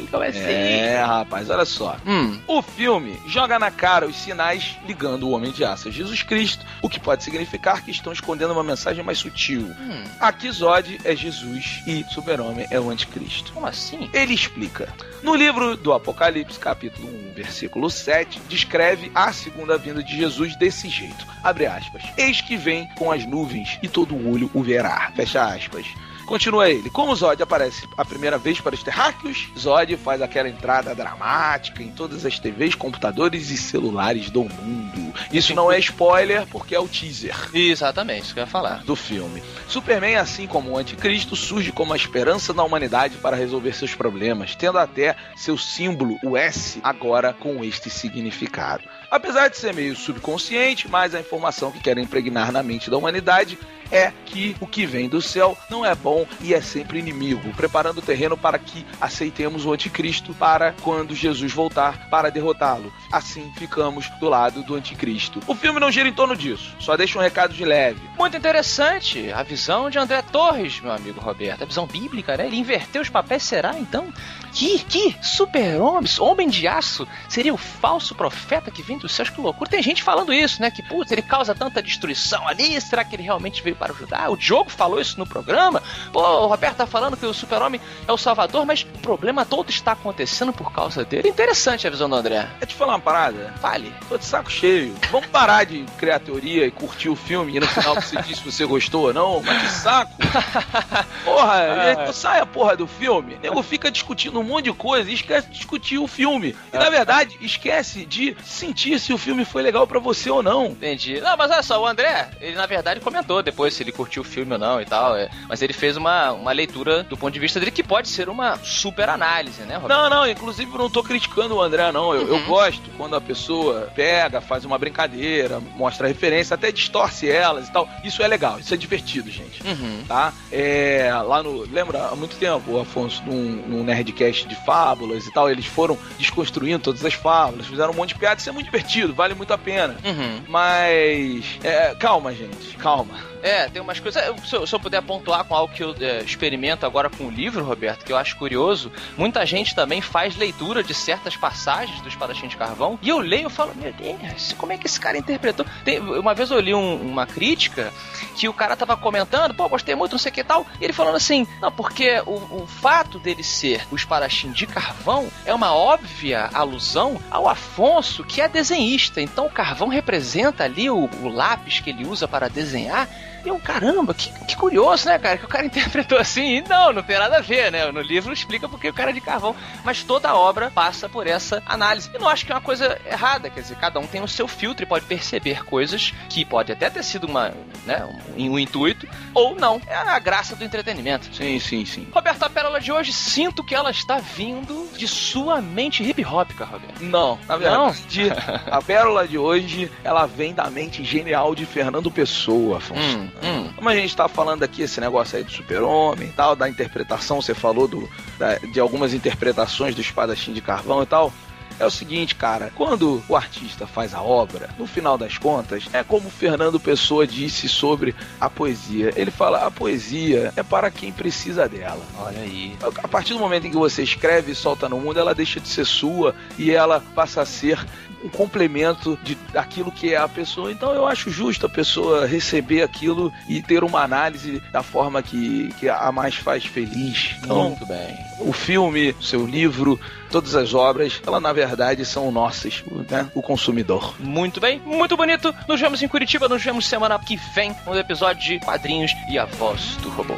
Como 0.09 0.23
assim? 0.23 0.39
É, 0.39 1.03
rapaz, 1.05 1.49
olha 1.49 1.65
só. 1.65 1.97
Hum. 2.05 2.39
O 2.47 2.61
filme 2.61 3.19
joga 3.27 3.59
na 3.59 3.71
cara 3.71 4.07
os 4.07 4.15
sinais 4.15 4.77
ligando 4.87 5.27
o 5.27 5.31
Homem 5.31 5.51
de 5.51 5.63
Aço 5.63 5.87
a 5.87 5.91
Jesus 5.91 6.23
Cristo, 6.23 6.65
o 6.81 6.89
que 6.89 6.99
pode 6.99 7.23
significar 7.23 7.83
que 7.83 7.91
estão 7.91 8.11
escondendo 8.11 8.53
uma 8.53 8.63
mensagem 8.63 9.03
mais 9.03 9.17
sutil. 9.17 9.61
Hum. 9.79 10.03
Aqui 10.19 10.49
Zod 10.51 10.99
é 11.03 11.15
Jesus 11.15 11.81
e 11.85 12.03
Super-Homem 12.11 12.67
é 12.71 12.79
o 12.79 12.89
Anticristo. 12.89 13.53
Como 13.53 13.67
assim? 13.67 14.09
Ele 14.13 14.33
explica. 14.33 14.91
No 15.21 15.35
livro 15.35 15.75
do 15.75 15.93
Apocalipse, 15.93 16.59
capítulo 16.59 17.07
1, 17.07 17.33
versículo 17.33 17.89
7, 17.89 18.41
descreve 18.47 19.11
a 19.13 19.31
segunda 19.33 19.77
vinda 19.77 20.03
de 20.03 20.15
Jesus 20.15 20.55
desse 20.57 20.89
jeito. 20.89 21.25
Abre 21.43 21.65
aspas. 21.65 22.03
Eis 22.17 22.41
que 22.41 22.57
vem 22.57 22.87
com 22.95 23.11
as 23.11 23.25
nuvens 23.25 23.77
e 23.81 23.87
todo 23.87 24.15
olho 24.29 24.49
o 24.53 24.63
verá. 24.63 25.11
Fecha 25.15 25.43
aspas. 25.43 25.85
Continua 26.25 26.69
ele. 26.69 26.89
Como 26.89 27.15
Zod 27.15 27.41
aparece 27.41 27.87
a 27.95 28.03
primeira 28.03 28.37
vez 28.37 28.59
para 28.59 28.75
os 28.75 28.83
terráqueos, 28.83 29.49
Zod 29.57 29.95
faz 29.97 30.21
aquela 30.21 30.49
entrada 30.49 30.95
dramática 30.95 31.81
em 31.83 31.91
todas 31.91 32.25
as 32.25 32.39
TVs, 32.39 32.75
computadores 32.75 33.51
e 33.51 33.57
celulares 33.57 34.29
do 34.29 34.43
mundo. 34.43 35.13
Isso 35.31 35.53
não 35.53 35.71
é 35.71 35.79
spoiler, 35.79 36.45
porque 36.47 36.75
é 36.75 36.79
o 36.79 36.87
teaser 36.87 37.35
Exatamente, 37.53 38.23
isso 38.23 38.33
que 38.33 38.39
eu 38.39 38.43
ia 38.43 38.47
falar. 38.47 38.83
do 38.83 38.95
filme. 38.95 39.41
Superman, 39.67 40.15
assim 40.15 40.47
como 40.47 40.71
o 40.71 40.77
Anticristo, 40.77 41.35
surge 41.35 41.71
como 41.71 41.93
a 41.93 41.97
esperança 41.97 42.53
da 42.53 42.63
humanidade 42.63 43.17
para 43.17 43.35
resolver 43.35 43.73
seus 43.73 43.93
problemas, 43.93 44.55
tendo 44.55 44.77
até 44.77 45.15
seu 45.35 45.57
símbolo, 45.57 46.17
o 46.23 46.35
S, 46.35 46.79
agora 46.83 47.33
com 47.33 47.63
este 47.63 47.89
significado. 47.89 48.83
Apesar 49.15 49.47
de 49.47 49.55
ser 49.55 49.73
meio 49.73 49.95
subconsciente, 49.95 50.89
mas 50.89 51.15
a 51.15 51.21
informação 51.21 51.71
que 51.71 51.79
querem 51.79 52.03
impregnar 52.03 52.51
na 52.51 52.61
mente 52.61 52.89
da 52.89 52.97
humanidade 52.97 53.57
é 53.91 54.11
que 54.25 54.55
o 54.59 54.67
que 54.67 54.85
vem 54.85 55.07
do 55.07 55.21
céu 55.21 55.57
não 55.69 55.85
é 55.85 55.93
bom 55.93 56.25
e 56.41 56.53
é 56.53 56.61
sempre 56.61 56.99
inimigo, 56.99 57.53
preparando 57.53 57.99
o 57.99 58.01
terreno 58.01 58.37
para 58.37 58.57
que 58.57 58.85
aceitemos 58.99 59.65
o 59.65 59.71
anticristo 59.71 60.33
para 60.33 60.73
quando 60.81 61.15
Jesus 61.15 61.51
voltar 61.53 62.09
para 62.09 62.29
derrotá-lo. 62.29 62.91
Assim 63.11 63.51
ficamos 63.57 64.09
do 64.19 64.29
lado 64.29 64.63
do 64.63 64.75
anticristo. 64.75 65.39
O 65.47 65.55
filme 65.55 65.79
não 65.79 65.91
gira 65.91 66.09
em 66.09 66.13
torno 66.13 66.35
disso, 66.35 66.75
só 66.79 66.97
deixa 66.97 67.17
um 67.17 67.21
recado 67.21 67.53
de 67.53 67.63
leve. 67.63 68.01
Muito 68.17 68.37
interessante 68.37 69.31
a 69.31 69.43
visão 69.43 69.89
de 69.89 69.99
André 69.99 70.21
Torres, 70.23 70.81
meu 70.81 70.91
amigo 70.91 71.21
Roberto. 71.21 71.63
A 71.63 71.67
visão 71.67 71.85
bíblica, 71.85 72.35
né? 72.37 72.47
Ele 72.47 72.57
inverteu 72.57 73.01
os 73.01 73.09
papéis, 73.09 73.43
será 73.43 73.77
então? 73.77 74.11
Que, 74.51 74.79
que 74.79 75.15
super-homem, 75.21 76.09
homem 76.19 76.47
de 76.47 76.67
aço, 76.67 77.07
seria 77.27 77.53
o 77.53 77.57
falso 77.57 78.15
profeta 78.15 78.71
que 78.71 78.81
vem 78.81 78.97
dos 79.05 79.15
céus? 79.15 79.29
Que 79.29 79.39
loucura. 79.41 79.69
Tem 79.69 79.81
gente 79.81 80.03
falando 80.03 80.33
isso, 80.33 80.61
né? 80.61 80.69
Que, 80.71 80.81
putz, 80.83 81.11
ele 81.11 81.21
causa 81.21 81.53
tanta 81.55 81.81
destruição 81.81 82.47
ali. 82.47 82.79
Será 82.81 83.03
que 83.03 83.15
ele 83.15 83.23
realmente 83.23 83.61
veio 83.63 83.75
para 83.75 83.93
ajudar? 83.93 84.29
O 84.29 84.37
Diogo 84.37 84.69
falou 84.69 84.99
isso 84.99 85.17
no 85.19 85.25
programa. 85.25 85.81
Pô, 86.11 86.21
o 86.21 86.47
Roberto 86.47 86.77
tá 86.77 86.85
falando 86.87 87.15
que 87.17 87.25
o 87.25 87.33
super-homem 87.33 87.79
é 88.07 88.11
o 88.11 88.17
salvador, 88.17 88.65
mas 88.65 88.81
o 88.83 88.99
problema 88.99 89.45
todo 89.45 89.69
está 89.69 89.91
acontecendo 89.93 90.51
por 90.53 90.71
causa 90.71 91.03
dele. 91.05 91.29
Interessante 91.29 91.87
a 91.87 91.89
visão 91.89 92.09
do 92.09 92.15
André. 92.15 92.47
Quer 92.59 92.65
te 92.65 92.75
falar 92.75 92.93
uma 92.93 92.99
parada? 92.99 93.53
Fale. 93.61 93.93
Tô 94.09 94.17
de 94.17 94.25
saco 94.25 94.51
cheio. 94.51 94.95
Vamos 95.11 95.27
parar 95.27 95.63
de 95.65 95.85
criar 95.97 96.19
teoria 96.19 96.65
e 96.65 96.71
curtir 96.71 97.09
o 97.09 97.15
filme 97.15 97.55
e 97.55 97.59
no 97.59 97.67
final 97.67 97.95
você 97.95 98.21
diz 98.23 98.37
se 98.39 98.43
você 98.51 98.65
gostou 98.65 99.07
ou 99.07 99.13
não. 99.13 99.41
Mas 99.43 99.61
que 99.61 99.69
saco. 99.69 100.13
Porra, 101.23 101.53
Ah. 101.55 102.03
é, 102.07 102.11
sai 102.11 102.39
a 102.39 102.45
porra 102.45 102.75
do 102.75 102.87
filme. 102.87 103.35
O 103.35 103.39
nego 103.39 103.63
fica 103.63 103.89
discutindo 103.91 104.39
um 104.39 104.43
monte 104.43 104.65
de 104.65 104.73
coisa 104.73 105.09
e 105.09 105.13
esquece 105.13 105.47
de 105.49 105.53
discutir 105.55 105.97
o 105.97 106.07
filme. 106.07 106.55
E 106.73 106.77
na 106.77 106.89
verdade, 106.89 107.37
esquece 107.41 108.05
de 108.05 108.35
sentir 108.43 108.94
se 108.99 109.13
o 109.13 109.17
filme 109.17 109.45
foi 109.45 109.61
legal 109.61 109.85
pra 109.87 109.99
você 109.99 110.29
ou 110.29 110.41
não. 110.43 110.67
Entendi. 110.67 111.19
Não, 111.19 111.35
mas 111.37 111.51
olha 111.51 111.63
só, 111.63 111.81
o 111.81 111.87
André, 111.87 112.29
ele 112.41 112.55
na 112.55 112.65
verdade 112.65 112.99
comentou 112.99 113.41
depois 113.41 113.73
se 113.73 113.83
ele 113.83 113.91
curtiu 113.91 114.21
o 114.21 114.25
filme 114.25 114.53
ou 114.53 114.59
não 114.59 114.81
e 114.81 114.85
tal. 114.85 115.15
é. 115.15 115.29
mas 115.47 115.61
ele 115.61 115.73
fez 115.73 115.97
uma, 115.97 116.31
uma 116.31 116.51
leitura 116.51 117.03
do 117.03 117.17
ponto 117.17 117.33
de 117.33 117.39
vista 117.39 117.59
dele 117.59 117.71
que 117.71 117.83
pode 117.83 118.07
ser 118.07 118.29
uma 118.29 118.57
super 118.57 119.09
análise, 119.09 119.61
né, 119.63 119.75
Roberto? 119.75 119.99
Não, 119.99 120.09
não, 120.09 120.29
inclusive 120.29 120.71
eu 120.71 120.77
não 120.77 120.89
tô 120.89 121.03
criticando 121.03 121.55
o 121.55 121.61
André, 121.61 121.91
não. 121.91 122.13
Eu, 122.13 122.27
eu 122.27 122.45
gosto 122.45 122.89
quando 122.97 123.15
a 123.15 123.21
pessoa 123.21 123.89
pega, 123.95 124.41
faz 124.41 124.65
uma 124.65 124.77
brincadeira, 124.77 125.59
mostra 125.59 126.07
referência, 126.07 126.53
até 126.55 126.71
distorce 126.71 127.29
elas 127.29 127.67
e 127.67 127.71
tal. 127.71 127.87
Isso 128.03 128.21
é 128.23 128.27
legal, 128.27 128.59
isso 128.59 128.73
é 128.73 128.77
divertido, 128.77 129.29
gente. 129.29 129.61
Uhum. 129.63 130.03
Tá? 130.07 130.33
É, 130.51 131.11
lá 131.25 131.41
no. 131.43 131.61
Lembra, 131.65 132.07
há 132.07 132.15
muito 132.15 132.35
tempo, 132.35 132.71
o 132.71 132.79
Afonso, 132.79 133.23
num, 133.25 133.63
num 133.67 133.83
Nerdcast 133.83 134.47
de 134.47 134.55
fábulas 134.55 135.25
e 135.25 135.33
tal, 135.33 135.49
eles 135.49 135.65
foram 135.65 135.97
desconstruindo 136.17 136.79
todas 136.79 137.03
as 137.03 137.13
fábulas, 137.13 137.67
fizeram 137.67 137.91
um 137.91 137.95
monte 137.95 138.09
de 138.09 138.19
piada, 138.19 138.39
isso 138.39 138.49
é 138.49 138.53
muito 138.53 138.71
divertido, 138.75 139.13
vale 139.13 139.33
muito 139.33 139.53
a 139.53 139.57
pena. 139.57 139.95
Uhum. 140.03 140.41
Mas. 140.47 141.59
é, 141.63 141.95
calma, 141.95 142.33
gente, 142.33 142.75
calma. 142.77 143.15
É, 143.47 143.69
tem 143.69 143.79
umas 143.81 143.99
coisas. 143.99 144.25
eu- 144.25 144.35
Se 144.39 144.55
eu, 144.55 144.65
se 144.67 144.73
eu 144.73 144.79
puder 144.79 145.01
pontuar 145.03 145.43
com 145.45 145.53
algo 145.55 145.71
que 145.73 145.83
eu 145.83 145.95
é, 146.01 146.21
experimento 146.23 146.83
agora 146.85 147.09
com 147.11 147.25
o 147.25 147.29
livro, 147.31 147.63
Roberto, 147.63 148.03
que 148.03 148.11
eu 148.11 148.17
acho 148.17 148.35
curioso, 148.37 148.91
muita 149.15 149.45
gente 149.45 149.75
também 149.75 150.01
faz 150.01 150.35
leitura 150.35 150.83
de 150.83 150.93
certas 150.95 151.35
passagens 151.37 152.01
do 152.01 152.09
Espadachim 152.09 152.47
de 152.47 152.57
Carvão, 152.57 152.97
e 153.03 153.09
eu 153.09 153.19
leio 153.19 153.47
e 153.47 153.51
falo, 153.51 153.73
meu 153.75 153.93
Deus, 153.93 154.53
como 154.57 154.73
é 154.73 154.77
que 154.79 154.87
esse 154.87 154.99
cara 154.99 155.17
interpretou? 155.17 155.65
Tem- 155.83 155.99
uma 155.99 156.33
vez 156.33 156.49
eu 156.49 156.59
li 156.59 156.73
um- 156.73 157.01
uma 157.01 157.27
crítica 157.27 157.93
que 158.35 158.49
o 158.49 158.53
cara 158.53 158.75
tava 158.75 158.97
comentando, 158.97 159.53
pô, 159.53 159.69
gostei 159.69 159.93
muito, 159.93 160.13
não 160.13 160.19
sei 160.19 160.31
o 160.31 160.33
que 160.35 160.43
tal, 160.43 160.65
e 160.81 160.83
ele 160.83 160.93
falando 160.93 161.15
assim, 161.15 161.45
não, 161.61 161.71
porque 161.71 162.19
o, 162.25 162.63
o 162.63 162.67
fato 162.67 163.19
dele 163.19 163.43
ser 163.43 163.85
o 163.91 163.95
Espadachim 163.95 164.51
de 164.51 164.65
Carvão 164.65 165.29
é 165.45 165.53
uma 165.53 165.71
óbvia 165.73 166.49
alusão 166.53 167.21
ao 167.29 167.47
Afonso, 167.47 168.23
que 168.23 168.41
é 168.41 168.47
desenhista. 168.47 169.21
Então 169.21 169.45
o 169.45 169.51
carvão 169.51 169.87
representa 169.87 170.63
ali 170.63 170.89
o, 170.89 171.07
o 171.21 171.27
lápis 171.29 171.79
que 171.79 171.91
ele 171.91 172.05
usa 172.05 172.27
para 172.27 172.49
desenhar 172.49 173.07
eu, 173.49 173.59
caramba, 173.59 174.13
que, 174.13 174.31
que 174.45 174.55
curioso, 174.55 175.07
né, 175.07 175.19
cara? 175.19 175.37
Que 175.37 175.45
o 175.45 175.49
cara 175.49 175.65
interpretou 175.67 176.17
assim. 176.17 176.57
E 176.57 176.61
não, 176.61 176.93
não 176.93 177.03
tem 177.03 177.17
nada 177.17 177.37
a 177.37 177.41
ver, 177.41 177.71
né? 177.71 177.91
No 177.91 178.01
livro 178.01 178.33
explica 178.33 178.67
porque 178.67 178.89
o 178.89 178.93
cara 178.93 179.11
é 179.11 179.13
de 179.13 179.21
carvão. 179.21 179.55
Mas 179.83 180.03
toda 180.03 180.29
a 180.29 180.35
obra 180.35 180.71
passa 180.71 181.07
por 181.07 181.27
essa 181.27 181.61
análise. 181.65 182.09
E 182.13 182.17
não 182.17 182.29
acho 182.29 182.45
que 182.45 182.51
é 182.51 182.55
uma 182.55 182.61
coisa 182.61 182.99
errada, 183.05 183.49
quer 183.49 183.61
dizer, 183.61 183.75
cada 183.77 183.99
um 183.99 184.07
tem 184.07 184.21
o 184.21 184.27
seu 184.27 184.47
filtro 184.47 184.83
e 184.83 184.87
pode 184.87 185.05
perceber 185.05 185.63
coisas 185.65 186.13
que 186.29 186.45
pode 186.45 186.71
até 186.71 186.89
ter 186.89 187.03
sido 187.03 187.25
uma, 187.25 187.53
né, 187.85 188.07
um, 188.37 188.51
um 188.51 188.59
intuito, 188.59 189.07
ou 189.33 189.55
não. 189.55 189.81
É 189.87 189.95
a 189.95 190.19
graça 190.19 190.55
do 190.55 190.63
entretenimento. 190.63 191.33
Sim, 191.35 191.59
sim, 191.59 191.85
sim. 191.85 192.07
Roberto, 192.11 192.43
a 192.43 192.49
pérola 192.49 192.79
de 192.79 192.91
hoje, 192.91 193.11
sinto 193.13 193.63
que 193.63 193.75
ela 193.75 193.91
está 193.91 194.17
vindo 194.17 194.89
de 194.95 195.07
sua 195.07 195.61
mente 195.61 196.03
hip 196.03 196.23
hopca, 196.25 196.65
Roberto. 196.65 197.03
Não, 197.03 197.39
na 197.47 197.57
verdade, 197.57 198.31
a 198.67 198.81
pérola 198.81 199.27
de 199.27 199.37
hoje, 199.37 199.91
ela 200.03 200.25
vem 200.25 200.53
da 200.53 200.69
mente 200.69 201.03
genial 201.03 201.55
de 201.55 201.65
Fernando 201.65 202.09
Pessoa, 202.11 202.77
Afonso. 202.77 203.17
Hum, 203.17 203.29
hum. 203.43 203.71
Como 203.75 203.89
a 203.89 203.95
gente 203.95 204.15
tá 204.15 204.27
falando 204.27 204.63
aqui, 204.63 204.83
esse 204.83 204.99
negócio 205.01 205.37
aí 205.37 205.43
do 205.43 205.51
super-homem 205.51 206.27
e 206.29 206.31
tal, 206.31 206.55
da 206.55 206.67
interpretação, 206.69 207.41
você 207.41 207.53
falou 207.53 207.87
do, 207.87 208.09
da- 208.37 208.57
de 208.57 208.79
algumas 208.79 209.13
interpretações 209.13 209.93
do 209.95 210.01
espadachim 210.01 210.53
de 210.53 210.61
carvão 210.61 211.03
e 211.03 211.05
tal. 211.05 211.31
É 211.79 211.85
o 211.85 211.91
seguinte, 211.91 212.35
cara, 212.35 212.71
quando 212.75 213.23
o 213.27 213.35
artista 213.35 213.85
faz 213.85 214.13
a 214.13 214.21
obra, 214.21 214.69
no 214.77 214.87
final 214.87 215.17
das 215.17 215.37
contas, 215.37 215.85
é 215.91 216.03
como 216.03 216.27
o 216.27 216.31
Fernando 216.31 216.79
Pessoa 216.79 217.27
disse 217.27 217.67
sobre 217.67 218.15
a 218.39 218.49
poesia. 218.49 219.11
Ele 219.15 219.31
fala: 219.31 219.65
a 219.65 219.71
poesia 219.71 220.53
é 220.55 220.63
para 220.63 220.89
quem 220.89 221.11
precisa 221.11 221.67
dela. 221.67 222.01
Olha 222.17 222.39
aí. 222.39 222.75
A 223.03 223.07
partir 223.07 223.33
do 223.33 223.39
momento 223.39 223.67
em 223.67 223.71
que 223.71 223.77
você 223.77 224.03
escreve 224.03 224.51
e 224.51 224.55
solta 224.55 224.87
no 224.87 224.99
mundo, 224.99 225.19
ela 225.19 225.35
deixa 225.35 225.59
de 225.59 225.67
ser 225.67 225.85
sua 225.85 226.33
e 226.57 226.71
ela 226.71 227.01
passa 227.13 227.41
a 227.41 227.45
ser 227.45 227.85
um 228.23 228.29
complemento 228.29 229.17
de, 229.23 229.35
daquilo 229.53 229.91
que 229.91 230.13
é 230.13 230.17
a 230.17 230.27
pessoa. 230.27 230.71
Então 230.71 230.93
eu 230.93 231.05
acho 231.05 231.29
justo 231.29 231.65
a 231.65 231.69
pessoa 231.69 232.25
receber 232.25 232.81
aquilo 232.81 233.31
e 233.47 233.61
ter 233.61 233.83
uma 233.83 234.01
análise 234.01 234.61
da 234.71 234.81
forma 234.81 235.21
que, 235.21 235.71
que 235.79 235.87
a 235.87 236.11
mais 236.11 236.35
faz 236.35 236.65
feliz. 236.65 237.35
Então, 237.43 237.69
Muito 237.69 237.85
bem. 237.85 238.17
o 238.39 238.51
filme, 238.51 239.15
seu 239.21 239.45
livro, 239.45 239.99
todas 240.35 240.53
as 240.53 240.73
obras, 240.73 241.21
elas 241.25 241.41
na 241.41 241.53
verdade 241.53 242.03
são 242.03 242.29
nossas, 242.29 242.83
né? 243.09 243.31
O 243.33 243.41
consumidor. 243.41 244.15
Muito 244.19 244.59
bem, 244.59 244.81
muito 244.85 245.15
bonito. 245.15 245.55
Nos 245.65 245.79
vemos 245.79 246.03
em 246.03 246.09
Curitiba, 246.09 246.49
nos 246.49 246.61
vemos 246.61 246.85
semana 246.85 247.17
que 247.17 247.37
vem 247.37 247.73
no 247.85 247.97
episódio 247.97 248.43
de 248.43 248.59
Quadrinhos 248.59 249.13
e 249.29 249.39
a 249.39 249.45
Voz 249.45 249.95
do 250.01 250.09
Robô. 250.09 250.35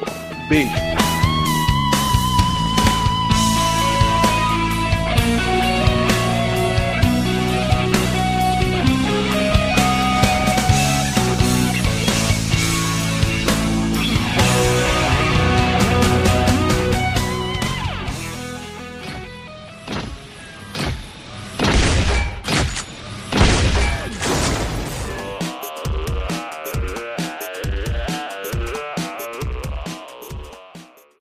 Beijo. 0.48 1.27